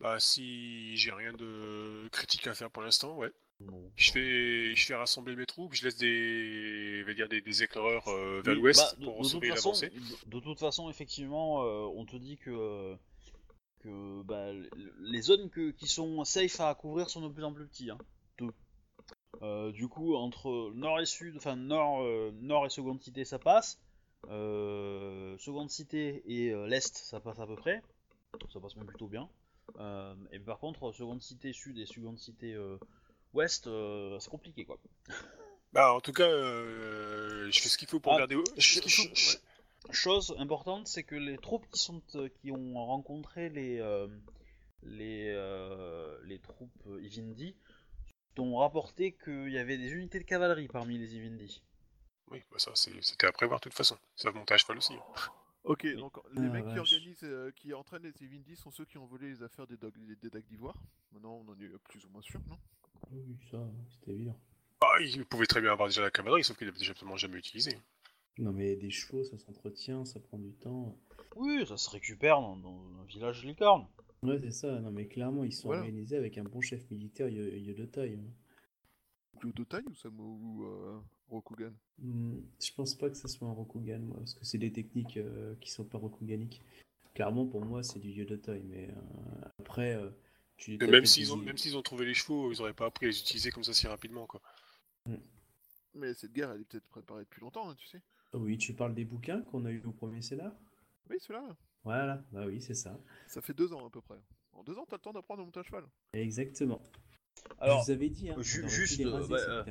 [0.00, 3.32] Bah, si j'ai rien de critique à faire pour l'instant, ouais.
[3.96, 8.08] Je fais, je fais rassembler mes troupes, je laisse des, je dire des, des éclaireurs
[8.08, 9.90] euh, vers Oui, l'ouest bah, de, pour de toute façon, l'avancée.
[9.90, 12.96] de, de toute façon, effectivement, euh, on te dit que,
[13.80, 14.50] que bah,
[15.00, 17.90] les zones que- qui sont safe à couvrir sont de plus en plus petites.
[17.90, 17.98] Hein.
[19.42, 22.02] Euh, du coup, entre nord et sud, enfin nord,
[22.40, 23.80] nord et seconde cité, ça passe.
[24.28, 27.82] Seconde cité et l'est, ça passe à peu près.
[28.52, 29.28] Ça passe même plutôt bien.
[30.32, 32.54] Et par contre, seconde cité sud et seconde cité
[33.34, 34.78] ouest, euh, c'est compliqué quoi.
[35.72, 38.36] Bah, en tout cas, euh, je fais ce qu'il faut pour Ah, garder.
[38.58, 39.38] Je fais ce faut.
[39.90, 44.06] Chose importante, c'est que les troupes qui sont euh, qui ont rencontré les euh,
[44.82, 47.56] les euh, les troupes Ivindi
[48.38, 51.62] ont rapporté qu'il y avait des unités de cavalerie parmi les Ivindi.
[52.30, 53.96] Oui, bah ça, c'était à prévoir de toute façon.
[54.16, 54.94] Ça monter à cheval aussi.
[55.64, 58.98] Ok, donc les Ah, mecs qui organisent, euh, qui entraînent les Yvini sont ceux qui
[58.98, 60.76] ont volé les affaires des, dog- des dagues d'ivoire.
[61.12, 62.58] Maintenant, on en est plus ou moins sûr, non?
[63.10, 63.58] Oui, ça,
[63.90, 64.36] c'était évident.
[64.80, 67.38] Ah, il pouvait très bien avoir déjà la cavalerie, sauf qu'il l'avait déjà absolument jamais
[67.38, 67.70] utilisé.
[68.38, 70.98] Non, mais des chevaux, ça s'entretient, ça prend du temps.
[71.36, 73.86] Oui, ça se récupère dans, dans un village licorne.
[74.22, 74.80] Ouais, c'est ça.
[74.80, 75.82] Non, mais clairement, ils sont Voilà.
[75.82, 78.18] organisés avec un bon chef militaire yo- yo- de taille.
[78.20, 78.30] hein.
[79.44, 81.72] Yodotai ou Samo ou euh, Rokugan?
[81.98, 85.16] Hmm, je pense pas que ça soit un Rokugan, moi, parce que c'est des techniques
[85.16, 86.62] euh, qui sont pas Rokuganiques.
[87.14, 90.10] Clairement, pour moi, c'est du Yodotai, mais euh, après, euh,
[90.62, 92.86] tu Et même s'ils ont, des- même s'ils ont trouvé les chevaux, ils auraient pas
[92.86, 94.40] appris à les utiliser comme ça si rapidement, quoi.
[95.94, 98.00] Mais cette guerre, elle est peut-être préparée depuis longtemps, hein, tu sais.
[98.32, 100.52] Oui, tu parles des bouquins qu'on a eu au premier scénar?
[101.10, 101.44] Oui, cela.
[101.84, 102.96] Voilà, bah oui, c'est ça.
[103.26, 104.22] Ça fait deux ans à peu près.
[104.52, 105.84] En deux ans, t'as le temps d'apprendre à monter à cheval.
[106.12, 106.80] Exactement.
[107.58, 109.64] Alors, je vous avais dit, hein, ju- juste, les euh, bah, euh.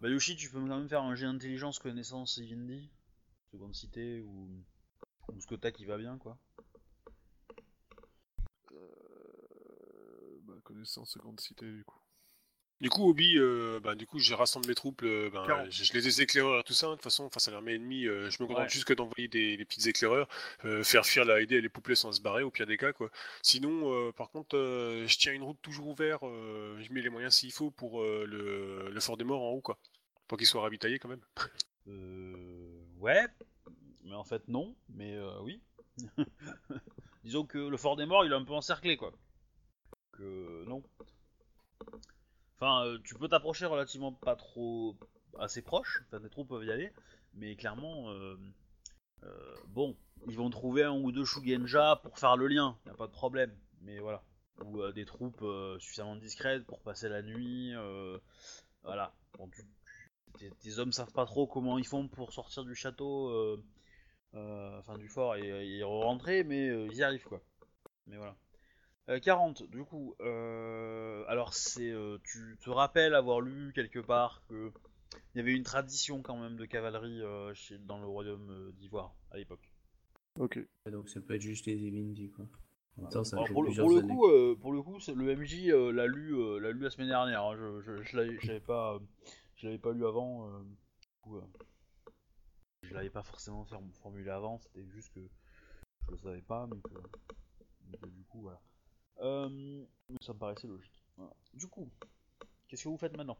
[0.00, 2.88] Bah Yoshi, tu peux quand même faire un jet d'intelligence connaissance Ivindi,
[3.52, 4.48] seconde cité ou
[5.34, 6.38] ou ce que t'as qui va bien quoi.
[8.72, 10.38] Euh...
[10.42, 11.98] Bah, connaissance seconde cité, du coup.
[12.80, 15.72] Du coup, Obi, euh, bah, du coup, je rassemble mes troupes, euh, ben, 40.
[15.72, 16.86] je, je les ai éclaireurs et tout ça.
[16.86, 18.68] De toute façon, face à l'armée ennemie, euh, je me contente Ouais.
[18.68, 20.28] juste que d'envoyer des, des petites éclaireurs,
[20.64, 23.10] euh, faire fuir la aider les poupées sans se barrer, au pire des cas, quoi.
[23.42, 27.08] Sinon, euh, par contre, euh, je tiens une route toujours ouverte, euh, je mets les
[27.10, 29.76] moyens s'il faut pour euh, le, le fort des morts en haut, quoi.
[30.28, 31.24] Pour qu'il soit ravitaillé quand même.
[31.88, 33.26] Euh, ouais,
[34.04, 35.60] mais en fait non, mais euh, oui.
[37.24, 39.12] Disons que le fort des morts il est un peu encerclé quoi.
[40.20, 40.82] Non.
[42.60, 44.96] Enfin, euh, tu peux t'approcher relativement pas trop
[45.38, 46.92] assez proche, enfin tes troupes peuvent y aller,
[47.34, 48.36] mais clairement, euh,
[49.22, 49.96] euh, bon,
[50.26, 53.12] ils vont trouver un ou deux Shugenja pour faire le lien, y a pas de
[53.12, 54.24] problème, mais voilà.
[54.64, 55.44] Ou des troupes
[55.78, 57.74] suffisamment discrètes pour passer la nuit,
[58.82, 59.14] voilà.
[59.34, 59.62] Bon, tu,
[60.36, 63.56] tes, tes hommes savent pas trop comment ils font pour sortir du château,
[64.32, 67.40] enfin du fort et, et rentrer, mais ils y arrivent quoi.
[68.08, 68.34] Mais voilà.
[69.08, 74.42] Euh, 40, du coup, euh, alors c'est, euh, tu te rappelles avoir lu quelque part
[74.48, 74.70] que
[75.34, 78.72] il y avait une tradition quand même de cavalerie euh, chez, dans le royaume euh,
[78.72, 79.72] d'Ivoire à l'époque.
[80.38, 80.58] Ok.
[80.90, 82.44] Donc ça peut être juste les Evindi, quoi.
[82.98, 85.14] En même temps, ça Alors, fait pour, le, pour coup, euh, pour le coup, c'est-
[85.14, 87.44] le MJ euh, l'a lu, euh, l'a lu la semaine dernière.
[87.44, 87.56] hein.
[87.56, 88.98] Je, je, je l'avais pas, euh,
[89.56, 90.48] je l'avais pas lu avant.
[90.48, 91.42] euh, du coup, euh,
[92.82, 93.66] je l'avais pas forcément
[94.02, 94.58] formulé avant.
[94.58, 95.20] C'était juste que
[96.06, 96.84] je le savais pas, euh, donc,
[98.02, 98.60] euh, du coup voilà.
[99.20, 99.84] Euh,
[100.20, 101.02] ça me paraissait logique.
[101.16, 101.32] Voilà.
[101.54, 101.90] Du coup,
[102.68, 103.38] qu'est-ce que vous faites maintenant?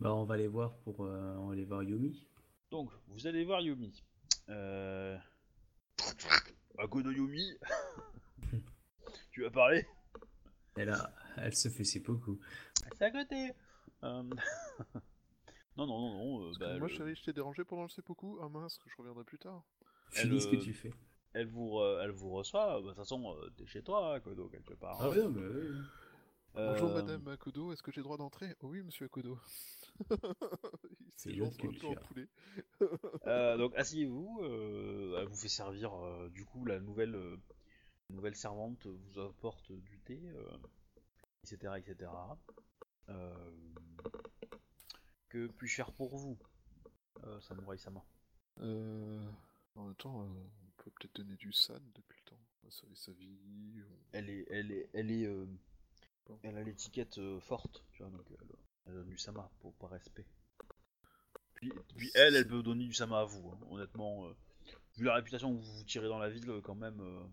[0.00, 1.04] Bah, on va aller voir pour.
[1.04, 2.26] euh, on va aller voir Yumi.
[2.70, 4.02] Donc, vous allez voir Yumi.
[4.50, 5.16] Euh...
[6.78, 7.56] Akodo Yumi
[9.30, 9.86] Tu vas parler?
[10.76, 11.14] Elle, a...
[11.36, 12.38] elle se fait beaucoup.
[12.98, 13.52] C'est à côté
[14.02, 14.22] Euh,
[15.76, 16.48] Non, non, non, non.
[16.48, 19.38] euh, bah, moi, le- je t'ai dérangé pendant le seppuku Ah mince, je reviendrai plus
[19.38, 19.64] tard.
[20.10, 20.92] Finis ce que euh, tu fais.
[21.34, 22.66] Elle, vous re- elle vous reçoit.
[22.76, 25.00] bah, De toute façon, euh, t'es chez toi, Akodo, quelque part.
[25.00, 25.72] Ah ouais, mais.
[26.54, 28.54] Bonjour Euh, madame Akodo, est-ce que j'ai droit d'entrer?
[28.62, 29.38] Oh oui, monsieur Akodo.
[31.16, 31.86] C'est Ces bien gens ce sont un qu'il peu fait.
[31.88, 32.28] empoulés.
[33.26, 37.36] Euh, donc asseyez-vous, euh, elle vous fait servir, euh, du coup la nouvelle, euh,
[38.10, 40.46] nouvelle servante vous apporte du thé, euh,
[41.42, 41.78] etc.
[41.78, 42.10] etc.
[43.08, 43.50] Euh,
[45.28, 46.38] que puis-je faire pour vous,
[47.24, 48.04] euh, Samurai Sama
[48.60, 49.30] Euh,
[49.74, 50.26] en même temps, euh,
[50.84, 52.40] peut peut-être donner du san depuis le temps.
[52.62, 53.82] On va sauver sa vie.
[53.82, 55.46] on- Elle est, elle est, elle est, euh,
[56.26, 56.38] Bon.
[56.42, 58.56] elle a l'étiquette euh, forte, tu vois, donc elle,
[58.86, 60.26] elle donne du Sama pour par respect.
[61.54, 64.26] Puis, puis elle, elle peut donner du Sama à vous, hein, honnêtement.
[64.28, 64.32] euh,
[64.96, 67.00] vu la réputation que vous vous tirez dans la ville, quand même.
[67.00, 67.24] euh,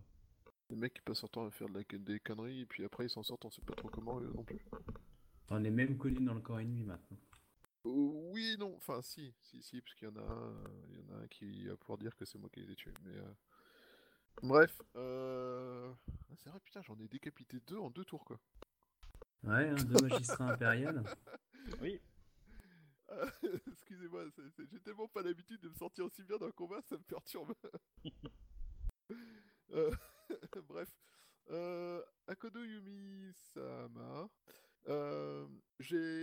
[0.70, 1.98] Les mecs qui passent leur temps à faire de la...
[1.98, 4.42] des conneries et puis après ils s'en sortent, on sait pas trop comment eux non
[4.44, 4.64] plus.
[5.50, 7.18] On est même connus dans le corps ennemi maintenant.
[7.84, 7.90] Euh,
[8.32, 11.00] oui, non, enfin si, si, si, parce qu'il y en a un, euh, il y
[11.00, 12.94] en a un qui va pouvoir dire que c'est moi qui les ai tués.
[13.04, 13.32] Mais euh,
[14.42, 15.92] bref, euh...
[16.30, 18.40] ah, c'est vrai, putain, j'en ai décapité deux en deux tours quoi.
[19.44, 20.90] Ouais, hein, deux magistrats impériaux.
[21.80, 22.00] Oui.
[23.72, 24.24] Excusez-moi,
[24.68, 27.54] j'ai tellement pas l'habitude de me sentir aussi bien dans le combat, ça me perturbe.
[29.70, 29.90] Euh,
[30.68, 30.90] Bref,
[31.50, 34.28] euh, Akodo Yumi Sama,
[34.88, 35.46] euh,
[35.80, 36.21] j'ai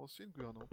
[0.00, 0.72] euh, ancienne gouvernante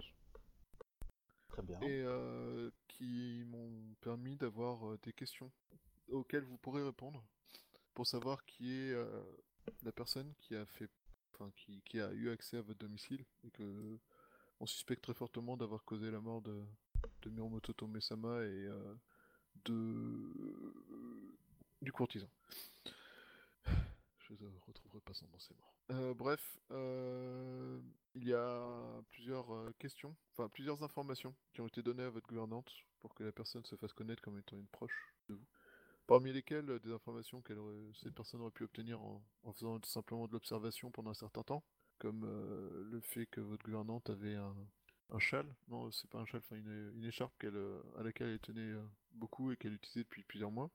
[1.48, 1.80] Très bien.
[1.82, 5.50] et euh, qui m'ont permis d'avoir euh, des questions
[6.10, 7.22] auxquelles vous pourrez répondre
[7.94, 9.22] pour savoir qui est euh,
[9.82, 10.90] la personne qui a fait,
[11.34, 13.98] enfin qui, qui a eu accès à votre domicile et que
[14.60, 16.64] on suspecte très fortement d'avoir causé la mort de,
[17.22, 18.68] de Miromoto Tome-sama et
[19.64, 20.32] de
[21.80, 22.28] du courtisan.
[24.30, 25.74] Je ne retrouverai pas son nom, mort.
[25.90, 27.80] Euh, bref, euh,
[28.14, 32.26] il y a plusieurs euh, questions, enfin plusieurs informations qui ont été données à votre
[32.26, 32.70] gouvernante
[33.00, 35.46] pour que la personne se fasse connaître comme étant une proche de vous.
[36.06, 37.54] Parmi lesquelles des informations que
[37.94, 39.22] cette personne aurait pu obtenir en,
[39.52, 41.62] faisant simplement de l'observation pendant un certain temps,
[41.98, 42.24] comme
[42.90, 46.92] le fait que votre gouvernante avait un, châle, non c'est pas un châle, enfin une,
[46.94, 47.34] une écharpe
[47.98, 48.72] à laquelle elle tenait
[49.12, 50.70] beaucoup et qu'elle utilisait depuis plusieurs mois.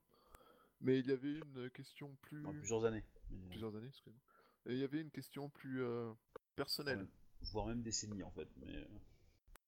[0.82, 2.46] Mais il y avait une question plus...
[2.46, 3.04] En plusieurs années.
[3.36, 4.22] Mais, euh, plusieurs années, excusez-moi.
[4.66, 6.12] Et il y avait une question plus euh,
[6.56, 7.00] personnelle.
[7.00, 7.08] Ouais.
[7.52, 8.48] voire même décennies en fait.
[8.58, 8.86] Mais euh,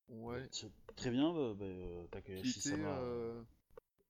[0.07, 0.47] Ouais.
[0.95, 2.99] très bien, bah, bah, euh, Qui Takahashi était, Sama.
[3.01, 3.43] euh,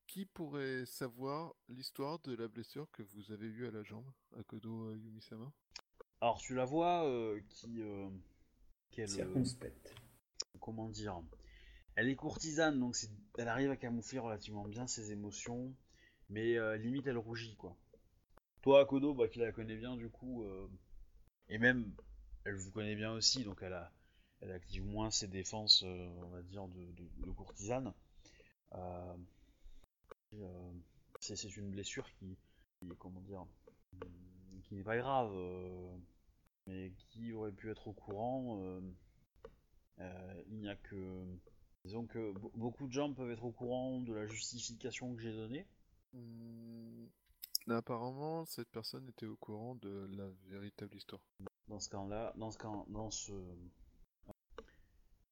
[0.07, 4.05] Qui pourrait savoir l'histoire de la blessure que vous avez eue à la jambe,
[4.37, 5.51] à Kodo euh, Yumisama?
[6.21, 8.09] Alors tu la vois euh, qui, euh,
[8.91, 9.95] qu'elle, euh, Circonspecte.
[10.59, 11.21] comment dire,
[11.95, 12.95] elle est courtisane donc
[13.37, 15.73] elle arrive à camoufler relativement bien ses émotions,
[16.29, 17.75] mais euh, limite elle rougit quoi.
[18.65, 20.67] Toi Kodo, bah qui la connaît bien du coup, euh,
[21.49, 21.93] et même
[22.45, 23.91] elle vous connaît bien aussi donc elle a,
[24.41, 27.93] elle active moins ses défenses, euh, on va dire de, de- courtisane.
[28.73, 29.13] Euh,
[31.19, 32.39] c'est, une blessure qui,
[32.79, 33.45] qui- comment dire,
[34.63, 35.31] qui n'est pas grave.
[36.65, 38.81] mais qui aurait pu être au courant
[39.99, 41.23] Il n'y a que.
[41.83, 45.33] Disons que be- beaucoup de gens peuvent être au courant de la justification que j'ai
[45.33, 45.67] donnée.
[47.67, 51.21] Apparemment, cette personne était au courant de la véritable histoire.
[51.67, 53.31] Dans ce cas-là, dans ce cas, dans ce,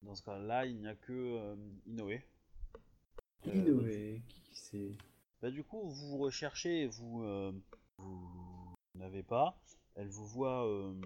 [0.01, 1.55] dans ce cas-là, il n'y a que euh,
[1.85, 2.09] Inoue.
[3.47, 4.97] Euh, Inoue, qui c'est?
[5.41, 7.51] Bah du coup, vous recherchez, vous, euh,
[7.99, 9.55] vous n'avez pas.
[9.95, 10.67] Elle vous voit.
[10.67, 10.99] euh,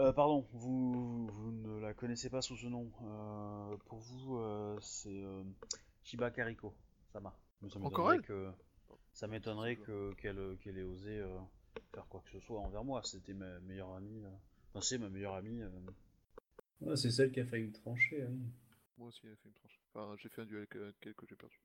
[0.00, 2.90] euh, pardon, vous, vous ne la connaissez pas sous ce nom.
[3.02, 5.44] Euh, pour vous, euh, c'est euh,
[6.02, 6.74] Shiba Kariko.
[7.12, 7.36] Sama.
[7.82, 8.22] Encore elle?
[8.22, 8.52] que
[9.18, 11.38] ça m'étonnerait que qu'elle qu'elle ait osé euh,
[11.92, 13.02] faire quoi que ce soit envers moi.
[13.04, 14.22] C'était ma meilleure amie.
[14.24, 14.28] euh,
[14.70, 15.60] Enfin, c'est ma meilleure amie.
[15.62, 15.70] euh.
[16.96, 18.40] C'est celle qui a failli me trancher, oui.
[18.98, 19.80] Moi aussi, elle a fait une tranche.
[19.94, 21.60] Enfin, j'ai fait un duel avec euh, avec elle que j'ai perdu.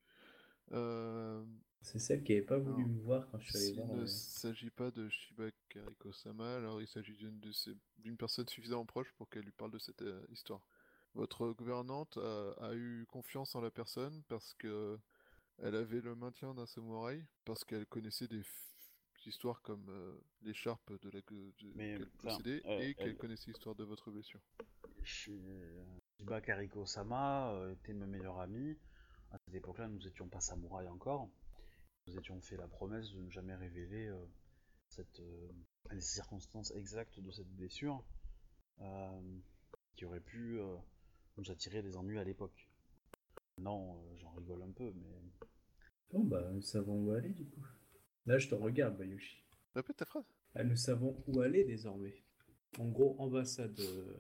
[0.74, 1.44] Euh,
[1.82, 3.90] C'est celle qui avait pas voulu me voir quand je suis allé S'il voir.
[3.92, 8.48] ne euh, s'agit pas de Shiba Kariko-sama, alors il s'agit d'une de ces- d'une personne
[8.48, 10.62] suffisamment proche pour qu'elle lui parle de cette euh, histoire.
[11.14, 14.98] Votre gouvernante a, a eu confiance en la personne parce que
[15.60, 18.44] elle avait le maintien d'un samouraï, parce qu'elle connaissait des
[19.26, 23.76] histoires comme euh, l'écharpe de la de- qu'elle possédait euh, et qu'elle elle- connaissait l'histoire
[23.76, 24.42] de votre blessure.
[25.04, 25.42] Shi-
[26.18, 28.78] Shiba Kariko Sama euh, était ma meilleure amie.
[29.32, 31.30] À cette époque-là, nous n'étions pas samouraïs encore.
[32.08, 34.26] Nous étions fait la promesse de ne jamais révéler euh,
[34.90, 35.50] cette, euh,
[35.92, 38.04] les circonstances exactes de cette blessure.
[38.82, 39.40] Euh,
[39.96, 40.76] qui aurait pu euh,
[41.38, 42.68] nous attirer des ennuis à l'époque.
[43.60, 45.22] Non, euh, j'en rigole un peu, mais
[46.14, 47.66] Bon, bah, nous savons où aller du coup.
[48.26, 49.44] Là, je te regarde, Bayushi.
[49.76, 50.26] Répète ta phrase.
[50.56, 52.24] Ah, nous savons où aller désormais.
[52.80, 54.14] En gros, ambassade euh,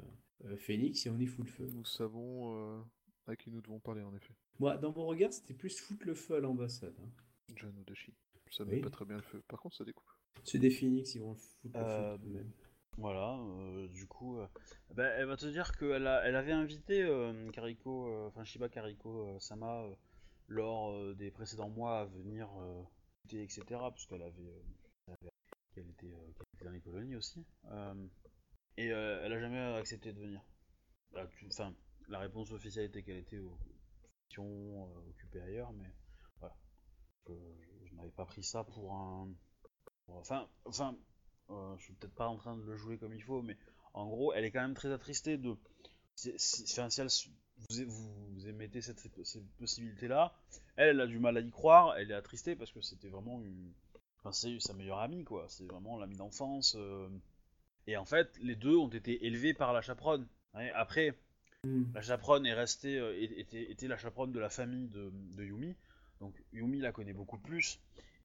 [0.45, 1.68] euh, Phoenix et on y fout le feu.
[1.72, 2.82] Nous savons euh,
[3.28, 4.34] à qui nous devons parler, en effet.
[4.60, 6.95] Moi, dans mon regard, c'était plus foutre le feu à l'ambassade.
[6.99, 7.10] hein.
[7.56, 8.14] John Odashi.
[8.49, 8.76] Ça Oui.
[8.76, 9.41] met pas très bien le feu.
[9.48, 10.10] Par contre, ça découpe.
[10.44, 12.52] C'est des Phoenix, ils vont le foutre le Euh, feu tout de même.
[12.98, 14.45] Voilà, euh, du coup, euh,
[14.94, 18.70] bah, elle va te dire qu'elle a, elle avait invité euh, Kariko, euh, enfin Shiba
[18.70, 19.95] Kariko euh, Sama euh,
[20.48, 22.84] lors euh, des précédents mois à venir euh,
[23.32, 23.90] etc.
[23.91, 24.64] Parce qu'elle avait, euh,
[25.07, 25.32] elle avait-
[25.74, 27.45] qu'elle était, qu'elle était dans les colonies aussi.
[28.78, 30.41] Et elle a jamais accepté de venir.
[31.14, 31.74] Bah, Enfin,
[32.10, 33.57] la réponse officielle était qu'elle était aux
[34.30, 35.91] missions occupée ailleurs, mais
[36.40, 36.56] voilà.
[37.28, 39.30] Je, n'avais pas pris ça pour un.
[40.07, 40.98] Enfin, enfin,
[41.49, 43.57] euh, je suis peut-être pas en train de le jouer comme il faut, mais
[43.94, 45.56] en gros, elle est quand même très attristée de.
[46.15, 46.82] si- si- si
[47.69, 50.34] vous, émettez cette, cette possibilité-là,
[50.76, 53.41] elle, elle a du mal à y croire, elle est attristée parce que c'était vraiment
[53.41, 53.72] une.
[54.19, 55.45] Enfin, c'est sa meilleure amie, quoi.
[55.49, 56.76] C'est vraiment l'amie d'enfance.
[56.77, 57.10] euh.
[57.88, 60.27] Et en fait, les deux ont été élevés par la chaperonne.
[60.53, 61.18] Ouais, après,
[61.65, 61.84] Hmm.
[61.95, 65.76] la chaperonne est restée, euh, était, était la chaperonne de la famille de, de Yumi.
[66.19, 67.80] Donc Yumi la connaît beaucoup plus.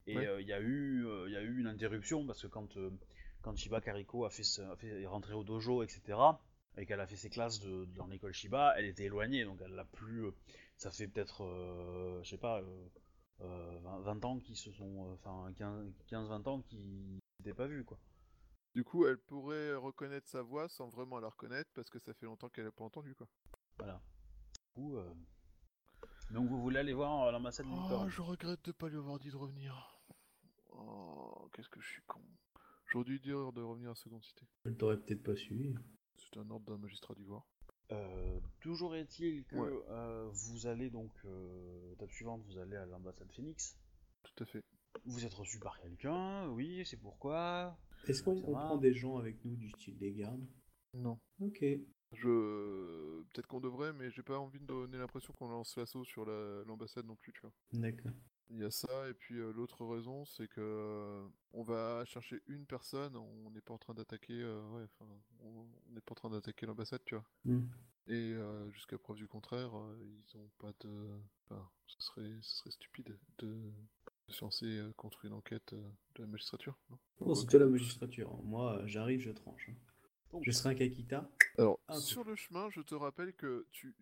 [0.09, 0.27] Et Ouais.
[0.27, 2.77] euh, il y, a eu, il y a eu une interruption parce que quand,
[3.43, 6.19] quand Shiba Kariko a fait, a fait est rentrée au dojo, etc.,
[6.79, 9.45] et qu'elle a fait ses classes de, dans l'école Shiba, elle était éloignée.
[9.45, 10.25] Donc elle l'a plus.
[10.27, 10.31] euh,
[10.77, 12.89] ça fait peut-être, euh, je sais pas, euh,
[13.41, 15.11] euh, 20, 20 ans qui se sont.
[15.11, 17.99] euh, Enfin, 15-20 ans qui n'étaient pas vus, quoi.
[18.75, 22.27] Du coup, elle pourrait reconnaître sa voix sans vraiment la reconnaître parce que ça fait
[22.27, 23.27] longtemps qu'elle a pas entendu quoi.
[23.79, 24.01] Voilà.
[24.55, 25.13] Du coup, euh,
[26.31, 29.19] Donc vous voulez aller voir euh, l'ambassade du Oh, je regrette de pas lui avoir
[29.19, 29.99] dit de revenir.
[30.71, 32.21] Oh, qu'est-ce que je suis con.
[32.87, 34.47] J'aurais dû dire de revenir à Seconde Cité.
[34.65, 35.75] Elle t'aurait peut-être pas suivi.
[36.19, 37.47] C'est un ordre d'un magistrat d'Ivoire.
[37.93, 39.85] Euh, toujours est-il que Ouais.
[39.89, 43.79] euh, vous allez donc, euh, étape suivante, vous allez à l'ambassade Phoenix.
[44.25, 44.63] Tout à fait.
[45.05, 47.79] Vous êtes reçu par quelqu'un, oui, c'est pourquoi?
[48.07, 50.47] Est-ce qu'on prend des gens avec nous du style des gardes?
[50.95, 51.19] Non.
[51.41, 51.65] Ok.
[52.13, 53.23] Je.
[53.33, 56.63] Peut-être qu'on devrait, mais j'ai pas envie de donner l'impression qu'on lance l'assaut sur la-
[56.65, 57.53] l'ambassade non plus, tu vois.
[57.73, 58.13] D'accord.
[58.51, 62.41] Il y a ça, et puis euh, l'autre raison, c'est que euh, on va chercher
[62.47, 65.11] une personne, on n'est pas en train d'attaquer, euh, ouais, enfin,
[65.41, 67.25] on n'est pas en train d'attaquer l'ambassade, tu vois.
[67.45, 67.67] Hmm.
[68.07, 71.11] Et euh, jusqu'à preuve du contraire, euh, ils ont pas de,
[71.45, 73.49] enfin, ce serait, ce serait stupide de,
[74.29, 77.35] de se lancer euh, contre une enquête euh, de la magistrature, non?
[77.35, 78.35] C'est toi la magistrature.
[78.45, 79.71] Moi, j'arrive, je tranche.
[80.33, 81.29] Donc, Je serai un Kakita.
[81.59, 83.95] Alors, sur le chemin, je te rappelle que tu,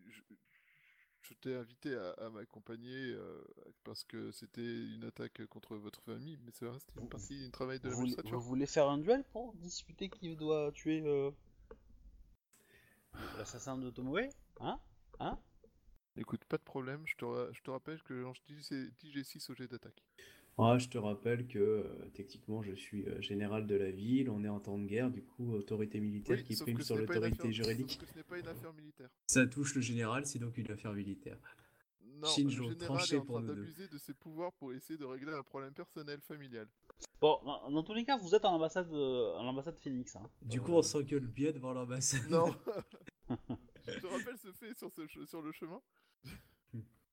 [1.29, 3.43] je, t'ai invité à, à m'accompagner euh,
[3.85, 4.61] parce que c'était
[4.95, 7.91] une attaque contre votre famille, mais c'est vrai, c'était une partie du travail de vous,
[7.91, 8.39] la magistrature.
[8.39, 11.31] vous voulez faire un duel pour discuter qui doit tuer euh,
[13.39, 14.29] l'assassin de Tomoe
[14.61, 14.79] Hein
[15.21, 15.39] Hein?
[16.17, 19.49] Écoute, pas de problème, je te, ra- je te rappelle que j'en dis j'ai 6
[19.51, 20.03] au jet d'attaque.
[20.59, 24.31] Ah, je te rappelle que euh, techniquement, je suis euh, général de la ville.
[24.31, 27.53] On est en temps de guerre, du coup, autorité militaire Oui, qui prime sur l'autorité
[27.53, 27.91] juridique.
[27.93, 29.11] sauf que ce n'est pas une affaire militaire.
[29.27, 31.39] Ça touche le général, c'est donc une affaire militaire.
[32.01, 33.61] Non, Shinjo, le général est en pour train nous deux.
[33.61, 36.67] d'abuser de ses pouvoirs pour essayer de régler un problème personnel familial.
[37.21, 40.17] Bon, dans, tous les cas, vous êtes à l'ambassade euh, à l'ambassade Phoenix.
[40.17, 40.23] Hein.
[40.41, 42.31] Du coup, on s'engueule bien devant l'ambassade.
[42.31, 42.55] Non
[43.87, 45.81] Je te rappelle ce fait sur, ce sur le chemin.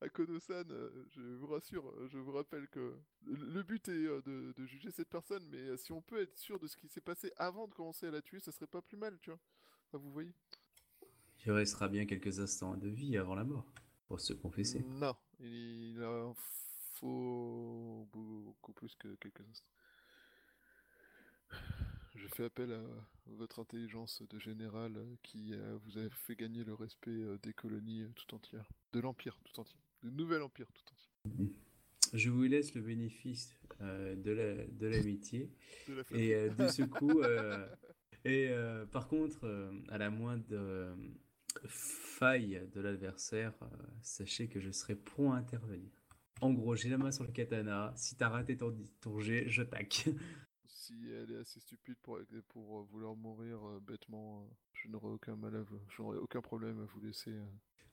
[0.03, 0.05] Hmm.
[0.05, 4.21] À Kono-san, euh, je vous rassure, euh, je vous rappelle que le but est euh,
[4.25, 7.01] de, de juger cette personne, mais si on peut être sûr de ce qui s'est
[7.01, 9.39] passé avant de commencer à la tuer, ça serait pas plus mal, tu vois.
[9.87, 10.33] Enfin, vous voyez
[11.45, 13.65] Il restera bien quelques instants de vie avant la mort,
[14.07, 14.83] pour se confesser.
[14.83, 16.33] Non, il en
[16.95, 19.69] faut beaucoup plus que quelques instants.
[22.15, 22.81] Je fais appel à
[23.27, 25.53] votre intelligence de général qui
[25.83, 30.41] vous a fait gagner le respect des colonies tout entières, de l'Empire tout entier, nouvel
[30.41, 31.53] Empire tout entier.
[32.13, 35.49] Je vous laisse le bénéfice euh, de la- de l'amitié.
[35.87, 36.03] De.
[36.11, 37.65] Et euh, du secours, euh,
[38.25, 39.47] et euh, par contre,
[39.89, 40.95] à la moindre
[41.67, 43.53] faille de l'adversaire,
[44.01, 45.89] sachez que je serai prompt à intervenir.
[46.41, 47.93] En gros, j'ai la main sur le katana.
[47.95, 50.09] Si t'as raté ton, ton jet, je tac.
[50.67, 52.19] Si elle est assez stupide pour,
[52.49, 56.85] pour vouloir mourir bêtement, je n'aurai aucun mal à vous, je n'aurai aucun problème à
[56.85, 57.31] vous laisser.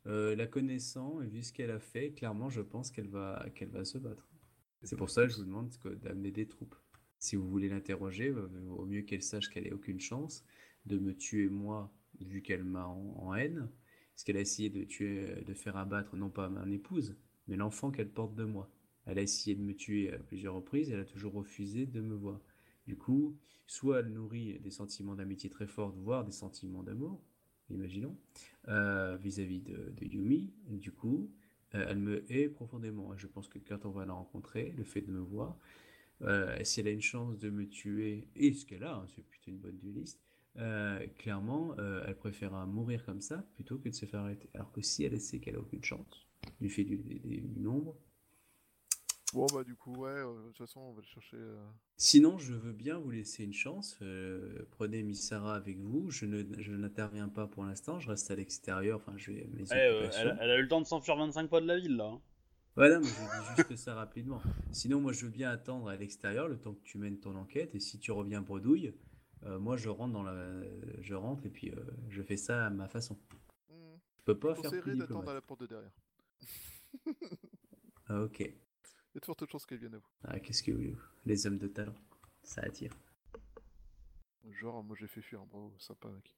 [0.06, 0.32] Euh.
[0.32, 3.85] Euh, la connaissant et vu ce qu'elle a fait, clairement, je pense qu'elle va, va
[3.85, 4.28] se battre.
[4.82, 5.70] C'est pour ça que je vous demande
[6.02, 6.74] d'amener des troupes.
[7.18, 10.44] Si vous voulez l'interroger, euh, au mieux qu'elle sache qu'elle ait aucune chance
[10.86, 13.68] de me tuer moi, vu qu'elle m'a en, haine.
[14.14, 17.16] Parce qu'elle a essayé de tuer, de faire abattre non pas mon épouse,
[17.47, 18.70] mais l'enfant qu'elle porte de moi.
[19.06, 22.14] Elle a essayé de me tuer à plusieurs reprises, elle a toujours refusé de me
[22.14, 22.40] voir.
[22.86, 27.22] Du coup, soit elle nourrit des sentiments d'amitié très forts, voire des sentiments d'amour,
[27.70, 28.16] imaginons,
[28.68, 30.52] euh, vis-à-vis de, Yumi.
[30.68, 31.30] Du coup,
[31.74, 33.16] euh, elle me hait profondément.
[33.16, 35.56] Je pense que quand on va la rencontrer, le fait de me voir,
[36.22, 39.24] euh, si elle a une chance de me tuer, et ce qu'elle a, hein, c'est
[39.24, 40.20] plutôt une bonne dueliste,
[40.56, 44.51] euh, clairement, elle préférera mourir comme ça plutôt que de se faire arrêter.
[44.55, 46.26] Alors que si elle sait qu'elle a aucune chance,
[46.60, 47.97] du fait du- du nombre,
[49.32, 51.36] Bon, bah, du coup, ouais, euh, de toute façon, on va le chercher.
[51.36, 51.57] euh.
[51.97, 53.97] Sinon, je veux bien vous laisser une chance.
[54.02, 56.11] euh, prenez Misara avec vous.
[56.11, 58.01] Je ne, je n'interviens pas pour l'instant.
[58.01, 58.97] Je reste à l'extérieur.
[58.97, 61.48] Enfin, je vais mes Eh, euh, elle, elle a eu le temps de s'enfuir 25
[61.48, 62.07] fois de la ville là.
[62.07, 62.20] hein.
[62.77, 64.40] Voilà, mais je dis juste ça rapidement.
[64.73, 67.74] Sinon, moi, je veux bien attendre à l'extérieur le temps que tu mènes ton enquête.
[67.74, 68.94] Et si tu reviens bredouille,
[69.44, 70.62] euh, moi, je rentre dans la,
[71.01, 73.16] je rentre et puis euh, je fais ça à ma façon.
[73.69, 73.97] Hmm.
[74.19, 75.90] Je peux pas Je faire plus d'attendre à la porte de derrière.
[78.09, 78.52] Ah, ok.
[79.12, 80.09] Il y a de fortes chances qu'elle vienne à vous.
[80.24, 80.97] Ah, qu'est-ce que vous
[81.27, 81.95] Les hommes de talent,
[82.43, 82.93] ça attire.
[84.51, 86.35] Genre, moi j'ai fait fuir, bravo, sympa mec.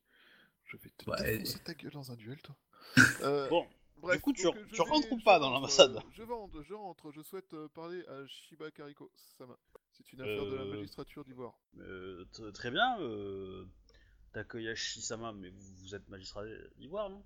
[0.65, 1.39] Je vais te Ouais.
[1.39, 2.57] défoncer ta gueule dans un duel, toi.
[3.23, 3.67] Euh, Bon,
[3.99, 7.13] bref, du coup, tu- euh, rentres ou pas dans l'ambassade euh, Je rentre, je rentre.
[7.13, 9.57] Je souhaite euh, parler à Shiba Kariko Sama.
[9.91, 11.59] C'est une affaire de la magistrature d'Ivoire.
[11.79, 12.25] Euh,
[12.55, 13.67] très bien, euh,
[14.33, 16.45] Takoyashi-sama, mais vous, vous êtes magistrat
[16.77, 17.23] d'Ivoire, non?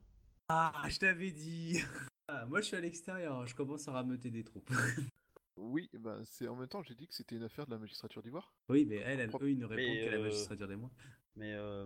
[0.48, 1.78] Ah, je t'avais dit.
[2.28, 3.46] Ah, moi, je suis à l'extérieur.
[3.46, 4.68] Je commence à rameuter des troupes.
[5.56, 8.22] Oui, ben, c'est en même temps, j'ai dit que c'était une affaire de la magistrature
[8.22, 8.52] d'Ivoire.
[8.68, 10.90] Oui, mais elle, elle- eux, ils ne répondent qu'à la euh, magistrature des mois.
[11.36, 11.84] Mais euh,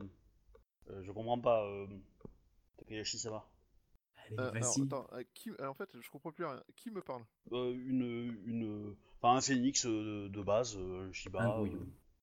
[0.90, 1.86] euh, je comprends pas, euh.
[2.88, 3.02] Allez,
[4.38, 4.82] Euh, alors, vas-y.
[4.82, 5.50] attends, euh, qui...
[5.58, 6.62] alors, en fait, je comprends plus rien.
[6.76, 7.24] Qui me parle?
[7.52, 11.40] Euh, une, une, enfin un phénix de, de base, euh, Shiba.
[11.42, 11.66] Euh.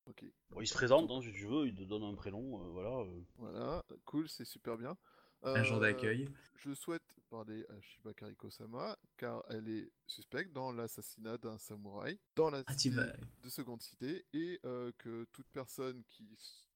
[0.07, 2.69] Ok, bon, il se présente, hein, si tu veux, il te donne un prénom, euh,
[2.71, 2.89] voilà.
[2.99, 3.21] euh.
[3.37, 4.95] voilà, cool, c'est super bien.
[5.43, 6.27] Un jour d'accueil.
[6.55, 12.49] Je souhaite parler à Shiba Kariko-sama car elle est suspecte dans l'assassinat d'un samouraï dans
[12.49, 12.97] la Ah, cité
[13.43, 16.27] de Seconde Cité et euh, que toute personne qui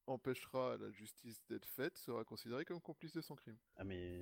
[0.06, 3.56] empêchera la justice d'être faite sera considérée comme complice de son crime.
[3.76, 4.20] Ah mais,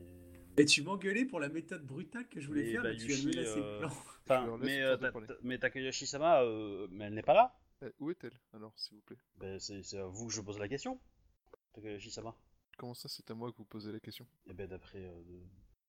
[0.56, 3.24] Et tu m'engueulais pour la méthode brutale que je voulais Mais faire, mais tu as
[3.24, 7.58] menacé euh, enfin, mais, euh, mais euh, mais elle n'est pas là.
[7.82, 9.16] Eh, où est-elle alors, s'il vous plaît?
[9.36, 11.00] Ben, c'est à vous que je pose la question.
[11.72, 12.36] Takoyashi-sama.
[12.76, 14.26] Comment ça, c'est à moi que vous posez la question?
[14.46, 15.22] Et ben d'après euh,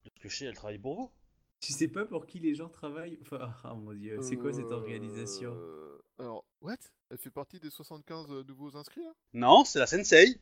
[0.03, 1.11] de, de ce que je sais, elle travaille pour vous.
[1.59, 3.19] Tu sais pas pour qui les gens travaillent?
[3.21, 5.53] Enfin, ah mon dieu, c'est quoi cette organisation?
[5.53, 6.77] Euh, Alors, what?
[7.09, 9.13] Elle fait partie des 75 nouveaux inscrits là?
[9.33, 10.39] Non, c'est la sensei.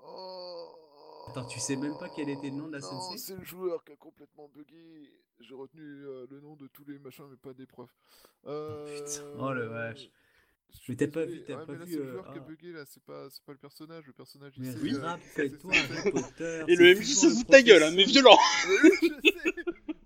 [0.00, 0.74] Oh
[1.28, 3.18] Attends, tu sais même pas quel était le nom de la Non, sensei?
[3.18, 5.10] c'est le joueur qui a complètement bugué.
[5.40, 7.94] J'ai retenu euh, le nom de tous les machins, mais pas des profs.
[8.46, 8.86] Euh...
[9.04, 10.10] putain, oh le vache.
[10.88, 12.38] Mais t'as pas vu- t'as Ouais, pas mais là, vu, c'est le euh, joueur qui
[12.38, 12.48] a ah.
[12.48, 14.06] bugué là, c'est pas, c'est pas le personnage.
[14.06, 16.64] Le personnage Mais ici, euh, rappelle-toi c'est- c'est- Harry Potter.
[16.68, 18.36] Et c'est le MJ se fout de ta gueule, hein, mais violent.
[18.68, 19.52] Oui, je sais,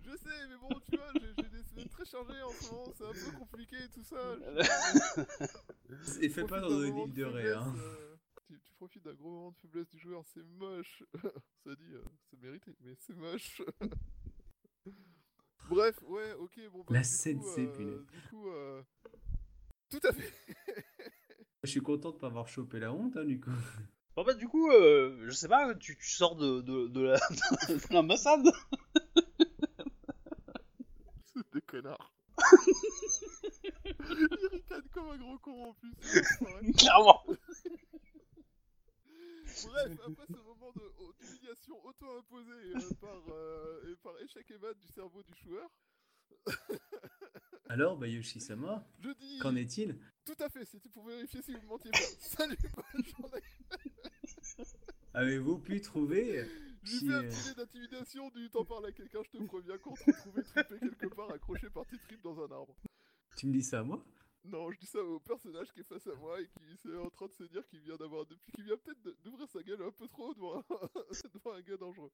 [0.04, 3.04] je sais, mais bon, tu vois, j'ai des semaines très chargées en ce moment, c'est
[3.04, 4.36] un peu compliqué tout ça.
[6.20, 7.74] Et fais pas dans une île de ré, hein.
[7.78, 8.14] euh,
[8.46, 11.02] tu, tu profites d'un gros moment de faiblesse du joueur, c'est moche.
[11.64, 13.62] ça dit, euh, c'est mérité, mais c'est moche.
[15.68, 16.84] Bref, ouais, ok, bon.
[16.88, 18.06] Bah, La coup, euh, punaise.
[18.12, 18.82] Du coup, euh,
[19.92, 20.32] tout à fait.
[21.62, 23.50] Je suis content de pas avoir chopé la honte, hein, du coup.
[24.16, 27.16] Bon bah du coup, euh, je sais pas, tu, tu sors de, de, de la-
[27.68, 28.46] de l'ambassade.
[31.24, 32.12] C'est des connards.
[33.84, 35.92] Il ricane comme un gros con en plus.
[36.78, 37.22] Clairement.
[39.64, 40.92] Bref, après ce moment de-
[41.26, 45.70] d'humiliation auto-imposée euh, par, euh, et par échec et mat du cerveau du joueur,
[47.72, 49.96] Alors, Bayoshi-sama, je dis qu'en est-il?
[50.26, 51.98] Tout à fait, c'était pour vérifier si vous mentiez pas.
[52.20, 53.40] Salut, bonne journée.
[55.14, 56.46] Avez-vous pu trouver
[56.82, 59.42] J'ai Si, fait un euh, petit jet d'intimidation du temps par à quelqu'un, je te
[59.44, 62.76] préviens, qu'on te retrouvait trippé quelque part accroché par tes tripes dans un arbre.
[63.38, 64.04] Tu me dis ça à moi?
[64.44, 67.08] Non, je dis ça au personnage qui est face à moi et qui est en
[67.08, 69.92] train de se dire qu'il vient d'avoir depuis qu'il vient peut-être d'ouvrir sa gueule un
[69.92, 70.64] peu trop devant un,
[71.34, 72.12] devant un gars dangereux.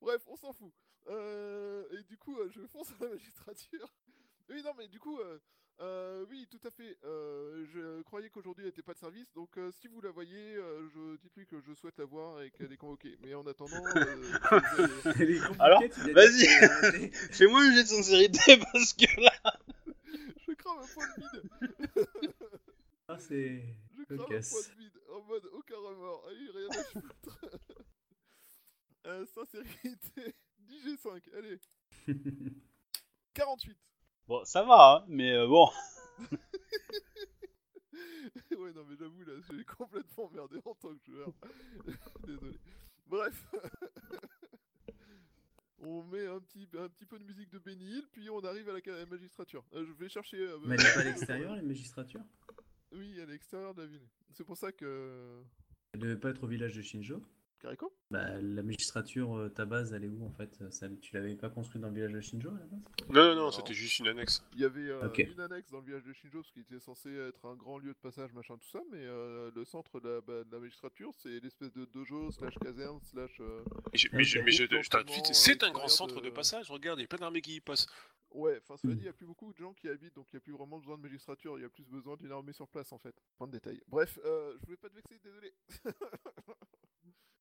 [0.00, 0.72] Bref, on s'en fout.
[1.08, 3.92] Euh, et du coup, euh, je fonce à la magistrature.
[4.50, 5.38] Oui, non, mais du coup, euh,
[5.80, 6.96] euh, oui, tout à fait.
[7.04, 10.54] euh, je croyais qu'aujourd'hui elle n'était pas de service, donc euh, si vous la voyez,
[10.56, 13.16] euh, je dites-lui que je souhaite la voir et qu'elle est convoquée.
[13.22, 16.46] Mais en attendant, euh, je vais- Les compliqués, Alors, vas-y.
[16.46, 17.10] arrêter.
[17.32, 18.38] Fais-moi un jet de sincérité
[18.72, 19.32] parce que là.
[20.46, 21.50] je crame un point de vide.
[23.08, 23.64] Ah, c'est
[23.96, 24.50] Je crame un cocasse.
[24.50, 26.26] point de vide en mode aucun remords.
[26.28, 27.38] Allez, rien à foutre.
[29.06, 31.58] euh, sincérité, 10G5, allez.
[33.34, 33.76] 48.
[34.26, 35.68] Bon, ça va, hein, mais euh, bon.
[37.92, 41.30] ouais, non, mais j'avoue, là, j'ai complètement merdé en tant que joueur.
[42.26, 42.58] Désolé.
[43.06, 43.46] Bref.
[45.78, 48.70] on met un petit, un petit peu de musique de Benny Hill, puis on arrive
[48.70, 49.62] à la, magistrature.
[49.74, 50.38] Euh, je vais chercher.
[50.38, 52.22] euh, Mais elle n'est pas à l'extérieur, les magistratures?
[52.92, 54.08] Oui, elle est à l'extérieur de la ville.
[54.30, 55.42] C'est pour ça que.
[55.92, 57.20] Elle devait pas être au village de Shinjo?
[57.64, 57.96] Kariko?
[58.10, 61.48] Bah, la magistrature, euh, ta base, elle est où en fait Ça- Tu l'avais pas
[61.48, 62.80] construite dans le village de Shinjo à la base?
[63.08, 64.44] Non, non, non, c'était juste une annexe.
[64.52, 67.10] Il y avait euh, une annexe dans le village de Shinjo, ce qui était censé
[67.14, 70.20] être un grand lieu de passage, machin, tout ça, mais euh, le centre de la,
[70.20, 73.40] bah, de la magistrature, c'est l'espèce de dojo, slash caserne, slash...
[73.40, 77.02] euh, Mais je, mais mais c'est euh, un grand centre de de- passage, regarde, il
[77.02, 77.86] y a plein d'armées qui y passent.
[78.30, 78.96] Ouais, enfin cela Hmm.
[78.96, 80.52] dit, il n'y a plus beaucoup de gens qui habitent, donc il n'y a plus
[80.52, 83.14] vraiment besoin de magistrature, il y a plus besoin d'une armée sur place en fait.
[83.38, 83.80] Point de détail.
[83.88, 85.54] Bref, euh, je voulais pas te vexer, désolé.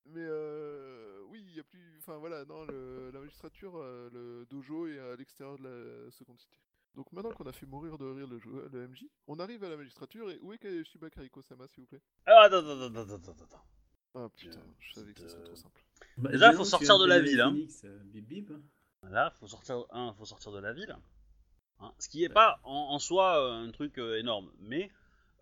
[0.05, 1.97] Mais euh, oui, il n'y a plus...
[1.99, 5.63] Enfin voilà, non, le- la magistrature, euh, le dojo est à l'extérieur de
[6.05, 6.57] la seconde cité.
[6.95, 9.69] Donc maintenant qu'on a fait mourir de rire le, joueur, le MJ, on arrive à
[9.69, 12.01] la magistrature et où est Kayoshiba Kariko-sama s'il vous plaît?
[12.25, 13.63] Ah, attends, attends, attends, attends.
[14.15, 15.83] Ah putain, Euh, je savais que ce serait euh, trop simple.
[16.17, 17.57] Bah, Déjà, faut sortir de la ville, hein.
[17.57, 18.51] Phoenix, euh, bip bip.
[19.03, 19.85] Là, faut sortir,
[20.17, 20.95] faut sortir de la ville.
[21.79, 24.91] Hein, ce qui est pas en, en soi euh, un truc euh, énorme, mais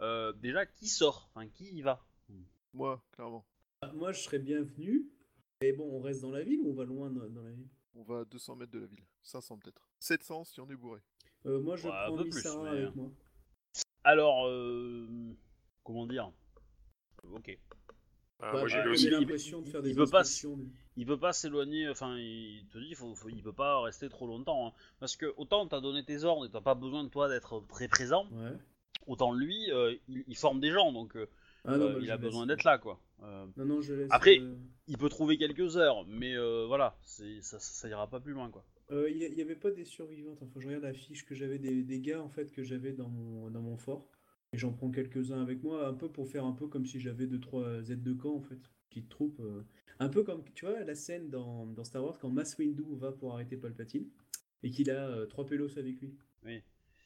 [0.02, 2.02] euh, déjà qui sort, enfin qui y va?
[2.74, 3.46] Moi, clairement.
[3.94, 5.08] Moi, je serais bienvenu.
[5.62, 7.68] Mais bon, on reste dans la ville ou on va loin dans, dans la ville?
[7.96, 9.04] On va à 200 mètres de la ville.
[9.24, 9.88] 500 peut-être.
[10.00, 11.00] 700 si on est bourré.
[11.48, 13.12] Euh, Moi, je Ouais, un prends peu plus, mais- avec moi.
[14.04, 15.08] Alors, euh,
[15.84, 16.32] comment dire?
[17.24, 17.58] Ok.
[18.40, 19.06] Ah, Bah, moi, bah, j'ai aussi.
[19.06, 20.60] il- l'impression de faire il des peut pas inspections.
[20.96, 24.28] Il peut pas s'éloigner, enfin, il te dit, faut, faut- il peut pas rester trop
[24.28, 24.74] longtemps, hein.
[25.00, 27.88] parce que autant t'as donné tes ordres et t'as pas besoin de toi d'être très
[27.88, 28.54] présent, Ouais.
[29.08, 31.28] autant lui, euh, il, il forme des gens, donc euh,
[31.66, 33.00] Ah non, euh, bah, il a besoin d'être là, quoi.
[33.24, 34.08] Euh, Non, non, je laisse.
[34.12, 34.56] Après- euh,
[34.88, 36.36] il peut trouver quelques heures, mais
[36.68, 38.66] voilà, ça, ça ira pas plus loin, quoi.
[38.92, 40.40] Il n'y avait pas des survivantes.
[40.42, 43.08] Enfin, je regarde la fiche que j'avais des, des gars en fait que j'avais dans
[43.08, 44.06] mon, dans mon fort.
[44.54, 47.26] Et j'en prends quelques-uns avec moi, un peu pour faire un peu comme si j'avais
[47.26, 48.60] 2-3 aides de camp en fait.
[48.90, 49.40] Petite troupe.
[49.40, 49.64] euh.
[50.00, 53.14] Un peu comme, tu vois, la scène dans, dans Star Wars quand Mace Windu va
[53.14, 54.10] pour arrêter Palpatine
[54.64, 56.14] et qu'il a euh, trois pélos avec lui.
[56.44, 56.62] Oui.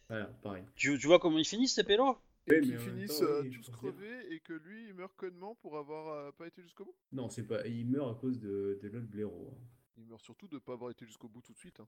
[0.09, 0.63] Voilà, pareil.
[0.75, 3.69] Tu, tu vois comment ils finissent ces pélos Et qu'ils finissent temps, euh, oui, tous
[3.71, 6.95] crevés et que lui il meurt connement pour avoir euh, pas été jusqu'au bout?
[7.11, 7.65] Non, c'est pas.
[7.67, 9.49] Il meurt à cause de, de l'autre blaireau.
[9.51, 9.57] hein.
[9.97, 11.79] Il meurt surtout de pas avoir été jusqu'au bout tout de suite.
[11.79, 11.87] hein.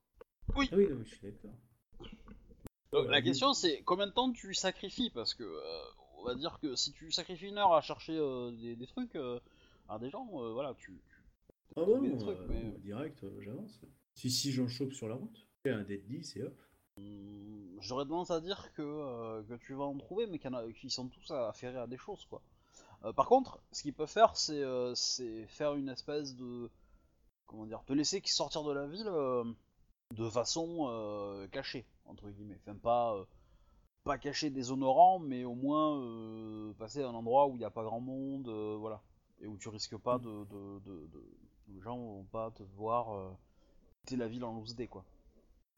[0.49, 1.51] Ah oui, non, mais je suis d'accord.
[2.91, 3.23] Donc, Ouais, la oui.
[3.23, 5.11] question c'est combien de temps tu sacrifies?
[5.11, 5.81] Parce que euh,
[6.17, 9.15] on va dire que si tu sacrifies une heure à chercher euh, des, des trucs
[9.15, 9.39] euh,
[9.89, 10.93] à des gens, euh, voilà, tu.
[11.67, 13.81] tu Ah trouver des trucs, euh, mais- direct, euh, j'avance.
[14.15, 16.59] Si, si j'en chope sur la route, fais un dead 10 et hop.
[16.97, 20.53] Hum, J'aurais tendance à dire que, euh, que tu vas en trouver, mais qu'il y
[20.53, 22.41] en a qui sont tous affairés à des choses, quoi.
[23.05, 26.69] Euh, par contre, ce qu'ils peuvent faire, c'est euh, c'est faire une espèce de.
[27.45, 29.09] Comment dire Te laisser sortir de la ville
[30.15, 32.59] de façon cachée, entre guillemets.
[32.61, 33.25] Enfin, pas,
[34.03, 37.83] pas caché déshonorant, mais au moins passer à un endroit où il n'y a pas
[37.83, 38.49] grand monde,
[38.79, 39.01] voilà.
[39.39, 40.45] Et où tu risques pas de.
[41.79, 43.37] gens vont pas te voir
[44.01, 45.05] quitter la ville en loose day, quoi.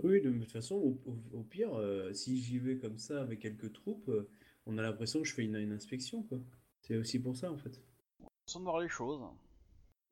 [0.03, 3.39] Oui, de toute façon, au, au- au pire, euh, si j'y vais comme ça avec
[3.39, 4.29] quelques troupes, euh,
[4.65, 6.39] on a l'impression que je fais une, une inspection, quoi.
[6.81, 7.81] C'est aussi pour ça, en fait.
[8.45, 9.21] Sans voir les choses.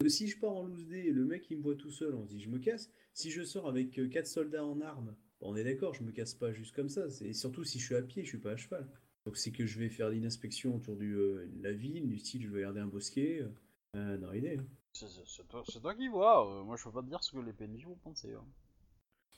[0.03, 2.25] Euh, Si je pars en loose day, le mec il me voit tout seul, on
[2.25, 2.91] se dit je me casse.
[3.13, 6.35] Si je sors avec euh, quatre soldats en armes, on est d'accord, je me casse
[6.35, 7.09] pas juste comme ça.
[7.09, 8.87] C'est surtout si je suis à pied, je suis pas à cheval.
[9.25, 12.19] Donc c'est que je vais faire une inspection autour du, euh, de la ville, du
[12.19, 13.41] style je vais regarder un bosquet.
[13.41, 13.49] euh,
[13.95, 14.57] euh, dans l'idée.
[14.59, 14.65] hein.
[14.93, 17.23] C'est c'est- c'est toi, c'est toi qui vois, euh, moi je peux pas te dire
[17.23, 18.33] ce que les PNJ vont penser.
[18.33, 18.45] hein.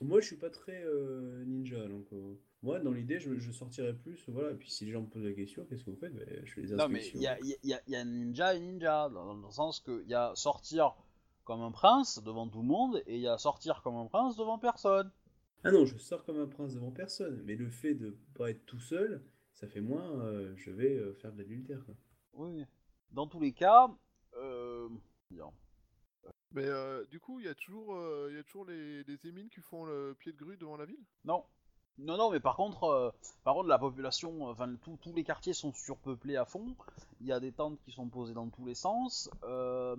[0.02, 3.94] Moi je suis pas très euh, ninja, donc euh, moi dans l'idée je, je sortirais
[3.94, 4.52] plus, voilà.
[4.52, 6.14] Et puis si les gens me posent la question, qu'est-ce que vous faites?
[6.14, 8.60] Ben, Je fais des Non mais il y a, y, a- y a- ninja et
[8.62, 10.96] ninja, dans, le sens qu'il y a sortir
[11.44, 14.38] comme un prince devant tout le monde et il y a sortir comme un prince
[14.38, 15.12] devant personne.
[15.66, 18.66] Ah non, je sors comme un prince devant personne, mais le fait de pas être
[18.66, 19.22] tout seul,
[19.54, 21.84] ça fait moins euh, je vais faire de l'adultère.
[22.34, 22.64] Oui.
[23.12, 23.90] Dans tous les cas,
[24.38, 24.88] euh,
[26.54, 30.32] Mais euh, du coup, il y a toujours, euh, les, émines qui font le pied
[30.32, 31.04] de grue devant la ville?
[31.26, 31.44] Non.
[32.00, 33.12] Non, non, mais par contre, euh,
[33.44, 36.76] par contre, la population, enfin, tous- les quartiers sont surpeuplés à fond.
[37.20, 39.30] Il y a des tentes qui sont posées dans tous les sens.
[39.44, 39.96] euh,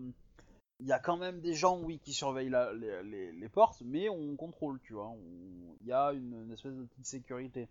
[0.81, 4.81] Il y a quand même des gens, oui, qui surveillent les, portes, mais on contrôle,
[4.81, 5.15] tu vois.
[5.83, 7.69] Il y a une, espèce de petite sécurité.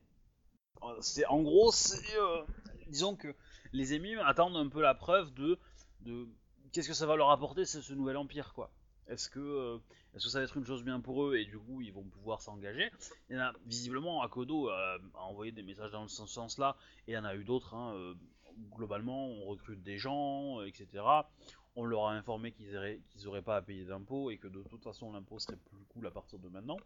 [1.01, 2.15] C'est, en gros, c'est,
[2.87, 3.35] disons que
[3.73, 5.57] les émimes attendent un peu la preuve de
[6.71, 8.71] qu'est-ce que ça va leur apporter ce, ce nouvel empire, quoi?
[9.07, 9.77] Est-ce que, euh,
[10.13, 12.03] est-ce que ça va être une chose bien pour eux et du coup ils vont
[12.03, 12.91] pouvoir s'engager?
[13.29, 16.77] Il y en a visiblement Akodo euh, a envoyé des messages dans ce sens-là
[17.07, 17.73] et il y en a eu d'autres.
[17.73, 18.13] hein, euh,
[18.75, 21.29] globalement, on recrute des gens, etc.
[21.75, 24.61] On leur a informé qu'ils auraient, qu'ils auraient pas à payer d'impôts et que de
[24.63, 26.77] toute façon l'impôt serait plus cool à partir de maintenant.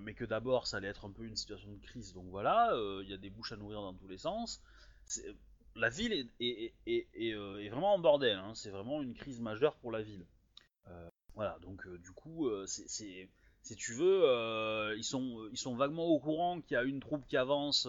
[0.00, 2.70] Mais que d'abord ça allait être un peu une situation de crise, donc voilà,
[3.02, 4.60] il y a des bouches à nourrir dans tous les sens.
[5.06, 5.34] C'est-
[5.76, 10.00] La ville euh, est vraiment en bordel, hein, c'est vraiment une crise majeure pour la
[10.00, 10.26] ville.
[10.88, 12.88] Euh, voilà, donc euh, du coup, c'est-
[13.62, 17.86] si tu veux, ils, sont, vaguement au courant qu'il y a une troupe qui avance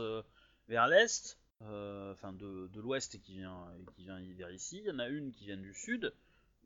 [0.67, 4.79] vers l'est, enfin de, l'ouest et qui vient, qui vient vers ici.
[4.79, 6.13] Il y en a une qui vient du sud.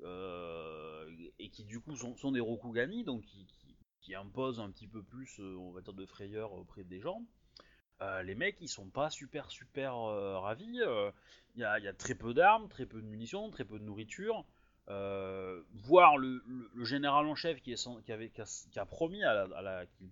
[0.04, 3.46] et qui du coup sont, des Rokugani, donc qui,
[4.00, 7.24] qui, imposent un petit peu plus, on va dire, de frayeur auprès des gens.
[8.02, 10.80] Euh, les mecs, ils sont pas super super euh, ravis.
[11.56, 13.84] Il y, a, y a très peu d'armes, très peu de munitions, très peu de
[13.84, 14.46] nourriture.
[14.90, 16.44] Euh, voir le,
[16.84, 17.74] général en chef qui,
[18.10, 20.10] avait, qui, a, promis à qu'il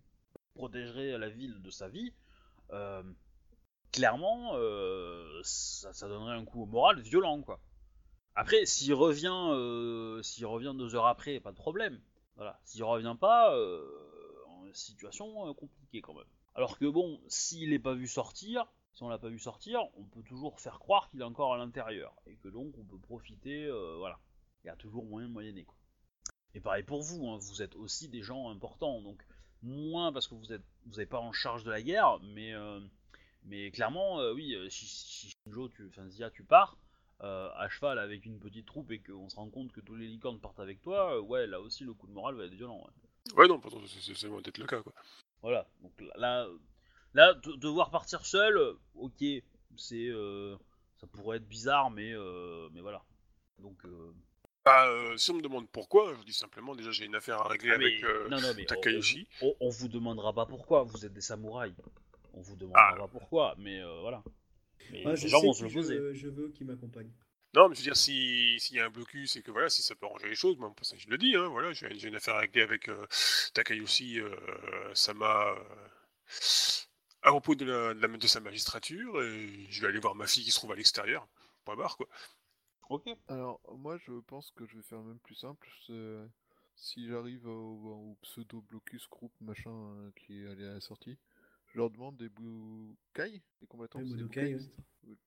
[0.54, 2.14] protégerait la ville de sa vie,
[2.72, 3.02] euh,
[3.92, 7.60] clairement, euh, ça, ça donnerait un coup au moral violent, quoi.
[8.36, 12.00] Après, s'il revient, euh, s'il revient deux heures après, pas de problème.
[12.36, 12.60] Voilà.
[12.64, 13.84] S'il revient pas, euh,
[14.74, 16.24] situation euh, compliquée quand même.
[16.60, 20.04] Alors que bon, s'il n'est pas vu sortir, si on l'a pas vu sortir, on
[20.04, 23.64] peut toujours faire croire qu'il est encore à l'intérieur et que donc on peut profiter,
[23.64, 24.20] euh, voilà.
[24.62, 25.78] Il y a toujours moyen de moyenner, quoi.
[26.54, 29.26] Et pareil pour vous, hein, vous êtes aussi des gens importants, donc
[29.64, 32.82] moins parce que vous êtes, vous n'êtes pas en charge de la guerre, mais euh,
[33.46, 36.78] mais clairement, euh, oui, si, Shinjo, tu, Zia, tu pars
[37.22, 40.42] à cheval avec une petite troupe et qu'on se rend compte que tous les licornes
[40.42, 42.86] partent avec toi, ouais, là aussi le coup de morale va être violent.
[43.38, 43.48] ouais.
[43.48, 44.94] Non, pourtant, c'est loin d'être le cas, quoi.
[45.42, 46.48] Voilà, donc là,
[47.14, 49.24] là, devoir partir seul, euh, ok,
[49.78, 50.56] c'est, euh,
[50.98, 53.02] ça pourrait être bizarre, mais, euh, mais voilà.
[53.60, 54.12] Donc, euh,
[54.66, 57.48] Bah, euh, si on me demande pourquoi, je dis simplement, déjà, j'ai une affaire à
[57.48, 59.28] régler ah, mais- avec euh, non, non, mais on- Takayoshi.
[59.42, 61.74] On, on vous demandera pas pourquoi, vous êtes des samouraïs.
[62.34, 62.98] On vous demandera Ah.
[62.98, 64.22] pas pourquoi, mais euh, voilà.
[64.92, 66.14] Mais Ah, les je gens sais vont se le je, poser.
[66.16, 67.10] je veux qui m'accompagne.
[67.56, 69.82] Non, mais je veux dire, si- s'il y a un blocus et que voilà, si
[69.82, 72.16] ça peut arranger les choses, moi, pour ça, je le dis, hein, voilà, j'ai une
[72.16, 73.08] affaire à régler avec euh,
[73.54, 74.36] Takayoshi euh,
[74.94, 75.64] Sama euh,
[77.22, 80.28] à propos de, la, de, la- de sa magistrature, et je vais aller voir ma
[80.28, 81.28] fille qui se trouve à l'extérieur.
[81.66, 82.08] Point barre, quoi.
[82.90, 83.08] Ok.
[83.28, 85.70] Alors, moi, je pense que je vais faire même plus simple.
[86.76, 91.18] Si j'arrive au, au pseudo-blocus groupe machin euh, qui est allé à la sortie,
[91.72, 94.58] je leur demande des Bukai, des combattants, c'est des Budokai,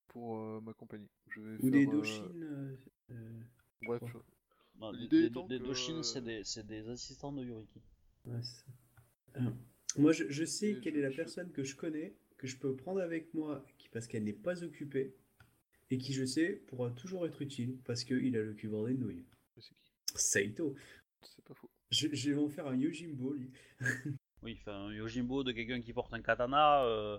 [0.08, 1.08] pour euh, m'accompagner.
[1.28, 2.30] Je vais Ou des faire, euh, Doshin.
[3.10, 3.40] euh,
[3.82, 4.18] Bref, je-
[4.98, 7.80] L'idée les, étant que- Doshin, c'est des, c'est des assistants de Yuriki.
[8.26, 8.72] ouais, c'est ça.
[9.36, 9.50] Euh,
[9.98, 12.46] moi, je, je sais Et quelle je- est la je- personne que je connais, que
[12.46, 15.14] je peux prendre avec moi qui, parce qu'elle n'est pas occupée,
[15.90, 18.98] et qui, je sais, pourra toujours être utile parce qu'il a le cul bordé de
[18.98, 19.24] nouilles.
[19.58, 19.92] sais qui?
[20.16, 20.74] Saito.
[21.22, 21.70] C'est pas faux.
[21.90, 23.50] Je, je vais en faire un Yojimbo, lui.
[24.42, 26.84] Oui, enfin, un Yojimbo de quelqu'un qui porte un katana.
[26.84, 27.18] Euh,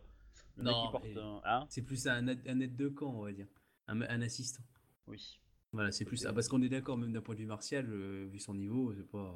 [0.58, 1.42] le mec Non, qui porte un.
[1.46, 1.66] Hein?
[1.70, 3.48] C'est plus un, aide- un aide de camp, on va dire.
[3.88, 4.64] Un, un assistant.
[5.08, 5.40] Oui.
[5.72, 6.34] Voilà, c'est plus ça.
[6.34, 9.08] Parce qu'on est d'accord, même d'un point de vue martial, euh, vu son niveau, c'est
[9.10, 9.36] pas.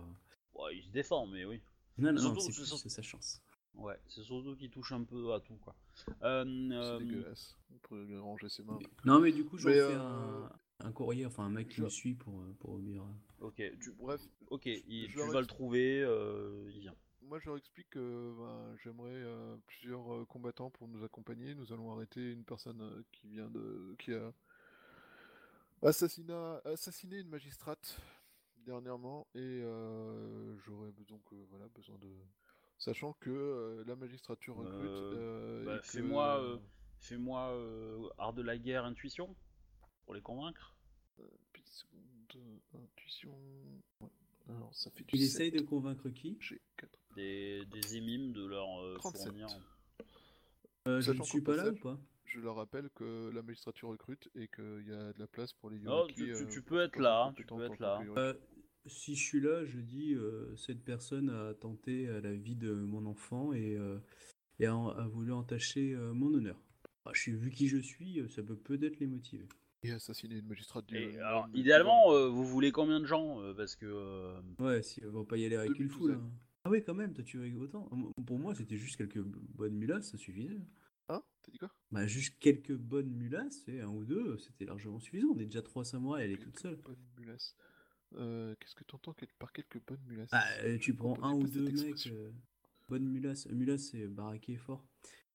[0.54, 1.62] Ouais, il se défend, mais oui.
[1.98, 3.42] Non, non, c'est plus surtout- sa chance.
[3.74, 5.76] Ouais, c'est surtout qu'il touche un peu à tout, quoi.
[6.24, 7.58] Euh, euh, C'est dégueulasse.
[7.72, 8.80] On pourrait ranger ses mains.
[9.06, 11.84] Non, mais du coup, j'en fais euh, un, un courrier, enfin un mec qui je-
[11.84, 13.04] me suit pour, euh, pour obéir.
[13.40, 16.96] ok, tu, Bref, ok, il- tu vas le trouver, euh, il vient.
[17.28, 21.54] Moi je leur explique que ben, j'aimerais euh, plusieurs euh, combattants pour nous accompagner.
[21.56, 23.96] Nous allons arrêter une personne euh, qui vient de.
[24.00, 24.34] qui a
[25.82, 28.00] assassinat- assassiné une magistrate
[28.66, 30.92] dernièrement et euh, j'aurais
[31.50, 32.10] voilà besoin de
[32.78, 36.60] sachant que la magistrature recrute bah, que- fais-moi,
[38.18, 39.36] art de la guerre, intuition,
[40.06, 40.76] pour les convaincre.
[41.54, 43.38] petite seconde, euh, intuition
[44.02, 44.10] Ouais.
[44.50, 45.60] Alors ça fait du Il essaye 7.
[45.62, 46.38] de convaincre qui?
[46.40, 49.24] J'ai 4 Des, des émimes de leur euh, 37.
[49.28, 49.48] fournir.
[50.88, 52.00] Euh, Je ne suis pas là ou pas?
[52.26, 55.70] je leur rappelle que la magistrature recrute et qu'il y a de la place pour
[55.70, 58.02] les Non, Yoriki, tu, tu- euh, tu peux être là, hein, tu peux être là.
[58.18, 58.34] Euh,
[58.86, 62.74] Si je suis là, je dis euh, cette personne a tenté à la vie de
[62.74, 64.00] mon enfant et, euh,
[64.60, 66.58] et a, a voulu entacher euh, mon honneur.
[67.06, 69.48] Ah, je suis vu qui je suis, ça peut peut-être les motiver.
[69.84, 70.98] Et assassiner une magistrate du.
[70.98, 73.86] Et du- alors, du- idéalement, euh, vous voulez combien de gens euh, Parce que.
[73.86, 76.12] euh, Ouais, si on va pas y aller avec une foule.
[76.14, 76.30] 2012.
[76.34, 76.40] hein.
[76.66, 77.90] Ah oui, quand même, toi tu rigoles autant.
[78.26, 80.60] Pour moi, c'était juste quelques bonnes mulasses, ça suffisait.
[81.10, 81.72] Hein T'as dit quoi?
[81.92, 85.30] Bah, juste quelques bonnes mulasses, et un ou deux, c'était largement suffisant.
[85.34, 86.76] On est déjà trois samouraïs, elle est toute seule.
[86.78, 87.56] Bonnes mulasses.
[88.16, 91.48] Euh, Qu'est-ce que t'entends quel- par quelques bonnes mulasses Ah, euh, tu prends un ou
[91.48, 92.32] deux mecs, euh,
[92.90, 93.46] bonne mulasse.
[93.48, 94.84] Mulasse, c'est baraqué fort.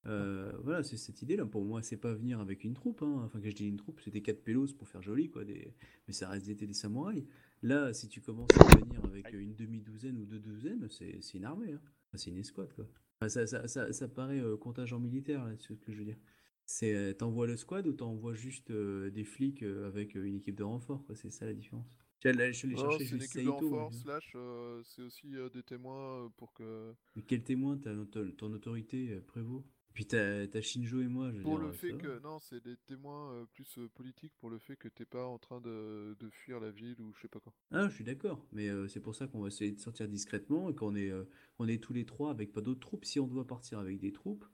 [0.07, 1.47] Euh, voilà, c'est cette idée-là.
[1.47, 3.03] Pour moi, c'est pas venir avec une troupe.
[3.03, 3.23] Hein.
[3.25, 5.45] Enfin, quand je dis une troupe, c'était quatre pélos pour faire joli, quoi.
[5.45, 5.75] Des...
[6.07, 7.25] Mais ça reste des, des samouraïs.
[7.63, 11.73] Là, si tu commences à venir avec une demi-douzaine ou deux douzaines, c'est une armée.
[11.73, 11.81] Hein.
[12.09, 12.89] Enfin, c'est une escouade, quoi.
[13.21, 16.05] Enfin, ça, ça, ça, ça paraît euh, contingent militaire, là, c'est ce que je veux
[16.05, 16.19] dire.
[16.67, 20.65] C'est euh, t'envoies le squad ou t'envoies juste euh, des flics avec une équipe de
[20.65, 21.15] renfort, quoi.
[21.15, 21.87] C'est ça la différence.
[22.25, 24.37] Là, je allé Non, chercher c'est une équipe de Saito, renfort, slash,
[24.85, 26.93] c'est aussi des témoins pour que.
[27.15, 29.65] Mais quel témoin ton, ton autorité prévaut?
[29.95, 32.19] Puis t'as Shinjo et moi, je Pour dire, le euh, fait ça que.
[32.21, 35.39] Non, c'est des témoins euh, plus euh, politiques pour le fait que t'es pas en
[35.39, 37.53] train de, de fuir la ville ou je sais pas quoi.
[37.71, 40.71] Ah, je suis d'accord, mais euh, c'est pour ça qu'on va essayer de sortir discrètement
[40.71, 41.25] et qu'on est, euh,
[41.59, 43.05] on est tous les trois avec pas d'autres troupes.
[43.05, 44.45] Si on doit partir avec des troupes,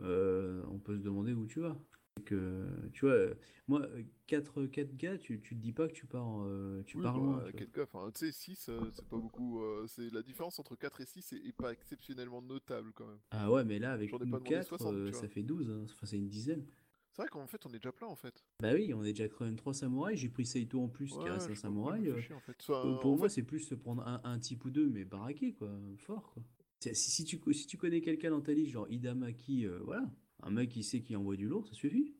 [0.00, 1.78] euh, on peut se demander où tu vas.
[2.16, 3.34] C'est que, tu vois, euh,
[3.68, 3.86] moi,
[4.26, 7.14] 4, quatre gars, tu, tu te dis pas que tu pars, euh, tu Oui, pars
[7.14, 7.36] bah, loin.
[7.38, 7.52] tu vois.
[7.52, 9.62] quel cas, enfin, tu sais, 6, c'est pas beaucoup.
[9.62, 13.18] euh, c'est la différence entre 4 et 6 est, est pas exceptionnellement notable quand même.
[13.30, 15.82] Ah ouais, mais là, avec nous pas demandé 4, 60, tu ça fait 12, hein.
[15.84, 16.64] enfin, c'est une dizaine.
[17.12, 18.44] C'est vrai qu'en fait, on est déjà plein en fait.
[18.60, 21.28] Bah oui, on est déjà quand même 3 samouraïs, j'ai pris Saito en plus, qui
[21.28, 22.08] reste un samouraï.
[22.08, 22.56] euh, en fait.
[22.66, 25.52] Pour, pour moi, fait, c'est plus se prendre un, un type ou deux, mais baraqué,
[25.54, 26.42] quoi, fort, quoi.
[26.80, 30.10] C'est- Si, si tu, si tu connais quelqu'un dans ta liste, genre Idamaki, euh, voilà,
[30.42, 32.14] un mec qui sait qui envoie du lourd, ça suffit.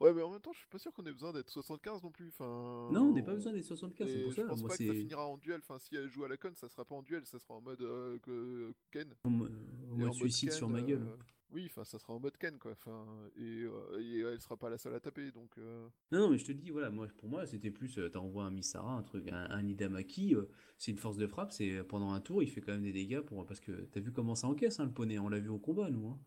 [0.00, 2.10] Ouais, mais en même temps, je suis pas sûr qu'on ait besoin d'être 75 non
[2.10, 2.28] plus.
[2.28, 4.44] Enfin, Non, on n'a pas besoin des 75, c'est pour je ça.
[4.44, 5.60] pense Moi, pas que ça finira en duel.
[5.62, 7.60] Enfin, si elle joue à la con, ça sera pas en duel, ça sera en
[7.62, 9.14] mode euh, Ken.
[9.24, 11.02] en, mode suicide Ken, sur ma gueule.
[11.02, 11.16] euh,
[11.52, 12.72] Oui, enfin, ça sera en mode Ken, quoi.
[12.72, 13.06] Enfin,
[13.36, 15.56] et, euh, et elle sera pas la seule à taper, donc.
[15.56, 18.92] Non, non, mais je te dis, voilà, moi, pour moi, c'était plus, t'envoies un Misara,
[18.98, 20.34] un truc, un, un Idamaki,
[20.76, 23.20] c'est une force de frappe, c'est pendant un tour, il fait quand même des dégâts
[23.20, 25.58] pour, parce que t'as vu comment ça encaisse, hein, le poney, on l'a vu au
[25.58, 26.08] combat, nous.
[26.08, 26.18] hein.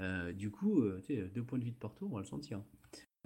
[0.00, 2.26] Euh, du coup, euh, tu sais, deux points de vie par tour, on va le
[2.26, 2.62] sentir.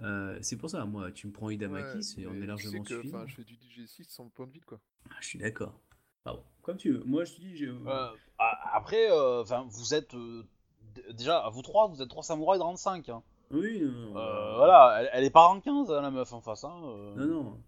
[0.01, 2.83] Euh, c'est pour ça, moi, tu me prends Idamaki, ouais, c'est, on est tu largement
[2.83, 4.79] sais que, je fais du DJ6 sans point de vide, quoi.
[5.09, 5.79] Ah, je suis d'accord.
[6.25, 7.03] Ah bon, comme tu veux.
[7.03, 7.65] Moi, je te dis.
[7.65, 10.43] Euh, après, euh, enfin, vous êtes euh,
[11.11, 13.07] déjà, vous trois, vous êtes trois samouraïs de rang 5.
[13.09, 13.23] Hein.
[13.51, 16.63] Oui, Euh, euh, voilà, elle, elle est pas rang 15, hein, la meuf en face.
[16.63, 17.15] Hein, euh.
[17.15, 17.63] Non, non.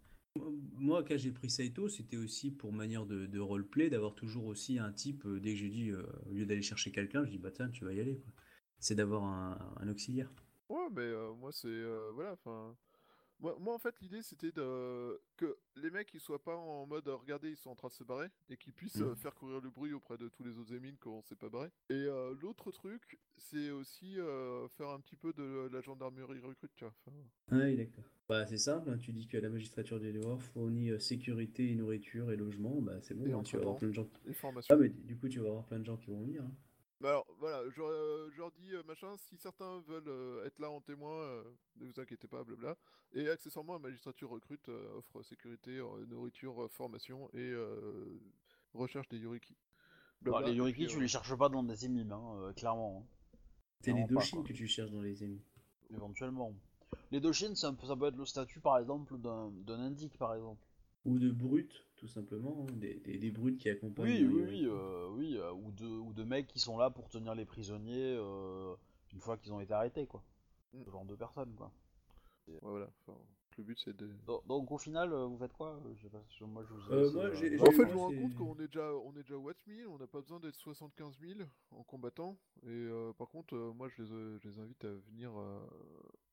[0.77, 4.79] Moi, quand j'ai pris Saito, c'était aussi pour manière de, de roleplay, d'avoir toujours aussi
[4.79, 7.51] un type, dès que j'ai dit, euh, au lieu d'aller chercher quelqu'un, je dis, bah
[7.51, 8.17] tiens, tu vas y aller.
[8.17, 8.33] quoi.
[8.85, 10.29] C'est d'avoir un, un auxiliaire.
[10.69, 11.67] Ouais, mais euh, moi, c'est.
[11.67, 12.75] euh, voilà, enfin.
[13.39, 15.21] Moi, moi, en fait, l'idée, c'était de...
[15.37, 17.93] que les mecs, ils soient pas en mode euh, regardez, ils sont en train de
[17.93, 19.15] se barrer, et qu'ils puissent Mhm.
[19.15, 21.69] faire courir le bruit auprès de tous les autres émines qu'on s'est pas barré.
[21.89, 26.71] Et euh, l'autre truc, c'est aussi euh, faire un petit peu de la gendarmerie recrute,
[26.75, 26.93] tu vois.
[27.05, 27.17] Enfin,
[27.51, 28.03] Ah oui, d'accord.
[28.29, 32.31] Bah, c'est simple, hein, tu dis que la magistrature des devoirs fournit euh, sécurité, nourriture
[32.31, 34.07] et logement, bah c'est bon, hein, tu vas avoir plein de gens.
[34.33, 34.75] formations.
[34.75, 36.43] Ah, mais du coup, tu vas avoir plein de gens qui vont venir.
[36.43, 36.51] hein.
[37.05, 40.57] Bah alors, voilà, je, euh, je leur dis, euh, machin, si certains veulent euh, être
[40.57, 41.43] là en témoin, euh,
[41.77, 42.75] ne vous inquiétez pas, blabla.
[43.13, 48.19] Et accessoirement, la magistrature recrute, euh, offre sécurité, euh, nourriture, euh, formation et euh,
[48.73, 49.53] recherche des Yuriki.
[50.23, 52.37] Bah, Blabla, les et Yoriki, puis, tu euh, les cherches pas dans des émimes, hein,
[52.39, 53.03] euh, clairement.
[53.03, 53.37] hein,
[53.81, 55.43] C'est les Doshin que tu cherches dans les ennemis.
[55.93, 56.55] éventuellement.
[57.11, 60.65] Les Doshin, peu- ça peut être le statut, par exemple, d'un d'un indique, par exemple.
[61.05, 64.07] Ou de brutes, tout simplement, hein, des, des, des brutes qui accompagnent.
[64.07, 67.09] Oui, oui, oui, euh, oui, euh, ou, de, ou de mecs qui sont là pour
[67.09, 68.75] tenir les prisonniers euh,
[69.13, 70.23] une fois qu'ils ont été arrêtés, quoi.
[70.73, 70.83] Mm.
[70.83, 71.71] Ce genre de personnes, quoi.
[72.47, 73.17] ouais, voilà, enfin,
[73.57, 74.09] le but c'est de...
[74.27, 76.89] Donc, donc, au final, euh, vous faites quoi Euh, je sais pas, Moi, je vous
[76.91, 79.21] ai Euh, euh, en j'ai- fait, je me rends compte qu'on est déjà, on est
[79.23, 81.39] déjà Watch 1000, on n'a pas besoin d'être 75 000
[81.71, 82.37] en combattant.
[82.63, 85.59] Et euh, par contre, euh, moi, je les, euh, je les invite à venir euh,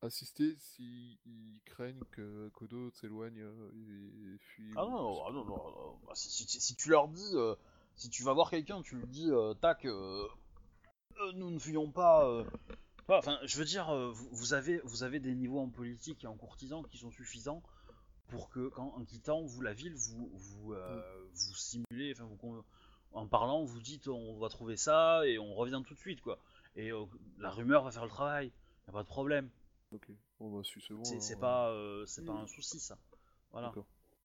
[0.02, 1.18] assister s'ils
[1.64, 4.72] craignent que Kodo s'éloigne euh, et fuit.
[4.76, 5.98] Ah ou- non, non, ah non, non, non.
[6.06, 7.54] Bah, si, si- si tu leur dis, euh,
[7.94, 10.26] si tu vas voir quelqu'un, tu lui dis, euh, tac, euh,
[11.20, 12.44] euh, nous ne fuyons pas.
[13.18, 16.26] Enfin, je veux dire, euh, vous, vous avez, vous avez des niveaux en politique et
[16.26, 17.62] en courtisan qui sont suffisants
[18.28, 21.02] pour que, quand, en quittant vous la ville, vous, vous, euh,
[21.34, 22.64] vous simulez, enfin, vous,
[23.12, 26.38] en parlant, vous dites, on va trouver ça et on revient tout de suite, quoi.
[26.76, 27.04] Et euh,
[27.38, 28.52] la rumeur va faire le travail,
[28.86, 29.50] y a pas de problème.
[29.92, 30.10] Ok,
[30.40, 31.04] bon bah si c'est bon.
[31.04, 32.44] C'est pas, euh, c'est pas Mm.
[32.44, 32.96] un souci, ça.
[33.50, 33.74] Voilà.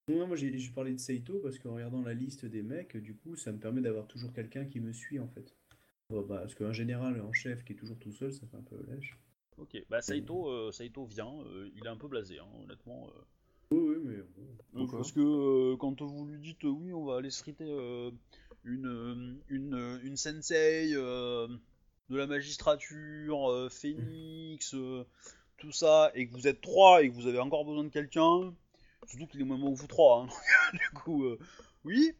[0.07, 3.13] Non, moi j'ai j'ai parlé de Saito parce qu'en regardant la liste des mecs, du
[3.13, 5.53] coup, ça me permet d'avoir toujours quelqu'un qui me suit en fait.
[6.09, 8.61] Bon, bah, parce qu'un général en chef qui est toujours tout seul, ça fait un
[8.61, 9.17] peu lèche.
[9.57, 13.07] Ok, bah Saito, euh, Saito vient, euh, il est un peu blasé, hein, honnêtement.
[13.07, 13.21] euh.
[13.71, 14.85] Oui, oui, mais bon.
[14.85, 17.65] Pourquoi parce que euh, quand vous lui dites euh, oui, on va aller se friter
[17.67, 18.11] euh,
[18.63, 21.47] une, euh, une, euh, une sensei euh,
[22.09, 25.03] de la magistrature, euh, Phoenix, euh,
[25.57, 28.53] tout ça, et que vous êtes trois et que vous avez encore besoin de quelqu'un,
[29.07, 30.27] surtout qu'il est au moment que vous trois, hein,
[30.73, 31.37] du coup, euh,
[31.83, 32.13] oui,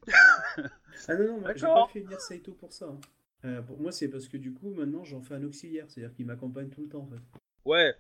[1.07, 1.87] Ah non, non, moi, j'ai D'accord.
[1.87, 2.85] pas fait venir Saito pour ça.
[2.87, 2.99] hein.
[3.47, 6.25] Euh, pour moi, c'est parce que du coup, maintenant, j'en fais un auxiliaire, c'est-à-dire qu'il
[6.25, 7.21] m'accompagne tout le temps en fait.
[7.65, 7.95] ouais,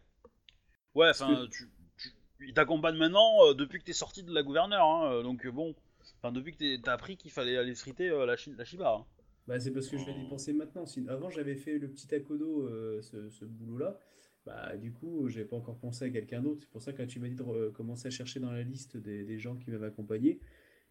[0.95, 2.09] ouais, enfin, que- tu, tu-
[2.47, 5.75] il t'accompagne maintenant euh, depuis que t'es sorti de la gouverneure, hein, euh, donc bon,
[6.19, 8.93] enfin depuis que t'as appris qu'il fallait aller friter euh, la, Chi- la Shiba.
[8.99, 9.05] hein.
[9.47, 10.21] Bah, c'est parce que je vais Oh.
[10.25, 10.85] y penser maintenant.
[10.85, 13.97] Si- Avant, j'avais fait le petit Akodo, euh, ce, ce boulot-là.
[14.45, 16.61] Bah, du coup, j'avais pas encore pensé à quelqu'un d'autre.
[16.61, 18.97] C'est pour ça que quand tu m'as dit de commencer à chercher dans la liste
[18.97, 20.39] des, des gens qui m'avaient accompagné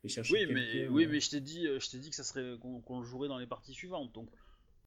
[0.05, 2.59] et chercher Oui, mais, oui, mais je t'ai dit, je t'ai dit que ça serait
[2.59, 4.13] qu'on qu'on le jouerait dans les parties suivantes.
[4.15, 4.29] Donc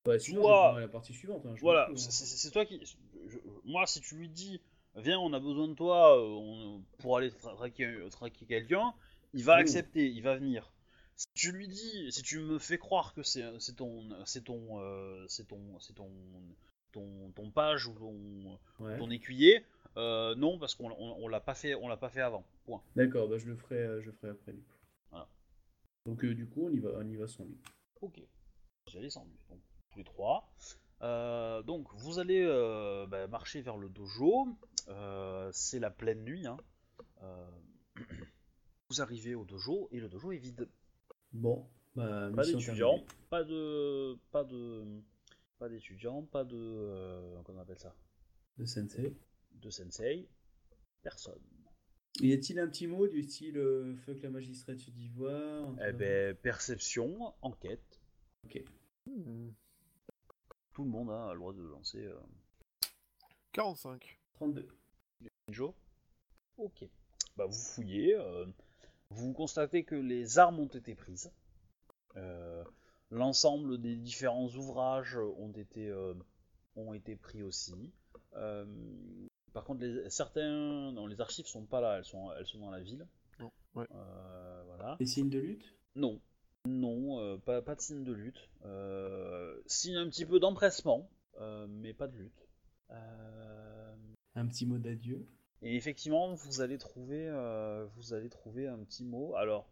[0.09, 1.45] bah, sinon, Toi- prendrai la partie suivante.
[1.45, 1.95] hein, voilà, hein.
[1.95, 2.79] c'est- toi qui.
[3.27, 4.59] je- moi, si tu lui dis,
[4.95, 8.93] viens, on a besoin de toi euh, on- pour aller tra- traquer, traquer quelqu'un,
[9.33, 9.61] il va Oui.
[9.61, 10.71] accepter, il va venir.
[11.15, 13.43] Si tu lui dis, si tu me fais croire que c'est
[13.75, 16.09] ton, c'est ton, euh, c'est ton, c'est ton,
[16.91, 18.97] ton, ton page ou ton, Ouais.
[18.97, 19.63] ton écuyer,
[19.97, 22.45] euh, non, parce qu'on on, on l'a pas fait, on l'a pas fait avant.
[22.65, 22.81] Point.
[22.95, 24.77] D'accord, bah, je le ferai, je le ferai après du coup.
[25.11, 25.27] Voilà.
[26.05, 27.57] Donc euh, du coup, on y va, on y va sans lui.
[28.01, 28.21] Ok.
[28.87, 29.31] J'ai descendu.
[29.49, 29.59] Donc
[29.91, 30.51] tous les trois.
[31.01, 34.47] Euh, donc, vous allez euh, bah, marcher vers le dojo.
[34.87, 36.45] Euh, c'est la pleine nuit.
[36.47, 36.57] hein.
[37.23, 37.49] Euh,
[38.89, 40.69] vous arrivez au dojo et le dojo est vide.
[41.31, 43.07] Bon, bah, Pas mission d'étudiants, terminée.
[43.29, 44.83] pas de, pas de,
[45.59, 47.93] pas d'étudiants, pas de, euh, comment on appelle ça,
[48.57, 49.15] De sensei.
[49.51, 50.27] de sensei,
[51.03, 51.39] personne.
[52.19, 55.89] Y a-t-il un petit mot du style euh, fuck la magistrature d'ivoire un truc Eh
[55.91, 58.01] comme ben, perception, enquête.
[58.45, 58.63] Ok.
[59.05, 59.49] Hmm.
[60.79, 62.05] Tout le monde a le droit de lancer.
[62.05, 62.17] Euh...
[63.51, 64.01] 45.
[64.01, 64.65] ça 32.
[65.49, 65.73] Joe
[66.57, 66.85] Ok.
[67.35, 68.15] Bah, vous fouillez.
[68.15, 68.45] euh,
[69.09, 71.33] vous constatez que les armes ont été prises.
[72.15, 72.63] Euh,
[73.11, 76.13] L'ensemble des différents ouvrages ont été, euh,
[76.77, 77.91] ont été pris aussi.
[78.35, 78.65] Euh,
[79.51, 82.71] par contre, les, certains, non, les archives sont pas là, elles sont, elles sont dans
[82.71, 83.05] la ville.
[83.41, 83.85] Non, ouais.
[83.93, 84.95] Euh, voilà.
[84.97, 85.75] Des signes de lutte?
[85.95, 86.21] Non,
[86.67, 88.49] non, euh, pas, pas de signe de lutte.
[88.65, 91.09] Euh, signe un petit peu d'empressement,
[91.39, 92.47] euh, mais pas de lutte.
[92.91, 93.95] Euh,
[94.35, 95.25] Un petit mot d'adieu
[95.61, 99.35] et effectivement, vous allez trouver, euh, vous allez trouver un petit mot.
[99.35, 99.69] Alors,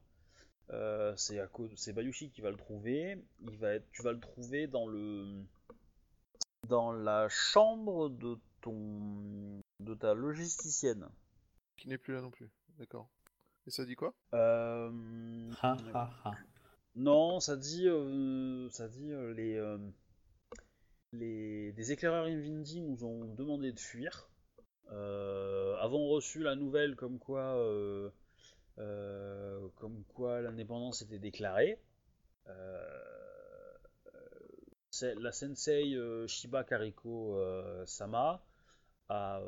[0.72, 3.23] euh, c'est à cause, c'est Bayushi qui va le trouver.
[3.39, 5.45] Il va être, tu vas le trouver dans le,
[6.68, 11.07] dans la chambre de ton, de ta logisticienne.
[11.77, 12.49] Qui n'est plus là non plus.
[12.80, 13.07] D'accord.
[13.65, 14.14] Et ça dit quoi?
[14.34, 14.91] Euh,
[15.61, 16.31] Ha ha ha.
[16.98, 19.78] Non, ça dit, euh, ça dit euh, les, euh,
[21.11, 24.28] les des éclaireurs Invindi nous ont demandé de fuir.
[24.90, 27.56] Avons reçu la nouvelle comme quoi,
[29.76, 31.80] comme quoi l'indépendance était déclarée.
[34.99, 35.95] La sensei
[36.28, 37.40] Shiba Kariko
[37.86, 38.44] Sama
[39.10, 39.40] a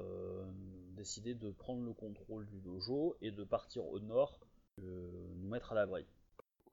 [0.91, 4.39] décidé de prendre le contrôle du dojo et de partir au nord,
[4.77, 6.05] nous mettre à l'abri.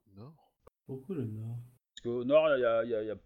[0.09, 0.46] Au nord?
[0.87, 1.57] Pourquoi le nord
[1.91, 3.19] Parce qu'au nord, il y a- il y a- il y a-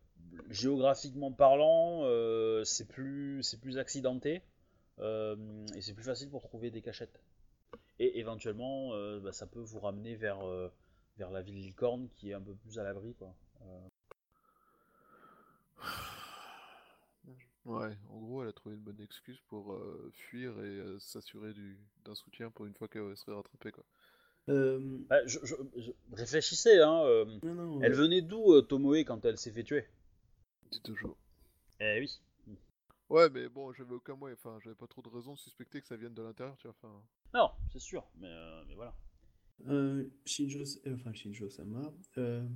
[0.50, 4.42] géographiquement parlant, euh, c'est plus, c'est plus accidenté
[4.98, 5.36] euh,
[5.74, 7.22] et c'est plus facile pour trouver des cachettes.
[7.98, 10.68] Et éventuellement, euh, bah, ça peut vous ramener vers, euh,
[11.18, 13.14] vers la ville licorne qui est un peu plus à l'abri.
[13.14, 13.34] quoi.
[13.62, 13.88] Euh,
[17.66, 21.52] Ouais, en gros, elle a trouvé une bonne excuse pour euh, fuir et euh, s'assurer
[21.52, 23.84] du- d'un soutien pour une fois qu'elle serait rattrapée, quoi.
[24.50, 24.98] Euh...
[25.08, 27.82] bah, je- je- je- réfléchissez, hein, euh, Non, non.
[27.82, 29.86] elle euh, venait d'où euh, Tomoe quand elle s'est fait tuer?
[30.72, 31.16] Dis toujours.
[31.80, 32.20] Eh oui.
[33.10, 35.86] Ouais, mais bon, j'avais aucun moyen, enfin, j'avais pas trop de raison de suspecter que
[35.86, 37.04] ça vienne de l'intérieur, tu vois.
[37.34, 38.94] Non, c'est sûr, mais, euh, mais voilà.
[39.68, 42.46] Euh, Shinjo, euh, enfin Shinjo Sama, euh,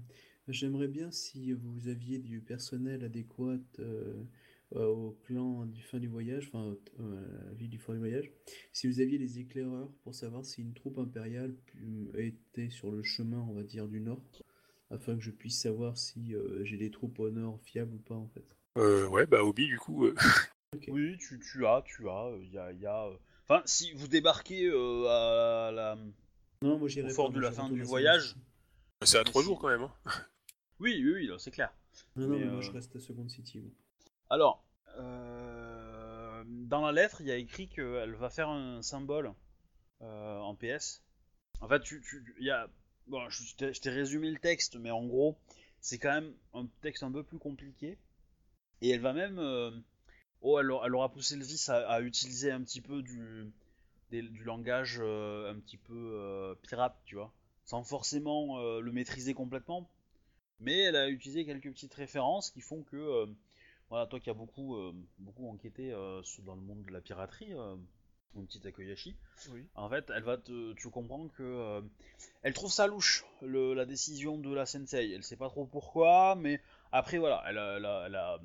[0.49, 3.59] j'aimerais bien si vous aviez du personnel adéquat
[4.75, 8.31] au clan du fin du voyage, enfin euh, à la ville du fin du voyage,
[8.73, 11.55] si vous aviez les éclaireurs pour savoir si une troupe impériale
[12.17, 14.21] était sur le chemin, on va dire, du nord,
[14.91, 18.15] afin que je puisse savoir si euh, j'ai des troupes au nord fiables ou pas
[18.17, 18.57] en fait.
[18.77, 20.15] Euh, ouais, bah Obi, du coup, euh.
[20.89, 22.73] Oui, tu, tu as, tu as, il y a...
[22.73, 25.99] y a, euh, Enfin, si vous débarquez euh, à la...
[26.63, 28.29] Non, moi j'irai Au fort de moi, la fin du voyage.
[28.29, 28.41] City.
[29.03, 29.83] c'est à trois jours quand même.
[29.83, 29.93] Hein.
[30.81, 31.71] Oui, oui, oui, c'est clair.
[32.17, 33.61] Non, non, Mais, mais moi euh, je reste à Second City.
[33.61, 33.71] moi.
[34.31, 34.65] Alors,
[34.99, 39.33] euh, dans la lettre, il y a écrit qu'elle va faire un symbole
[40.03, 41.03] euh, en PS.
[41.61, 42.03] En fait, tu,
[42.41, 42.69] y a,
[43.07, 45.37] bon, je t'ai résumé le texte, mais en gros,
[45.81, 47.99] c'est quand même un texte un peu plus compliqué.
[48.81, 49.71] Et elle va même, euh,
[50.41, 53.53] oh, elle, aura- poussé le vice à, utiliser un petit peu du,
[54.11, 57.33] du langage un petit peu pirate, tu vois,
[57.65, 59.89] sans forcément le maîtriser complètement.
[60.61, 63.29] Mais elle a utilisé quelques petites références qui font que
[63.91, 67.55] voilà, toi qui as beaucoup, euh, beaucoup enquêté euh, dans le monde de la piraterie,
[67.55, 67.77] euh,
[68.35, 69.17] mon petit Takoyashi,
[69.51, 69.67] Oui.
[69.75, 71.81] en fait, elle va te, tu comprends que euh,
[72.43, 75.13] elle trouve ça louche le- la décision de la sensei.
[75.13, 76.61] Elle sait pas trop pourquoi, mais
[76.93, 78.41] après voilà, elle a, elle a- elle a-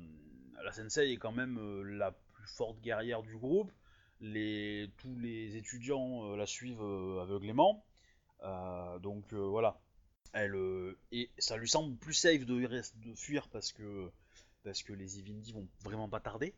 [0.64, 3.72] la sensei est quand même euh, la plus forte guerrière du groupe.
[4.20, 7.84] Les, tous les étudiants euh, la suivent euh, aveuglément,
[8.44, 9.80] Euh, donc euh, voilà.
[10.32, 12.68] Elle euh, et ça lui semble plus safe de
[13.16, 14.10] fuir parce que
[14.64, 16.54] parce que les Evindi vont vraiment pas tarder.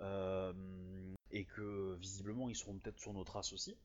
[0.00, 0.52] Euh,
[1.32, 3.76] et que visiblement ils seront peut-être sur nos traces aussi.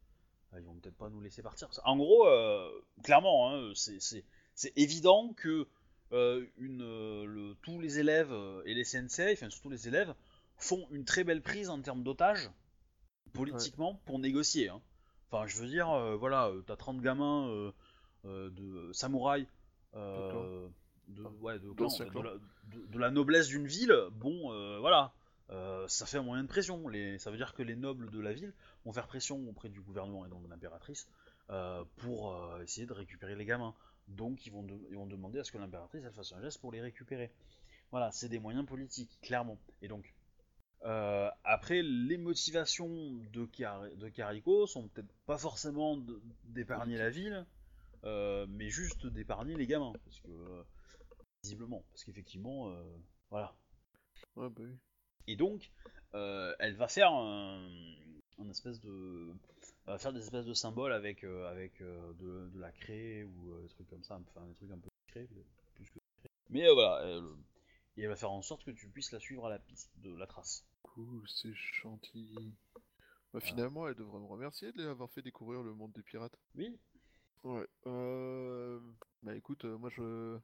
[0.56, 1.68] Ils vont peut-être pas nous laisser partir.
[1.84, 2.70] En gros, euh,
[3.04, 4.22] clairement, hein, c'est-
[4.76, 5.68] évident que
[6.12, 6.46] euh,
[7.64, 8.32] tous les élèves
[8.66, 10.14] et les sensei, enfin surtout les élèves,
[10.58, 12.52] font une très belle prise en termes d'otages,
[13.34, 14.70] politiquement, pour négocier.
[14.70, 14.82] hein.
[15.32, 15.88] Enfin, je veux dire,
[16.18, 17.74] voilà, t'as 30 gamins
[18.26, 19.48] de samouraïs,
[21.10, 22.24] de, ouais, de, clan, D'anciens de clans.
[22.24, 22.34] la,
[22.72, 25.14] de- de la noblesse d'une ville, bon, euh, voilà,
[25.52, 26.88] euh, ça fait un moyen de pression.
[26.88, 28.54] Les, ça veut dire que les nobles de la ville
[28.86, 31.08] vont faire pression auprès du gouvernement et donc de l'impératrice
[31.50, 33.74] euh, pour essayer de récupérer les gamins.
[34.08, 36.72] donc ils vont, ils vont demander à ce que l'impératrice elle fasse un geste pour
[36.72, 37.32] les récupérer.
[37.92, 39.58] Voilà, c'est des moyens politiques, clairement.
[39.82, 40.14] Et donc,
[41.44, 42.90] après, les motivations
[43.34, 46.00] de, Car- de Carico sont peut-être pas forcément
[46.46, 47.46] d'épargner la ville,
[48.04, 50.30] mais juste d'épargner les gamins, parce que
[51.44, 52.98] visiblement, parce qu'effectivement, euh,
[53.30, 53.56] voilà.
[54.36, 54.76] Ouais, bah oui.
[55.28, 55.72] Et donc,
[56.14, 57.68] euh, elle va faire un,
[58.40, 59.34] un espèce de,
[59.86, 63.62] elle va faire des espèces de symboles avec euh, avec de, de la craie ou
[63.62, 65.28] des trucs comme ça, enfin des trucs un peu craie,
[65.76, 66.32] plus que craie.
[66.50, 67.24] Mais voilà, elle,
[67.96, 70.16] et elle va faire en sorte que tu puisses la suivre à la piste de
[70.16, 70.66] la trace.
[70.82, 72.54] Cool, c'est gentil.
[73.34, 76.38] Bah, finalement, elle devrait me remercier de lui avoir fait découvrir le monde des pirates.
[76.56, 76.78] Oui.
[77.44, 77.68] Ouais.
[77.88, 78.80] Euh...
[79.24, 80.38] Bah écoute, moi je.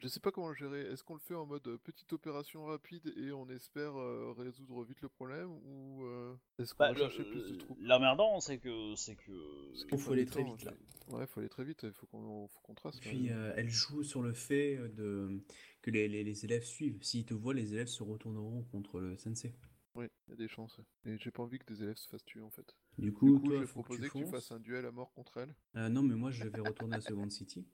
[0.00, 0.80] Je sais pas comment le gérer.
[0.82, 4.84] Est-ce qu'on le fait en mode euh, petite opération rapide et on espère euh, résoudre
[4.84, 7.78] vite le problème ou euh, est-ce qu'on Bah, va le- chercher plus de troupes?
[7.80, 10.74] L'emmerdant, c'est que c'est que Parce Il faut aller très temps, vite, là.
[11.08, 11.82] Ouais, faut aller très vite.
[11.82, 12.94] Il faut qu'on faut qu'on trace.
[12.96, 13.00] là.
[13.10, 15.40] Puis euh, elle joue sur le fait de
[15.82, 17.02] que les, les- les élèves suivent.
[17.02, 19.54] S'ils te voient, les élèves se retourneront contre le sensei.
[19.94, 20.78] Oui, il y a des chances.
[21.06, 22.76] Et j'ai pas envie que des élèves se fassent tuer en fait.
[22.98, 24.84] Du coup, Du coup, toi, je vais que proposer tu que tu fasses un duel
[24.86, 25.54] à mort contre elle.
[25.76, 27.66] Euh, non, mais moi je vais retourner à Second City.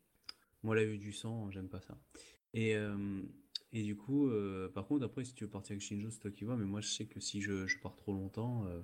[0.64, 1.96] Moi, la vue du sang, j'aime pas ça.
[2.54, 3.22] Et, euh,
[3.72, 6.30] et du coup, euh, par contre, après, si tu veux partir avec Shinjo, c'est toi
[6.30, 8.80] qui vois, mais moi je sais que si je, je pars trop longtemps, euh,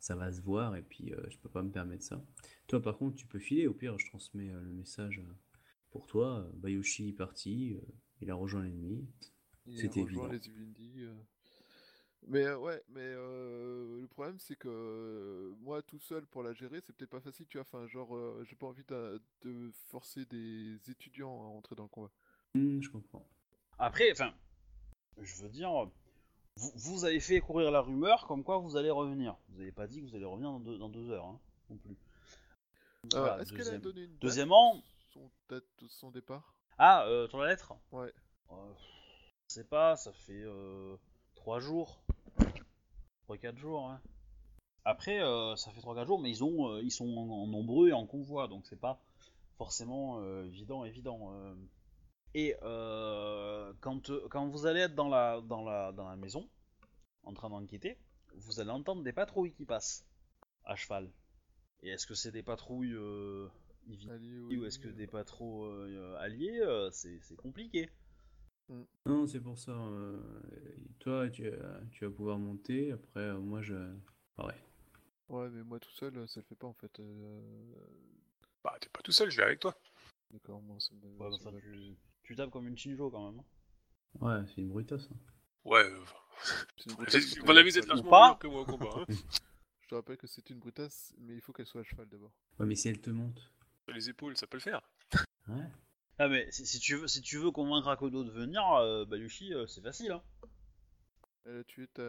[0.00, 2.24] ça va se voir et puis je peux pas me permettre ça.
[2.66, 5.22] Toi, par contre, tu peux filer, au pire, je transmets le message
[5.90, 6.50] pour toi.
[6.54, 7.76] Bayoshi est parti,
[8.20, 9.06] il a rejoint l'ennemi.
[9.66, 10.32] Il C'était rejoint évident.
[10.32, 10.40] les.
[12.26, 16.52] Mais euh, ouais, mais euh, le problème c'est que euh, moi tout seul pour la
[16.52, 17.62] gérer, c'est peut-être pas facile, tu vois.
[17.62, 22.10] Enfin, genre, euh, j'ai pas envie de forcer des étudiants à rentrer dans le combat.
[22.54, 23.26] Hmm, je comprends.
[23.78, 24.34] Après, enfin,
[25.18, 25.70] je veux dire,
[26.56, 29.36] vous, vous avez fait courir la rumeur comme quoi vous allez revenir.
[29.48, 31.40] Vous n'avez pas dit que vous allez revenir dans deux, dans deux heures, hein,
[31.70, 31.96] non plus.
[33.14, 34.82] Euh, Voilà, Est-ce qu'elle a donné une date Deuxièmement-
[35.14, 36.54] son date de son départ?
[36.76, 37.72] Ah, euh, sur la lettre?
[37.92, 38.12] Ouais.
[38.50, 38.54] Euh,
[39.48, 40.96] Je sais pas, ça fait euh,
[41.40, 42.02] 3 jours.
[43.26, 44.00] 3-4 jours, hein.
[44.84, 47.88] Après, euh, ça fait 3-4 jours, mais ils, ont, euh, ils sont en, en nombreux
[47.88, 49.00] et en convoi, donc c'est pas
[49.56, 51.32] forcément euh, évident, évident.
[52.34, 52.54] Et
[53.80, 56.46] quand, quand vous allez être dans la, dans, la, dans la maison,
[57.24, 57.98] en train d'enquêter,
[58.34, 60.06] vous allez entendre des patrouilles qui passent
[60.64, 61.10] à cheval.
[61.82, 66.62] Et est-ce que c'est des patrouilles ou est-ce que des patrouilles alliés
[66.92, 67.36] C'est c'est
[68.78, 68.98] compliqué.
[69.06, 69.72] Non, c'est pour ça.
[69.72, 70.20] euh,
[70.98, 72.92] toi, tu, vas- tu vas pouvoir monter.
[72.92, 73.74] Après, euh, moi, je.
[74.36, 74.58] Pareil.
[75.28, 76.98] Ouais, mais moi tout seul, ça le fait pas en fait.
[76.98, 77.74] euh,
[78.64, 79.74] Bah, t'es pas tout seul, je vais avec toi.
[80.32, 81.06] D'accord, moi ça me.
[81.18, 83.40] Ouais, ça tu, tu tapes comme une Shinjo quand même.
[83.40, 83.44] hein.
[84.20, 85.08] Ouais, c'est une brutasse.
[85.12, 85.16] hein.
[85.64, 86.04] Ouais, euh,
[86.78, 86.90] c'est
[87.42, 88.34] mon ami, largement pas.
[88.40, 88.90] que moi au combat.
[88.96, 89.04] Hein.
[89.82, 92.32] Je te rappelle que c'est une brutasse, mais il faut qu'elle soit à cheval d'abord.
[92.58, 93.52] Ouais, mais si elle te monte.
[93.88, 94.80] Les épaules, ça peut le faire.
[95.48, 95.66] Ouais.
[96.22, 99.54] Ah mais si, si tu veux, si tu veux convaincre Akodo de venir, euh, Bayushi,
[99.54, 100.12] euh, c'est facile.
[100.12, 100.22] Hein.
[101.46, 102.02] Elle a tué ta.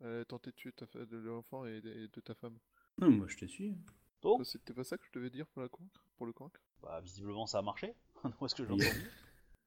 [0.00, 2.56] Elle a tenté de tuer ta l'enfant et de, et de ta femme.
[2.98, 3.74] Non, moi, je te suis.
[4.22, 6.60] Oh, Toi, C'était pas ça que je devais dire pour la convaincre Pour le convaincre
[6.82, 7.94] bah visiblement ça a marché.
[8.40, 9.00] Où est-ce que je Il y a- l'entends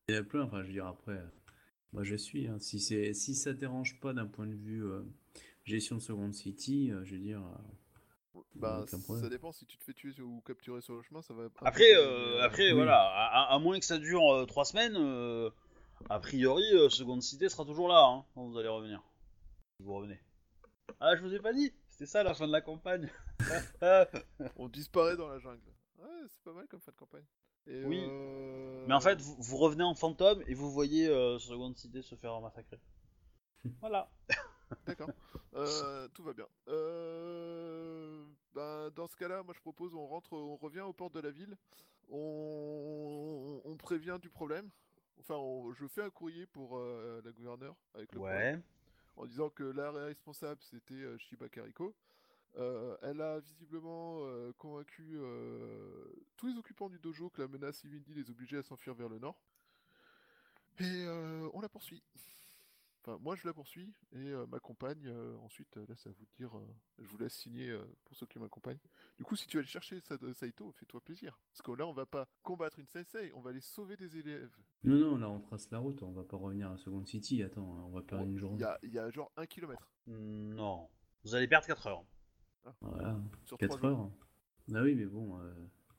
[0.09, 0.41] Il y en a plein.
[0.43, 1.13] Enfin, je veux dire, après.
[1.13, 1.27] euh,
[1.93, 2.47] Moi, je suis.
[2.47, 2.57] hein.
[2.59, 3.13] Si, c'est...
[3.13, 5.03] si ça te dérange pas d'un point de vue euh,
[5.63, 7.41] gestion de Second City, euh, je veux dire.
[8.39, 9.51] Euh, Bah, aucun ça dépend.
[9.51, 11.43] Si tu te fais tuer ou capturer sur le chemin, ça va.
[11.61, 12.73] Après, euh, mais, après oui.
[12.73, 15.49] voilà, à, moins que ça dure 3 semaines, euh,
[16.09, 19.03] a priori, euh, Seconde Cité sera toujours là hein, quand vous allez revenir.
[19.79, 20.19] Vous revenez.
[20.99, 23.09] Ah, je vous ai pas dit, c'était ça la fin de la campagne.
[24.57, 25.61] On disparaît dans la jungle.
[25.97, 27.25] Ouais, c'est pas mal comme fin de campagne.
[27.67, 28.03] Et, Oui.
[28.09, 32.01] euh, Mais en fait, vous, vous revenez en fantôme et vous voyez euh, Seconde Cité
[32.01, 32.79] se faire massacrer.
[33.81, 34.09] Voilà.
[34.87, 35.09] D'accord.
[35.55, 36.47] Euh, tout va bien.
[36.69, 38.09] Euh,
[38.55, 41.31] ben, dans ce cas-là, moi je propose on rentre, on revient aux portes de la
[41.31, 41.55] ville.
[42.11, 44.69] On, on prévient du problème.
[45.19, 48.63] Enfin, on- je fais un courrier pour euh, la gouverneure avec le problème, Ouais.
[49.17, 51.93] en disant que la responsable c'était euh, Shiba Kariko.
[52.57, 54.23] Euh, elle a visiblement
[54.57, 55.19] convaincu
[56.35, 59.19] tous les occupants du dojo que la menace Ivindi les obligeait à s'enfuir vers le
[59.19, 59.39] nord.
[60.80, 62.01] Et euh, on la poursuit.
[63.01, 66.11] Enfin, moi je la poursuis et euh, ma compagne, euh, ensuite, euh, là c'est à
[66.11, 66.67] vous dire, euh,
[66.99, 68.77] je vous laisse signer euh, pour ceux qui m'accompagnent.
[69.17, 71.39] Du coup, si tu vas aller chercher Sa- Saito, fais-toi plaisir.
[71.51, 74.53] Parce que là, on va pas combattre une sensei, on va aller sauver des élèves.
[74.84, 76.03] Non, non, là, on trace la route.
[76.03, 77.41] On va pas revenir à Second City.
[77.41, 78.65] Attends, hein, on va perdre une journée.
[78.84, 80.89] il y a genre un kilomètre Non.
[81.23, 82.03] Vous allez perdre 4 heures.
[82.81, 83.17] Voilà.
[83.45, 83.99] sur 4 trois jours.
[83.99, 84.11] heures.
[84.76, 85.53] Ah oui, mais bon, euh,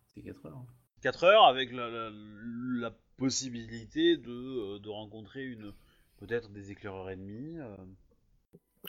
[0.08, 0.56] c'est 4 heures.
[0.58, 0.66] hein.
[1.00, 5.72] 4 heures avec la, la- la possibilité de, de rencontrer une
[6.20, 7.58] peut-être des éclaireurs ennemis.
[7.58, 7.76] euh.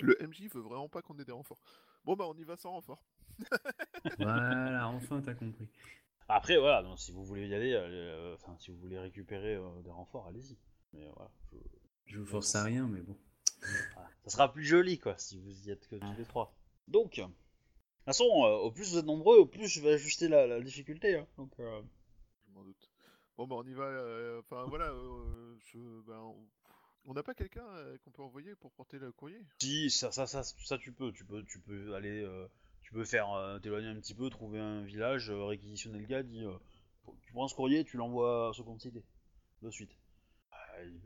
[0.02, 1.60] Le MJ veut vraiment pas qu'on ait des renforts.
[2.06, 3.04] Bon bah on y va sans renfort.
[4.20, 5.68] Voilà, enfin, t'as compris.
[6.28, 9.82] Après, voilà, donc, si vous voulez y aller, euh, enfin, si vous voulez récupérer euh,
[9.84, 10.58] des renforts, allez-y.
[10.94, 11.58] Mais voilà, je-
[12.06, 13.18] Je vous force à rien, mais bon.
[13.94, 14.10] voilà.
[14.24, 16.56] ça sera plus joli, quoi, si vous y êtes que tous les trois.
[16.88, 17.32] Donc, de toute
[18.06, 21.16] façon, euh, au plus vous êtes nombreux, au plus je vais ajuster la, la difficulté.
[21.16, 21.28] Hein.
[21.38, 21.82] Donc, euh,
[22.48, 22.90] Je m'en doute.
[23.38, 23.84] Bon, bah, on y va.
[23.84, 24.90] euh, Enfin, voilà.
[24.90, 26.48] euh, je, ben, on-
[27.06, 29.40] on n'a pas quelqu'un euh, qu'on peut envoyer pour porter le courrier?
[29.60, 32.48] Si, ça, ça, ça, ça, tu peux, tu peux, tu peux aller, euh,
[32.82, 36.44] tu peux faire, euh, t'éloigner un petit peu, trouver un village, réquisitionner le gars, dit,
[37.24, 39.04] tu prends ce courrier, tu l'envoies à seconde cité,
[39.62, 39.92] de suite.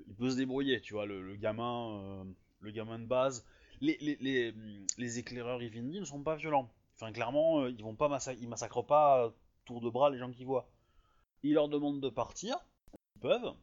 [0.07, 2.25] Il, peut se débrouiller, tu vois, le, gamin,
[2.59, 3.45] le gamin de base.
[3.81, 4.53] Les, les, les,
[4.97, 6.71] les éclaireurs Ivindi ne sont pas violents.
[6.95, 9.33] Enfin, clairement, ils vont pas massa- ils massacrent pas à
[9.65, 10.69] tour de bras les gens qu'ils voient.
[11.43, 12.57] Ils leur demandent de partir,
[13.15, 13.53] ils peuvent.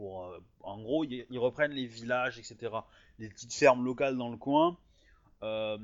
[0.00, 2.74] Pour, euh, en gros, ils, ils reprennent les villages, etc.
[3.18, 4.78] Les petites fermes locales dans le coin.
[5.42, 5.76] Euh,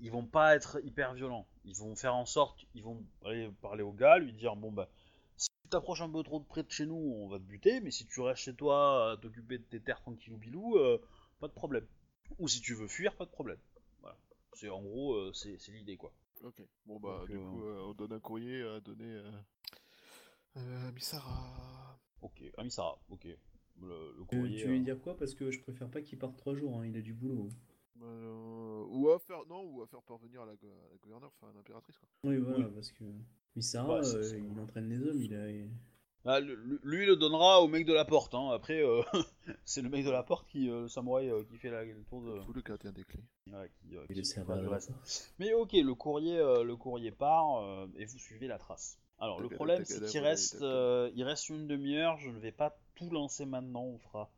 [0.00, 1.46] ils vont pas être hyper violents.
[1.64, 4.88] Ils vont faire en sorte, ils vont aller parler au gars, lui dire bon bah
[5.36, 7.80] si tu t'approches un peu trop de près de chez nous, on va te buter,
[7.80, 11.00] mais si tu restes chez toi à t'occuper de tes terres tranquillou bilou, euh,
[11.38, 11.86] pas de problème.
[12.40, 13.60] Ou si tu veux fuir, pas de problème.
[14.00, 14.16] Voilà.
[14.54, 16.12] C'est en gros, euh, c'est l'idée quoi.
[16.42, 16.60] Ok.
[16.86, 19.30] Bon, bah, Donc, du euh, coup, euh, on donne un courrier à donner euh,
[20.56, 20.90] euh,
[22.22, 22.28] à Misara.
[22.42, 23.24] Ok, Ami Sarah, ok.
[23.80, 23.86] Le,
[24.18, 24.58] le Tu, courrier.
[24.58, 25.16] tu veux euh, dire quoi?
[25.16, 27.48] Parce que je préfère pas qu'il parte trois jours, hein, il a du boulot.
[28.02, 31.32] Euh, ou à faire non ou à faire parvenir à la, go- à la gouverneure,
[31.40, 32.08] enfin à l'impératrice quoi.
[32.24, 33.04] Oui, voilà, parce que
[33.56, 35.50] Misara, Ouais, c'est- euh, c'est- il entraîne les hommes, il a...
[35.50, 35.70] il-
[36.24, 38.34] Ah, lui le donnera au mec de la porte.
[38.34, 38.50] Hein.
[38.52, 39.00] Après, euh,
[39.64, 42.02] c'est le mec de la porte qui, euh, le samouraï, euh, qui fait la, le
[42.04, 42.40] tour de.
[42.44, 43.24] Tout le gardien des clés.
[43.50, 44.04] Ouais, qui, euh,
[44.68, 44.92] reste.
[45.38, 48.98] Mais ok, le courrier, euh, le courrier part euh, et vous suivez la trace.
[49.20, 52.18] Alors le problème c'est qu'il reste, euh, il reste une demi-heure.
[52.18, 53.82] Je ne vais pas tout lancer maintenant.
[53.84, 54.30] On fera,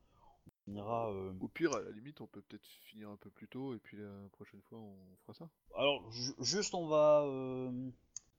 [0.47, 1.11] on finira.
[1.12, 3.78] euh, Au pire, à la limite, on peut peut-être finir un peu plus tôt et
[3.78, 5.48] puis la prochaine fois, on fera ça.
[5.77, 7.90] Alors ju- juste on va, euh,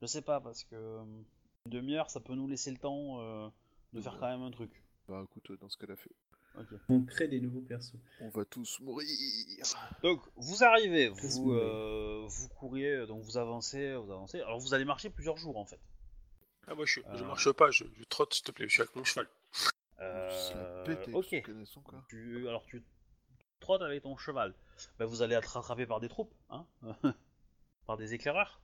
[0.02, 1.24] je sais pas parce que une
[1.72, 3.48] demi-heure ça peut nous laisser le temps euh,
[3.94, 4.72] de faire quand même un truc.
[5.08, 6.12] Bah écoute, dans ce cas-là, fait.
[6.90, 7.94] On crée des nouveaux persos.
[8.20, 9.08] On va tous mourir.
[10.04, 14.42] Donc vous arrivez, vous, euh, vous courriez, donc vous avancez, vous avancez.
[14.42, 15.80] Alors vous allez marcher plusieurs jours en fait.
[16.72, 17.28] Ah, moi, je, je Euh.
[17.28, 19.28] marche pas, je, je trotte, s'il te plaît, je suis avec mon cheval.
[20.00, 21.42] Euh, Pété, ok.
[21.44, 22.04] connaissons quoi.
[22.10, 22.82] Tu, alors tu
[23.60, 24.56] trottes avec ton cheval.
[24.98, 26.66] Bah, vous allez être rattrapé par des troupes, hein
[27.86, 28.62] Par des éclaireurs,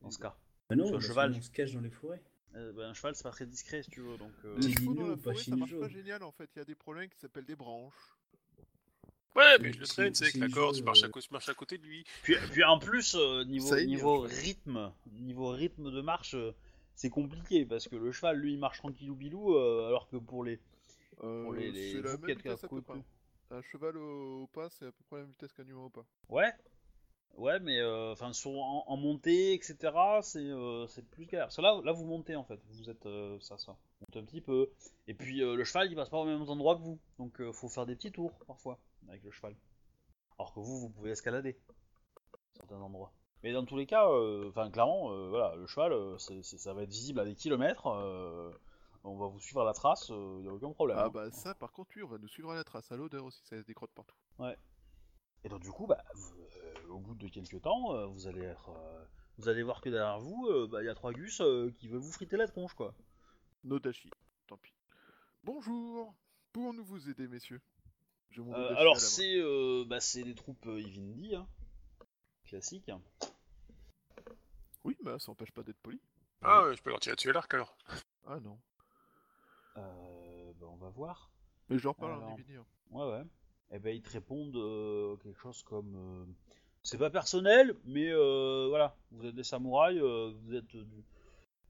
[0.00, 0.36] dans ce cas.
[0.70, 1.32] Ah non, parce cheval.
[1.34, 2.22] qu'on se cache dans les forêts.
[2.56, 4.32] Euh, bah, un cheval c'est pas très discret si tu veux, donc...
[4.44, 6.48] euh, Les chevaux dans la pas forêt, ça marche pas génial en fait.
[6.56, 8.14] Il y a des problèmes qui s'appellent des branches.
[9.36, 11.26] Ouais, mais je le traîne, c'est avec la corde, jeu, je marche, à euh, côté,
[11.28, 12.04] je marche à côté de lui.
[12.22, 16.52] Puis, puis en plus, euh, niveau, niveau rythme, niveau rythme de marche, euh,
[16.94, 20.44] c'est compliqué parce que le cheval, lui, il marche tranquillou bilou, euh, alors que pour
[20.44, 20.60] les,
[21.22, 23.04] Euh, pour les, les c'est la même vitesse à peu près.
[23.50, 25.90] Un cheval au, au pas, c'est à peu près la même vitesse qu'un humain au
[25.90, 26.04] pas.
[26.28, 26.52] Ouais,
[27.36, 29.76] ouais, mais euh, enfin en, en montée, etc.
[30.22, 31.46] C'est euh, c'est plus galère.
[31.46, 32.60] Parce que là, là, vous montez en fait.
[32.70, 33.72] Vous êtes euh, ça, ça.
[33.72, 34.70] Vous montez un petit peu.
[35.06, 36.98] Et puis euh, le cheval, il passe pas au même endroit que vous.
[37.18, 39.54] Donc euh, faut faire des petits tours parfois avec le cheval.
[40.38, 41.56] Alors que vous, vous pouvez escalader
[42.56, 43.12] certains endroits.
[43.44, 46.82] Mais dans tous les cas, euh, enfin clairement, euh, voilà, le cheval, euh, ça va
[46.82, 47.84] être visible à des kilomètres.
[49.04, 50.96] on va vous suivre à la trace, il n'y a aucun problème.
[50.98, 51.10] Ah hein.
[51.12, 52.90] bah ça, par contre, oui, on va nous suivre à la trace.
[52.90, 54.16] À l'odeur aussi, ça laisse des crottes partout.
[55.44, 56.34] Et donc du coup, bah, vous-
[56.88, 58.70] au bout de quelques temps, vous allez être,
[59.36, 61.86] vous allez voir que derrière vous, euh, bah, il y a trois gus euh, qui
[61.86, 62.94] veulent vous friter la tronche, quoi.
[63.62, 64.08] Nodashi,
[64.46, 64.72] tant pis.
[65.42, 66.14] Bonjour
[66.54, 67.60] Pouvons-nous vous aider, messieurs?
[68.30, 69.38] Je Euh, alors c'est,
[69.84, 71.46] bah, c'est des troupes Ivindi, hein,
[72.44, 72.90] classiques.
[74.84, 76.00] Oui, mais ça empêche pas d'être poli.
[76.42, 77.76] Ah, ouais, je peux leur tirer dessus à l'arc alors.
[78.26, 78.58] Ah non.
[79.76, 81.30] Euh, bah, on va voir.
[81.68, 82.30] Mais je leur parle Alors.
[82.32, 82.56] en Divini.
[82.58, 82.66] hein.
[82.90, 83.24] Ouais, ouais.
[83.70, 86.24] Et ben ils te répondent euh, quelque chose comme, euh,
[86.82, 90.84] c'est pas personnel, mais euh, voilà, vous êtes des samouraïs, euh, vous êtes du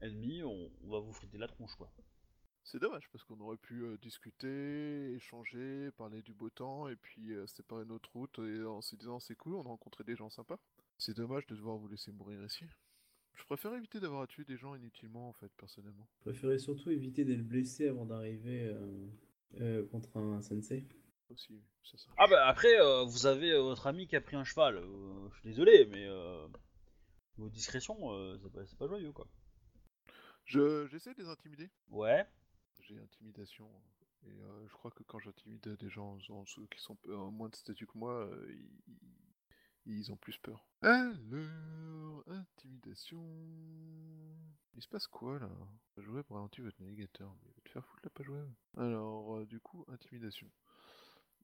[0.01, 1.89] ennemi, on, on va vous friter la tronche, quoi.
[2.63, 7.31] C'est dommage parce qu'on aurait pu euh, discuter, échanger, parler du beau temps et puis
[7.33, 10.29] euh, séparer notre route et en se disant c'est cool, on a rencontré des gens
[10.29, 10.59] sympas.
[10.97, 12.65] C'est dommage de devoir vous laisser mourir ici.
[13.35, 16.07] Je préfère éviter d'avoir à tuer des gens inutilement en fait, personnellement.
[16.17, 19.07] Je préférais surtout éviter d'être blessé avant d'arriver euh,
[19.59, 20.87] euh, contre un sensei.
[21.29, 22.11] Aussi, c'est ça.
[22.17, 24.77] Ah bah après, euh, vous avez votre ami qui a pris un cheval.
[24.77, 26.47] Euh, je suis désolé, mais euh,
[27.37, 29.27] vos discrétions, euh, c'est pas, c'est pas joyeux quoi.
[30.45, 31.69] Je, j'essaie de les intimider.
[31.89, 32.25] Ouais.
[32.81, 33.67] J'ai intimidation.
[34.27, 37.55] Et euh, je crois que quand j'intimide des gens en qui sont euh, moins de
[37.55, 38.69] statut que moi, euh, ils,
[39.85, 40.65] ils ont plus peur.
[40.81, 43.23] Alors, intimidation.
[44.75, 45.49] Il se passe quoi là?
[45.95, 47.31] Page web ralentit votre navigateur.
[47.41, 48.49] Mais il va te faire foutre la page web.
[48.77, 50.49] Alors, euh, du coup, intimidation.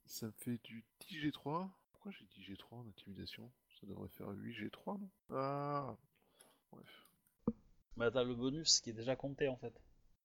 [0.05, 1.69] Ça me fait du 10G3.
[1.91, 3.49] Pourquoi j'ai 10G3 en intimidation?
[3.79, 5.09] Ça devrait faire 8G3, non?
[5.31, 5.95] Ah
[6.71, 7.07] Bref.
[7.97, 9.73] Bah t'as le bonus qui est déjà compté en fait.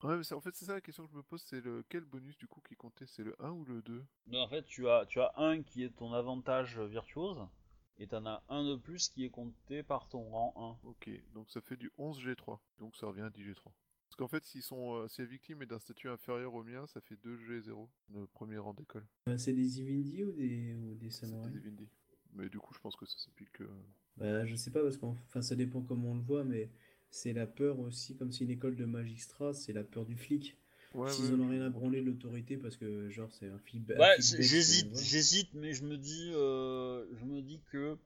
[0.02, 1.84] Ouais, mais c'est- en fait, c'est ça la question que je me pose, c'est le
[1.88, 4.62] quel bonus du coup qui comptait C'est le 1 ou le 2 Non, en fait,
[4.64, 7.38] tu as, tu as un qui est ton avantage virtuose,
[7.98, 11.60] et t'en as un de plus qui est compté par ton rang Ok, donc ça
[11.60, 13.72] fait du 11 G3, donc ça revient à 10 G3.
[14.08, 16.86] Parce qu'en fait, s'ils sont, euh, si la victime est d'un statut inférieur au mien,
[16.86, 19.04] ça fait 2 G0, le premier rang d'école.
[19.28, 21.88] Euh, C'est des Ivindi ou des, ou des C'était samouraïs des Vindi.
[22.32, 23.60] Mais du coup, je pense que ça s'applique.
[23.62, 23.68] euh,
[24.16, 26.70] Bah, je sais pas parce enfin, ça dépend comment on le voit, mais
[27.10, 30.56] c'est la peur aussi, comme c'est une école de magistrat, c'est la peur du flic.
[30.96, 33.56] Ouais, S'ils ouais, en ont rien à branler de l'autorité parce que genre c'est un
[33.56, 37.98] un Ouais, j'hésite, j'hésite, mais je me dis, euh, je me dis que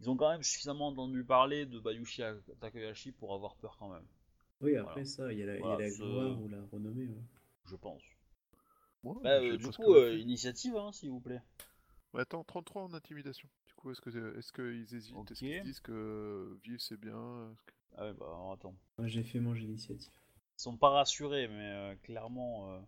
[0.00, 2.22] ils ont quand même suffisamment entendu parler de Bayushi
[2.60, 4.04] Takahashi pour avoir peur quand même,
[4.60, 5.06] Oui, après Voilà.
[5.06, 7.06] ça, il y a la, y a la ce- gloire ou la renommée.
[7.08, 7.22] ouais.
[7.68, 8.02] je pense.
[9.02, 11.42] Ouais, Bah, euh, du coup, euh, initiative, hein, s'il vous plaît.
[12.14, 13.48] Ouais, attends, 33 en intimidation.
[13.66, 15.16] Du coup, est-ce que est-ce qu'ils hésitent?
[15.32, 18.74] Est-ce qu'ils disent que vivre c'est bien que- Ah ouais, bah alors, attends.
[18.98, 20.10] Moi, j'ai fait mon jet d'initiative.
[20.58, 22.74] Ils sont pas rassurés, mais euh, clairement.
[22.74, 22.80] euh,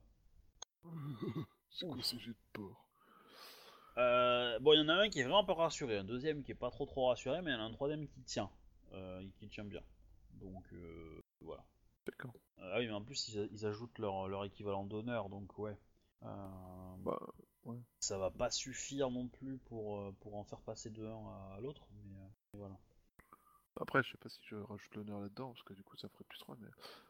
[1.71, 2.85] C'est quoi jets de porc?
[3.99, 6.53] Euh, bon, il y en a un qui est vraiment pas rassuré, un deuxième qui
[6.53, 8.51] est pas trop trop rassuré, mais il y en a un troisième qui tient,
[8.93, 9.83] euh, qui tient bien.
[10.35, 11.65] Donc euh, voilà.
[12.07, 12.33] D'accord.
[12.59, 15.77] Ah oui, mais en plus ils, ils ajoutent leur, leur équivalent d'honneur, donc ouais.
[17.05, 17.19] Bah,
[18.01, 21.87] ça va pas suffire non plus pour, pour en faire passer de un à l'autre,
[21.93, 22.19] mais,
[22.53, 22.77] mais voilà.
[23.81, 26.25] Après, je sais pas si je rajoute l'honneur là-dedans, parce que du coup, ça ferait
[26.25, 26.69] plus 3, mais...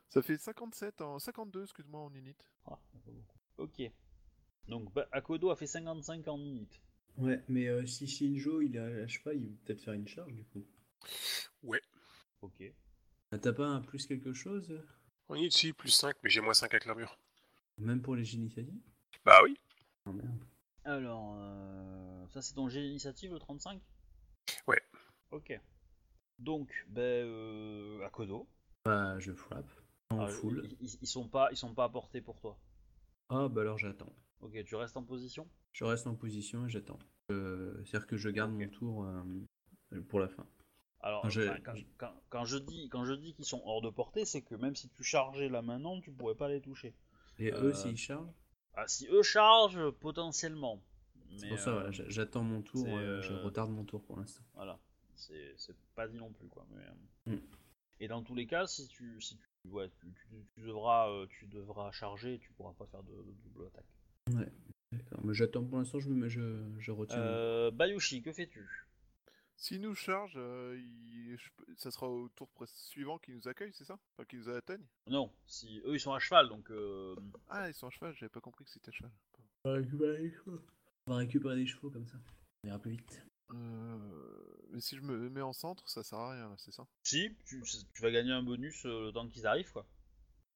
[0.08, 1.18] Ça fait 57 en...
[1.18, 2.36] 52, excuse-moi, en init.
[2.66, 3.38] Ah, pas beaucoup.
[3.58, 3.90] Ok.
[4.68, 6.80] Donc bah, Akodo a fait 55 en minute.
[7.16, 10.32] Ouais, mais euh, si Shinjo il a à cheval, il peut peut-être faire une charge
[10.32, 10.64] du coup.
[12.42, 12.62] Ok.
[13.32, 14.80] Ah, T'as pas un plus quelque chose?
[15.30, 17.18] Y est dessus, plus 5, mais j'ai moins 5 avec l'armure.
[17.78, 18.80] Même pour les d'initiative
[19.24, 19.58] Bah oui.
[20.06, 20.44] Oh merde.
[20.84, 23.80] Alors, euh, ça c'est ton jet d'initiative le 35
[24.66, 24.80] Ouais.
[25.30, 25.60] Ok.
[26.38, 28.46] Donc, ben, euh, Akodo.
[28.84, 29.70] Bah, je frappe.
[30.10, 30.62] En Ah, full.
[30.80, 32.58] Ils, sont pas, ils sont pas à portée pour toi.
[33.30, 34.12] Ah, bah alors j'attends.
[34.40, 35.46] Ok, tu restes en position?
[35.72, 36.98] Je reste en position et j'attends.
[37.30, 40.46] Euh, C'est-à-dire que je garde mon tour euh, pour la fin.
[41.00, 44.24] Alors, enfin, quand, quand- quand je dis, quand je dis qu'ils sont hors de portée,
[44.24, 46.94] c'est que même si tu chargeais là maintenant, tu pourrais pas les toucher.
[47.38, 48.32] Et Euh, eux, s'ils chargent?
[48.74, 50.80] Ah, si eux chargent, potentiellement.
[51.36, 54.02] C'est pour ça, euh, voilà, j'a- j'attends mon tour, euh, je euh, retarde mon tour
[54.02, 54.42] pour l'instant.
[54.54, 54.78] Voilà,
[55.18, 56.66] c'est c'est pas dit non plus quoi.
[56.70, 57.40] Mais, euh, Mm.
[58.00, 61.26] Et dans tous les cas, si tu, si tu, ouais, tu, tu- tu devras, euh,
[61.26, 63.86] tu devras charger, et tu pourras pas faire de, de double attaque.
[64.92, 67.18] D'accord, mais j'attends pour l'instant, je, me mets- je, je retiens.
[67.18, 68.66] Euh, Bayushi, que fais-tu?
[69.56, 73.74] S'ils nous chargent, euh, il- je peux- ça sera au tour suivant qu'ils nous accueillent,
[73.74, 73.98] c'est ça?
[74.14, 77.16] Enfin, qu'ils nous atteignent Non, si eux ils sont à cheval, donc euh,
[77.48, 79.10] Ah, ils sont à cheval, j'avais pas compris que c'était à cheval.
[79.64, 80.60] On va récupérer les chevaux.
[81.08, 82.16] On va récupérer des chevaux comme ça.
[82.64, 83.26] On ira plus vite.
[83.52, 86.86] Euh, Mais si je me mets en centre, ça sert à rien, là, c'est ça
[87.02, 87.62] si tu,
[87.94, 89.86] tu vas gagner un bonus euh, le temps qu'ils arrivent quoi.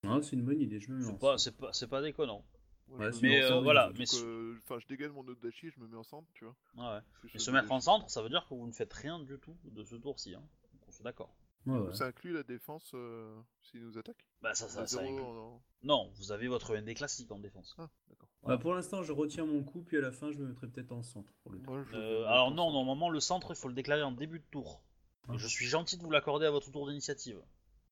[0.05, 1.41] Non, c'est une bonne idée, je me mets C'est en pas, centre.
[1.43, 2.45] c'est pas, c'est pas déconnant.
[2.89, 5.97] Ouais, mais, euh, centre, voilà, mais euh, Enfin, je dégage mon Odachi, je me mets
[5.97, 6.57] en centre, tu vois.
[6.77, 7.01] Ouais.
[7.29, 9.39] Fais Et se mettre en centre, ça veut dire que vous ne faites rien du
[9.39, 10.35] tout de ce tour-ci.
[10.35, 10.43] Hein.
[10.73, 11.35] Donc, on est d'accord.
[11.67, 11.95] Ouais, ouais.
[11.95, 16.33] Ça inclut la défense euh, s'ils nous attaquent Bah ça, ça, inclut- en- Non, vous
[16.33, 17.75] avez votre ND classique en défense.
[17.79, 18.29] Ah, d'accord.
[18.45, 20.91] Bah, pour l'instant, je retiens mon coup, puis à la fin, je me mettrai peut-être
[20.93, 21.75] en centre pour le tour.
[21.75, 24.83] Moi, Euh, alors non, normalement le centre il faut le déclarer en début de tour.
[25.29, 25.35] Ah.
[25.37, 27.41] je suis gentil de vous l'accorder à votre tour d'initiative.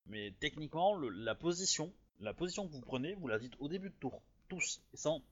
[0.06, 3.90] Mais techniquement, le- la position, la position que vous prenez, vous la dites au début
[3.90, 5.22] de tour, tous, et sans,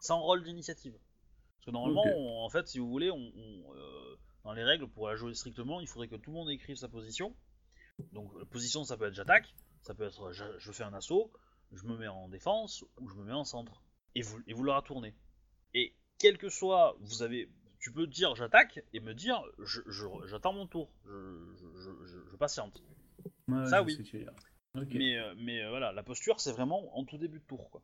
[0.00, 0.94] sans rôle d'initiative.
[0.94, 4.88] Parce que normalement, on- en fait, si vous voulez, on, on, euh, dans les règles
[4.88, 7.34] pour la jouer strictement, il faudrait que tout le monde écrive sa position.
[8.12, 11.30] Donc la position, ça peut être j'attaque, ça peut être j'a- je fais un assaut,
[11.72, 13.82] je me mets en défense ou je me mets en centre.
[14.14, 15.14] Et vous, et vous le retournez.
[15.74, 20.26] Et quel que soit, vous avez, tu peux dire j'attaque et me dire je- je-
[20.26, 21.10] j'attends mon tour, je,
[21.56, 22.82] je- je- je- je patiente.
[23.48, 23.92] Ouais, ça, je oui.
[23.92, 24.34] sais ce que tu veux dire.
[24.76, 24.88] Ok.
[24.92, 27.82] Mais, euh, mais euh, voilà, la posture c'est vraiment en tout début de tour quoi.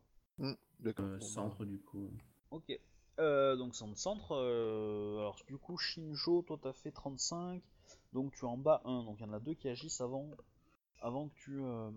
[0.80, 1.04] D'accord.
[1.06, 2.10] Euh, centre, du coup.
[2.50, 2.78] Ok.
[3.18, 4.32] Euh, donc centre centre.
[4.32, 7.62] euh, alors du coup Shinjo, toi t'as fait 35,
[8.12, 10.28] donc tu en bats un, donc il y en a deux qui agissent avant,
[11.00, 11.90] avant que tu, euh,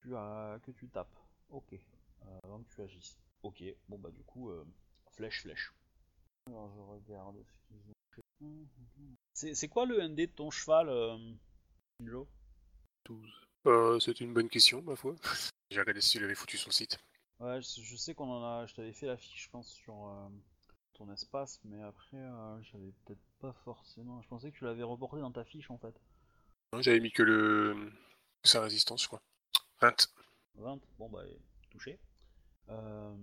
[0.00, 1.16] tu as, que tu tapes.
[1.50, 1.72] Ok.
[1.72, 3.18] Euh, avant que tu agisses.
[3.42, 3.62] Ok.
[3.88, 4.64] Bon bah du coup euh,
[5.12, 5.72] flèche flèche.
[6.46, 8.66] Alors je regarde ce qu'ils ont
[9.34, 9.54] fait.
[9.54, 11.16] C'est quoi le ND de ton cheval, euh,
[12.00, 12.28] Shinjo
[13.06, 13.30] 12.
[13.66, 15.14] Euh, c'est une bonne question, ma foi.
[15.70, 16.98] J'ai regardé si tu l'avais foutu sur le site.
[17.40, 18.66] Ouais, je, je sais qu'on en a.
[18.66, 20.28] Je t'avais fait la fiche, je pense, sur euh,
[20.98, 24.20] ton espace, mais après, euh, j'avais peut-être pas forcément.
[24.20, 25.94] Je pensais que tu l'avais reporté dans ta fiche en fait.
[26.72, 27.92] Non, J'avais mis que le
[28.42, 29.22] sa résistance, crois.
[29.80, 30.08] 20.
[30.56, 31.22] 20, bon bah,
[31.70, 31.98] touché.
[32.68, 33.16] Euh,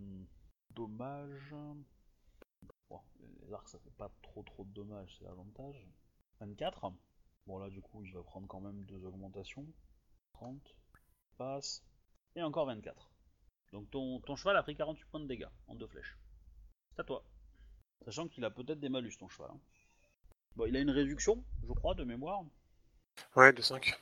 [0.71, 1.53] dommage.
[2.89, 3.01] Bon,
[3.41, 5.75] les arcs ça fait pas trop trop de dommages, c'est l'avantage.
[6.39, 6.93] 24.
[7.45, 9.65] Bon là, du coup, il va prendre quand même deux augmentations.
[10.33, 10.75] 30.
[11.37, 11.83] passe.
[12.35, 13.11] Et encore 24.
[13.73, 16.17] Donc ton, ton cheval a pris 48 points de dégâts en deux flèches.
[16.95, 17.23] C'est à toi.
[18.05, 19.49] Sachant qu'il a peut-être des malus ton cheval.
[19.51, 19.59] hein.
[20.55, 22.43] Bon, il a une réduction, je crois, de mémoire.
[23.35, 23.93] Ouais, de 5.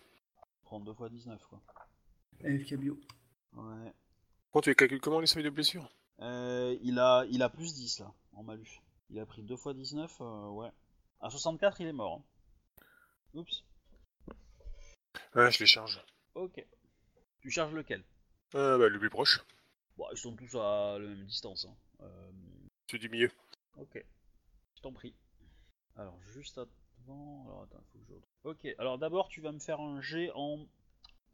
[0.66, 1.62] 32 x 19 quoi.
[2.44, 3.00] AFK bio.
[3.54, 3.94] Ouais.
[4.52, 5.90] Bon, tu les calcules comment les seuils de blessure?
[6.20, 8.82] Euh, il, a, il a plus 10 là, en malus.
[9.10, 10.70] Il a pris 2 x 19, euh, ouais.
[11.22, 12.22] À 64, il est mort.
[12.22, 12.84] hein.
[13.36, 13.64] Oups.
[15.36, 16.04] Ouais, je les charge.
[16.36, 16.64] Ok.
[17.42, 18.04] Tu charges lequel?
[18.56, 19.40] Euh, bah, le plus proche.
[19.98, 21.66] Bon, ils sont tous à la même distance.
[21.66, 21.76] Hein.
[22.02, 22.32] Euh,
[22.88, 23.32] Celui du milieu.
[23.78, 24.06] Ok.
[24.76, 25.16] Je t'en prie.
[25.96, 27.46] Alors, juste avant.
[27.48, 28.14] Alors, attends, faut que je.
[28.44, 30.66] Ok, alors d'abord, tu vas me faire un jet en.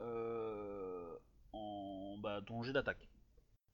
[0.01, 1.17] Euh,
[1.53, 2.17] en.
[2.19, 3.09] Bah, ton jet d'attaque.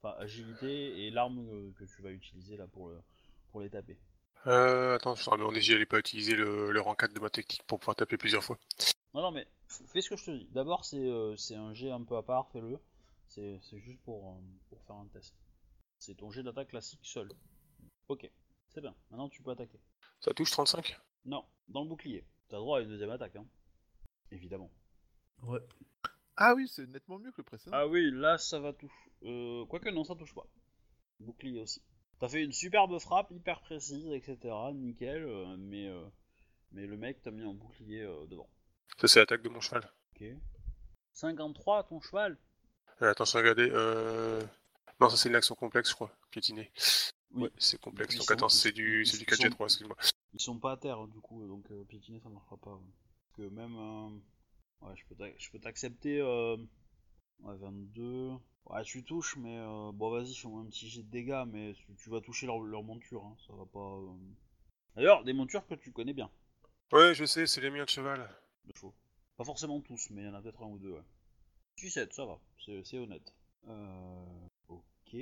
[0.02, 3.00] Enfin, agilité et l'arme euh, que tu vas utiliser là pour, le,
[3.50, 3.98] pour les taper.
[4.46, 7.30] Euh, attends, je me demandé si j'allais pas utiliser le, le rang 4 de ma
[7.30, 8.58] technique pour pouvoir taper plusieurs fois.
[9.14, 10.46] Non, non, mais fais ce que je te dis.
[10.52, 12.78] D'abord, c'est euh, c'est un jet un peu à part, fais-le.
[13.26, 15.34] C'est c'est juste pour, euh, pour faire un test.
[15.98, 17.32] C'est ton jet d'attaque classique seul.
[18.08, 18.30] Ok,
[18.76, 18.94] c'est bien.
[19.10, 19.80] Maintenant, tu peux attaquer.
[20.20, 22.26] Ça touche 35 Non, dans le bouclier.
[22.48, 23.46] T'as droit à une deuxième attaque, hein.
[24.30, 24.70] Évidemment.
[25.44, 25.60] Ouais.
[26.36, 27.74] Ah oui, c'est nettement mieux que le précédent.
[27.74, 28.92] Ah oui, là, ça va toucher.
[29.22, 30.46] Euh, quoique, non, ça touche pas.
[31.20, 31.80] Bouclier aussi.
[32.20, 34.54] T'as fait une superbe frappe, hyper précise, etc.
[34.74, 36.04] Nickel, euh, mais, euh,
[36.72, 38.50] mais le mec t'a mis un bouclier euh, devant.
[38.98, 39.90] Ça, c'est l'attaque de mon cheval.
[40.14, 40.26] Ok.
[41.14, 42.36] 53, ton cheval?
[43.00, 43.70] Euh, attention, regardez.
[43.72, 44.42] Euh...
[45.00, 46.14] Non, ça, c'est une action complexe, je crois.
[46.30, 46.70] Piétiner.
[47.32, 47.42] Oui.
[47.44, 48.14] Ouais, c'est complexe.
[48.14, 49.96] Ils Donc, sont- attends, c'est du, du ils sont- 4G3, excuse-moi.
[50.34, 52.74] Ils sont pas à terre du coup, donc euh, piétiner ça marchera pas.
[52.74, 52.92] ouais.
[53.20, 53.76] Parce que même.
[53.76, 54.08] euh,
[54.82, 54.94] Ouais,
[55.38, 56.20] je peux t'accepter.
[56.20, 56.56] Euh...
[57.40, 58.32] Ouais, 22.
[58.66, 62.10] Ouais, tu touches, mais euh, bon, vas-y, fais-moi un petit jet de dégâts, mais tu,
[62.10, 63.78] vas toucher leur, leur monture, hein, ça va pas.
[63.98, 64.14] euh.
[64.94, 66.30] D'ailleurs, des montures que tu connais bien,
[66.92, 68.28] Ouais, je sais, c'est les miens de cheval.
[68.66, 68.72] de.
[69.36, 71.04] Pas forcément tous, mais il y en a peut-être un ou deux, ouais.
[71.78, 73.34] 17, ça va, c'est c'est honnête.
[73.68, 74.46] Euh.
[74.68, 75.16] Ok.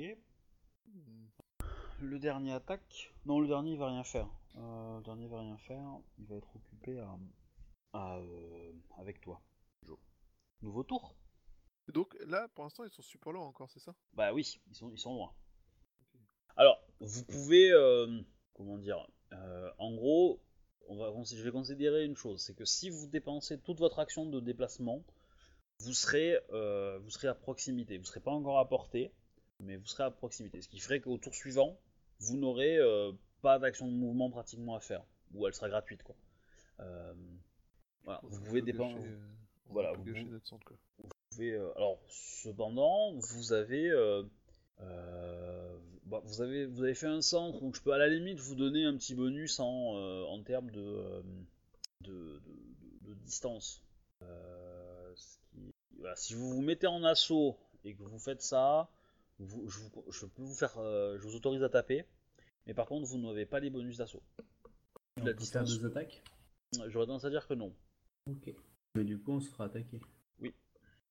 [2.01, 3.13] Le dernier attaque.
[3.25, 4.27] Non, le dernier il va rien faire.
[4.57, 5.99] Euh, le dernier va rien faire.
[6.19, 7.17] Il va être occupé à,
[7.93, 9.41] à, euh, avec toi.
[10.61, 11.15] Nouveau tour
[11.89, 13.93] Donc là, pour l'instant, ils sont super loin encore, c'est ça?
[14.13, 15.33] Bah oui, ils sont, ils sont loin.
[16.55, 18.21] Alors, vous pouvez, euh,
[18.53, 19.05] comment dire,
[19.77, 20.41] en gros,
[20.87, 24.25] on va, je vais considérer une chose, c'est que si vous dépensez toute votre action
[24.25, 25.03] de déplacement,
[25.79, 27.97] vous serez, vous serez à proximité.
[27.97, 29.13] Vous serez pas encore à portée,
[29.59, 30.61] mais vous serez à proximité.
[30.61, 31.77] Ce qui ferait qu'au tour suivant,
[32.19, 33.11] vous n'aurez euh,
[33.41, 36.15] pas d'action de mouvement pratiquement à faire, ou elle sera gratuite, quoi.
[36.79, 37.13] Euh,
[38.03, 38.61] voilà, vous pouvez
[39.67, 40.03] on voilà, vous
[40.43, 40.77] centre, quoi.
[41.31, 44.23] pouvez, alors, cependant, vous avez, euh,
[44.81, 48.39] euh, bah, vous avez, vous avez fait un centre, donc je peux à la limite
[48.39, 51.23] vous donner un petit bonus en, en termes de,
[52.01, 53.81] de, de- de- de distance.
[54.21, 58.89] Ce qui- voilà, si vous vous mettez en assaut et que vous faites ça,
[59.39, 62.05] vous- je, vous- je peux vous faire, euh, je vous autorise à taper,
[62.67, 64.23] mais par contre vous n'avez pas les bonus d'assaut.
[65.17, 65.77] La faire distance.
[65.79, 66.23] deux attaques
[66.87, 67.73] J'aurais tendance à dire que non.
[68.29, 68.53] Ok.
[68.95, 69.99] Mais du coup, on se fera attaquer.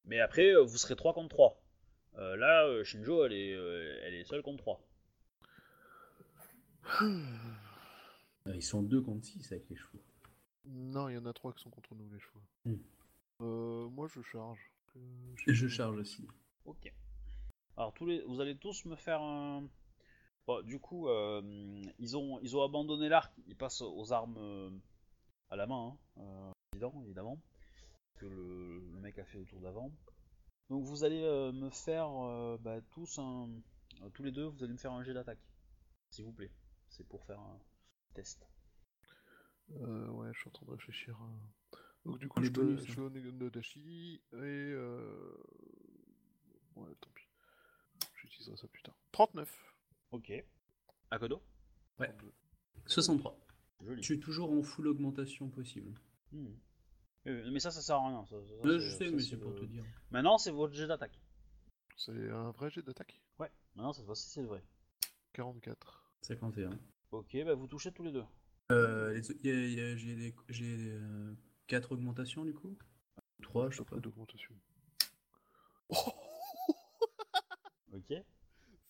[0.06, 1.62] Mais après, euh, vous serez 3 contre 3.
[2.16, 4.86] Euh, là, euh, Shinjo, elle est, euh, elle est seule contre 3.
[7.02, 10.02] Euh, Ils sont deux contre 6 avec les chevaux.
[10.66, 12.42] Non, il y en a trois qui sont contre nous, les chevaux.
[12.66, 12.76] Hmm.
[13.42, 14.70] Euh, moi, je charge.
[14.96, 15.00] Euh,
[15.46, 16.26] Et je charge aussi.
[16.66, 16.92] Ok.
[17.76, 19.68] Alors, tous les, vous allez tous me faire un.
[20.46, 24.70] Bon, du coup, euh, ils, ont, ils ont abandonné l'arc, ils passent aux armes euh,
[25.50, 27.40] à la main, hein, euh, évident, évidemment.
[28.16, 29.90] Que le, le mec a fait au tour d'avant.
[30.70, 33.48] Donc, vous allez euh, me faire euh, bah, tous un.
[34.02, 35.40] euh, tous les deux, vous allez me faire un jet d'attaque.
[36.10, 36.52] S'il vous plaît.
[36.88, 37.58] C'est pour faire un
[38.12, 38.46] test.
[39.80, 41.18] Euh, ouais, je suis en train de réfléchir.
[41.20, 43.08] à- Donc, du coup, Les je, bonus, je hein.
[43.08, 44.36] vais au Nodashi et.
[44.36, 45.36] Euh...
[46.76, 46.94] Ouais,
[48.44, 48.50] pis.
[48.50, 48.94] J'utiliserai ça plus tard.
[49.12, 49.74] 39
[50.12, 50.32] Ok.
[51.10, 51.42] Akodo
[51.98, 52.12] Ouais.
[52.86, 53.38] 63.
[53.84, 54.02] Joli.
[54.02, 55.98] Je suis toujours en full augmentation possible.
[56.32, 56.46] Hmm.
[57.26, 58.24] Euh, Mais ça, ça sert à rien.
[58.26, 59.84] ça- Euh, je sais, ça, mais c'est pour le- te dire.
[60.10, 61.18] Maintenant, c'est votre jet d'attaque.
[61.96, 63.20] C'est un vrai jet d'attaque?
[63.38, 64.62] Ouais, maintenant, cette fois-ci, c'est le vrai.
[65.32, 66.04] 44.
[66.22, 66.78] 51.
[67.12, 68.24] Ok, bah vous touchez tous les deux.
[68.72, 70.98] Euh, j'ai des- j'ai
[71.66, 72.76] 4 augmentations du coup?
[73.42, 73.96] 3 je sais pas.
[73.96, 74.54] pas d'augmentation.
[77.92, 78.12] Ok.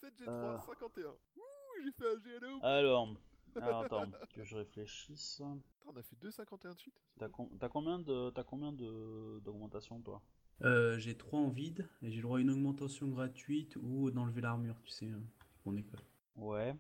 [0.05, 0.59] 7G3, Euh.
[0.61, 1.09] 51.
[1.09, 1.41] Ouh,
[1.83, 2.59] j'ai fait un GLO.
[2.63, 3.09] Alors,
[3.57, 5.41] alors attends, que je réfléchisse.
[5.87, 6.95] On a fait 2,51 de suite.
[7.19, 10.23] T'as com- combien de t'as combien de d'augmentation toi?
[10.63, 14.41] Euh, j'ai 3 en vide et j'ai le droit à une augmentation gratuite ou d'enlever
[14.41, 15.19] l'armure, tu sais, euh,
[15.67, 16.01] mon école.
[16.37, 16.75] Ouais.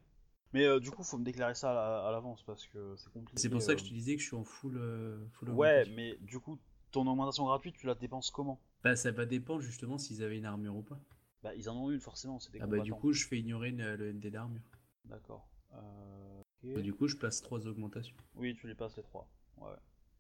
[0.52, 3.40] Mais euh, du coup, faut me déclarer ça à, à l'avance parce que c'est compliqué.
[3.40, 3.84] C'est pour ça que euh.
[3.84, 6.59] je te disais que je suis en full, euh, full Ouais, mais du coup,
[6.92, 8.60] ton augmentation gratuite, tu la dépenses comment?
[8.84, 10.98] Bah, ça va dépendre justement s'ils avaient une armure ou pas.
[11.44, 13.68] Bah, ils en ont une forcément, c'est des Ah bah, du coup, je fais ignorer
[13.68, 14.62] une- le ND d'armure.
[15.04, 15.46] D'accord.
[15.74, 16.42] Euh,
[16.80, 18.16] du coup, je place trois augmentations.
[18.34, 19.28] Oui, tu les passes les trois.
[19.58, 19.76] Ouais.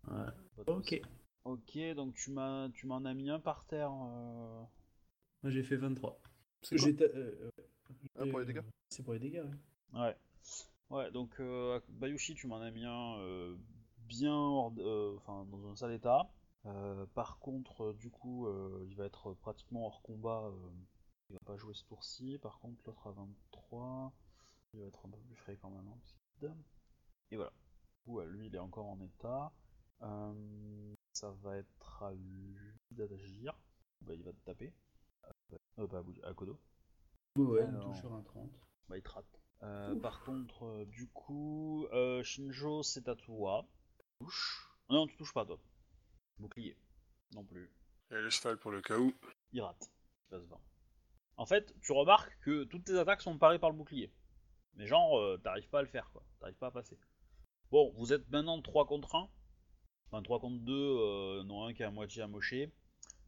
[0.06, 0.26] Ouais.
[0.66, 1.00] Ok.
[1.44, 3.90] Ok, donc tu m'as, tu m'en as mis un par terre.
[3.90, 4.62] euh,
[5.42, 6.20] Moi, j'ai fait 23.
[6.60, 7.50] C'est quoi J'ai ta- euh,
[8.16, 9.42] Ah, pour les euh, dégâts C'est pour les dégâts,
[9.94, 9.98] ouais.
[10.00, 10.16] Ouais.
[10.90, 13.56] Ouais, donc euh, Bayushi, tu m'en as mis un euh,
[14.08, 16.30] bien hors de- euh, enfin, dans un sale état.
[16.66, 20.50] Euh, par contre, euh, du coup, euh, il va être pratiquement hors combat.
[21.30, 22.38] Il va pas jouer ce tour-ci.
[22.38, 24.12] Par contre, l'autre à 23,
[24.72, 25.86] il va être un peu plus frais quand même.
[25.88, 26.54] hein, parce qu'il.
[27.30, 27.52] Et voilà.
[27.96, 29.52] Du coup, ouais, lui, il est encore en état.
[30.02, 32.56] Euh, ça va être à lui
[32.90, 33.56] d'agir.
[34.02, 34.74] Bah, il va te taper.
[35.78, 36.60] Euh, pas à, Kodo.
[37.36, 37.82] Ouais, Alors.
[37.86, 38.50] une touche sur un 30.
[38.88, 39.40] Bah, il te rate.
[39.62, 43.66] Euh, par contre, du coup, euh, Shinjo, c'est à toi.
[44.18, 44.68] Touche.
[44.88, 45.58] Ah Non, tu touches pas, toi.
[46.38, 46.76] Bouclier.
[47.34, 47.72] Non plus.
[48.10, 49.14] Et le cheval pour le cas où.
[49.52, 49.90] Il rate.
[50.26, 50.60] Il passe 20.
[51.36, 54.12] En fait, tu remarques que toutes tes attaques sont parées par le bouclier.
[54.76, 56.22] Mais genre, euh, t'arrives pas à le faire, quoi.
[56.40, 56.98] T'arrives pas à passer.
[57.70, 59.28] Bon, vous êtes maintenant 3 contre 1.
[60.10, 62.72] Enfin, 3 contre 2, euh, non, un qui est à moitié amoché.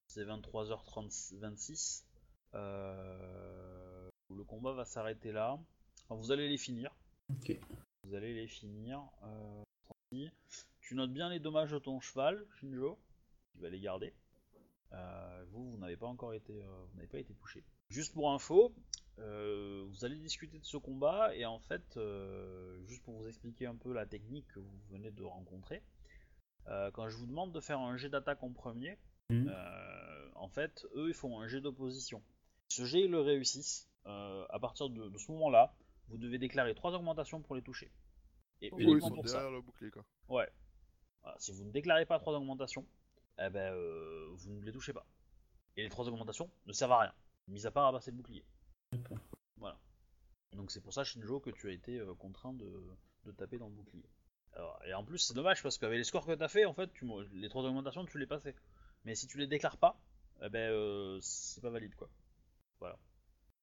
[0.07, 2.05] C'est 23h26.
[2.55, 5.59] Euh, le combat va s'arrêter là.
[6.05, 6.95] Enfin, vous allez les finir.
[7.31, 7.59] Ok.
[8.05, 9.03] Vous allez les finir.
[10.81, 13.01] Tu notes bien les dommages de ton cheval, Shinjo.
[13.53, 14.15] Tu vas les garder.
[15.49, 17.65] Vous, vous n'avez pas encore été, vous n'avez pas été touché.
[17.97, 18.74] Juste pour info,
[19.20, 23.64] euh, vous allez discuter de ce combat et en fait, euh, juste pour vous expliquer
[23.64, 25.82] un peu la technique que vous venez de rencontrer,
[26.66, 28.98] euh, quand je vous demande de faire un jet d'attaque en premier,
[29.31, 29.48] Mhm.
[29.48, 32.23] euh, en fait, eux, ils font un jet d'opposition.
[32.68, 33.89] Ce jet, ils le réussissent.
[34.09, 35.74] euh, à partir de, de ce moment-là,
[36.09, 37.90] vous devez déclarer trois augmentations pour les toucher.
[38.60, 39.51] Et uniquement sont pour derrière ça.
[39.51, 40.05] le bouclier, quoi.
[40.28, 40.48] Ouais.
[41.23, 42.86] Voilà, si vous ne déclarez pas trois augmentations,
[43.40, 45.05] eh ben, euh, vous ne les touchez pas.
[45.77, 47.14] Et les trois augmentations ne servent à rien,
[47.48, 48.44] mis à part à passer le bouclier.
[48.93, 49.18] D'accord.
[49.59, 49.78] Voilà.
[50.52, 52.70] Donc c'est pour ça, Shinjo, que tu as été euh, contraint de,
[53.24, 54.05] de taper dans le bouclier.
[54.55, 56.73] Alors, et en plus, c'est dommage parce qu'avec les scores que tu as fait, en
[56.73, 58.55] fait, tu, les trois augmentations, tu les passais.
[59.05, 60.01] Mais si tu les déclares pas,
[60.43, 62.09] eh ben, euh, c'est pas valide, quoi.
[62.81, 62.98] Voilà.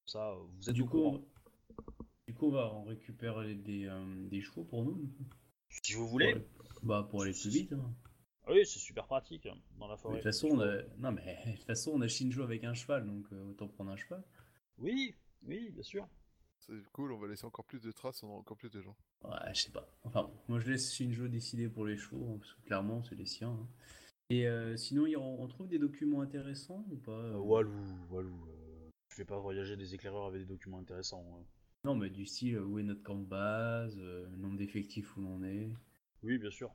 [0.06, 1.16] Ça, euh, vous êtes Du au coup, courant.
[1.16, 2.04] on...
[2.28, 5.10] du coup, on en récupérer des, euh, des chevaux pour nous.
[5.70, 6.36] Si vous voulez.
[6.36, 7.74] Pour Bah, pour aller plus vite.
[7.74, 7.94] hein.
[8.46, 10.14] Ah Oui, c'est super pratique hein, dans la forêt.
[10.16, 10.82] De toute façon, on a...
[10.98, 13.92] non mais de toute façon, on a Shinjo avec un cheval, donc euh, autant prendre
[13.92, 14.24] un cheval.
[14.78, 16.08] Oui, oui, bien sûr.
[16.60, 18.96] C'est cool, on va laisser encore plus de traces, on aura encore plus de gens.
[19.24, 19.88] Ouais, je sais pas.
[20.04, 23.16] Enfin, bon, moi je laisse Shinjo décider pour les chevaux, hein, parce que clairement, c'est
[23.16, 23.50] les siens.
[23.52, 23.68] hein.
[24.30, 27.98] Et euh, sinon, il- on on trouve des documents intéressants ou pas Euh, euh Walou,
[28.10, 28.46] Walou.
[28.48, 31.46] euh, tu fais pas voyager des éclaireurs avec des documents intéressants.
[31.86, 35.22] Non, mais du style, où est notre camp de base, euh, le nombre d'effectifs où
[35.22, 35.70] l'on est.
[36.24, 36.74] Oui, bien sûr,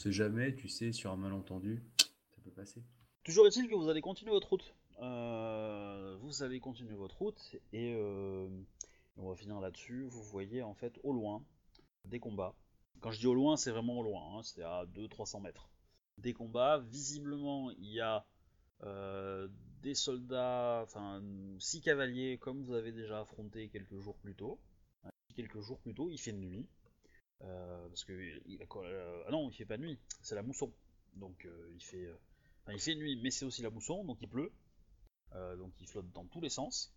[0.00, 2.82] sait jamais, tu sais, sur un malentendu, ça peut passer.
[3.22, 4.74] Toujours est-il que vous allez continuer votre route.
[5.02, 8.48] Euh, vous allez continuer votre route et euh,
[9.18, 10.06] on va finir là-dessus.
[10.06, 11.44] Vous voyez en fait au loin
[12.06, 12.54] des combats.
[13.00, 15.70] Quand je dis au loin, c'est vraiment au loin, hein, c'est à 200-300 mètres.
[16.16, 18.26] Des combats, visiblement il y a
[18.84, 19.48] euh,
[19.82, 21.22] des soldats, enfin
[21.58, 24.58] six cavaliers comme vous avez déjà affronté quelques jours plus tôt.
[25.36, 26.66] Quelques jours plus tôt, il fait nuit.
[27.42, 28.12] Euh, parce que
[28.46, 30.72] il euh, ah non, il fait pas nuit, c'est la mousson.
[31.14, 32.08] Donc euh, il fait,
[32.62, 34.52] enfin, il fait nuit, mais c'est aussi la mousson, donc il pleut.
[35.58, 36.92] Donc il flotte dans tous les sens.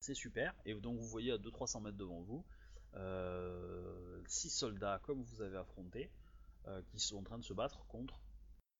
[0.00, 0.54] C'est super.
[0.64, 2.44] Et donc vous voyez à 200-300 mètres devant vous,
[2.94, 6.10] euh, six soldats comme vous avez affronté,
[6.88, 8.20] qui sont en train de se battre contre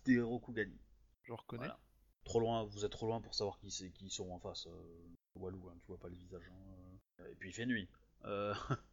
[0.04, 0.78] des Rokugani.
[1.24, 1.64] Je reconnais.
[1.64, 1.78] Voilà.
[2.24, 4.66] Trop loin, vous êtes trop loin pour savoir qui, c'est, qui sont en face.
[4.66, 6.42] Euh, Walou, hein, tu vois pas le visage.
[6.50, 7.24] hein.
[7.30, 7.88] Et puis il fait nuit.
[8.24, 8.54] Euh,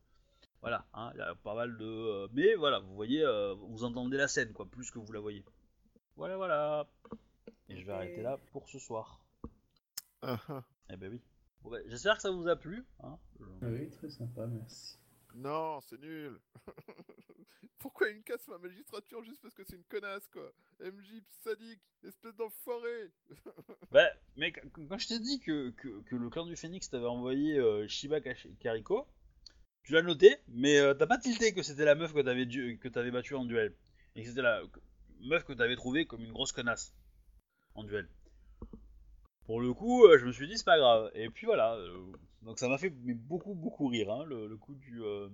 [0.61, 1.86] voilà, hein, il y a pas mal de.
[1.86, 5.19] euh, mais voilà, vous voyez, euh, vous entendez la scène, quoi, plus que vous la
[5.19, 5.44] voyez.
[6.15, 6.88] Voilà, voilà.
[7.69, 9.19] Et je vais arrêter là pour ce soir.
[10.22, 10.64] Ah, ah.
[10.90, 11.22] Eh ben oui.
[11.61, 12.86] Bon, ben, J'espère que ça vous a plu.
[13.03, 13.18] Hein.
[13.40, 14.98] Je- Oui, très sympa, merci.
[15.36, 16.40] Non, c'est nul.
[17.77, 20.52] Pourquoi il casse ma magistrature juste parce que c'est une connasse, quoi?
[20.81, 23.11] MJ sadique, espèce d'enfoiré
[23.91, 27.06] Bah, mais qu- quand je t'ai dit que, que, que le clan du Phénix t'avait
[27.06, 28.19] envoyé euh, Shiba
[28.60, 29.07] Kariko,
[29.90, 32.78] tu l'as noté, mais euh, t'as pas tilté que c'était la meuf que t'avais du-
[32.78, 33.74] que t'avais battue en duel.
[34.16, 34.61] Et que c'était la
[35.22, 36.94] meuf que t'avais trouvée comme une grosse connasse
[37.74, 38.07] en duel.
[39.48, 41.10] Pour le coup, euh, je me suis dit c'est pas grave.
[41.16, 41.74] Et puis voilà.
[41.74, 42.06] euh,
[42.44, 45.02] donc ça m'a fait mais beaucoup beaucoup rire, hein, le, le coup du.
[45.02, 45.28] euh,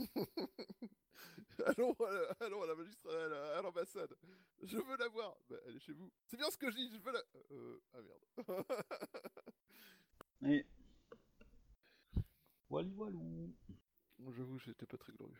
[1.66, 4.12] allons, à la- allons à la magistrat, à la- à l'ambassade.
[4.64, 5.36] Je veux la voir.
[5.48, 6.10] Bah, elle est chez vous.
[6.26, 7.22] C'est bien ce que je dis, je veux la...
[7.52, 7.80] Euh...
[7.94, 8.64] Ah merde.
[10.52, 10.66] Et...
[12.70, 13.52] Wally walou.
[14.18, 15.36] Bon, J'avoue, j'étais pas très glorieux.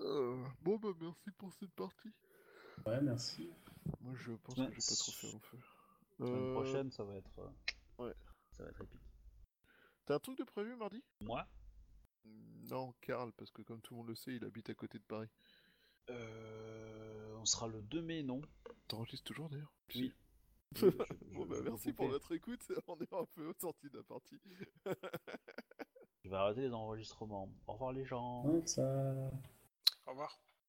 [0.00, 2.12] Euh, Bon, bah merci pour cette partie.
[2.86, 3.50] Ouais, merci.
[4.00, 5.58] Moi, je pense Ouais, que j'ai pas trop fait long feu.
[6.18, 7.38] Semaine Euh, prochaine, ça va être.
[7.38, 7.50] euh,
[8.06, 8.14] ouais.
[8.56, 9.00] Ça va être épique.
[10.06, 11.02] T'as un truc de prévu mardi?
[11.20, 11.46] Moi?
[12.70, 15.04] Non, Karl, parce que comme tout le monde le sait, il habite à côté de
[15.04, 15.28] Paris.
[16.10, 18.40] euh, On sera le 2 mai, non?
[18.88, 19.72] T'enregistres toujours d'ailleurs?
[19.94, 20.12] Oui.
[21.32, 22.60] Bon, bah, vais merci pour votre écoute.
[22.88, 24.36] On est un peu sorti de la partie.
[26.24, 27.48] Je vais arrêter les enregistrements.
[27.66, 28.44] Au revoir les gens.
[28.66, 28.82] Ça.
[30.06, 30.40] Au revoir.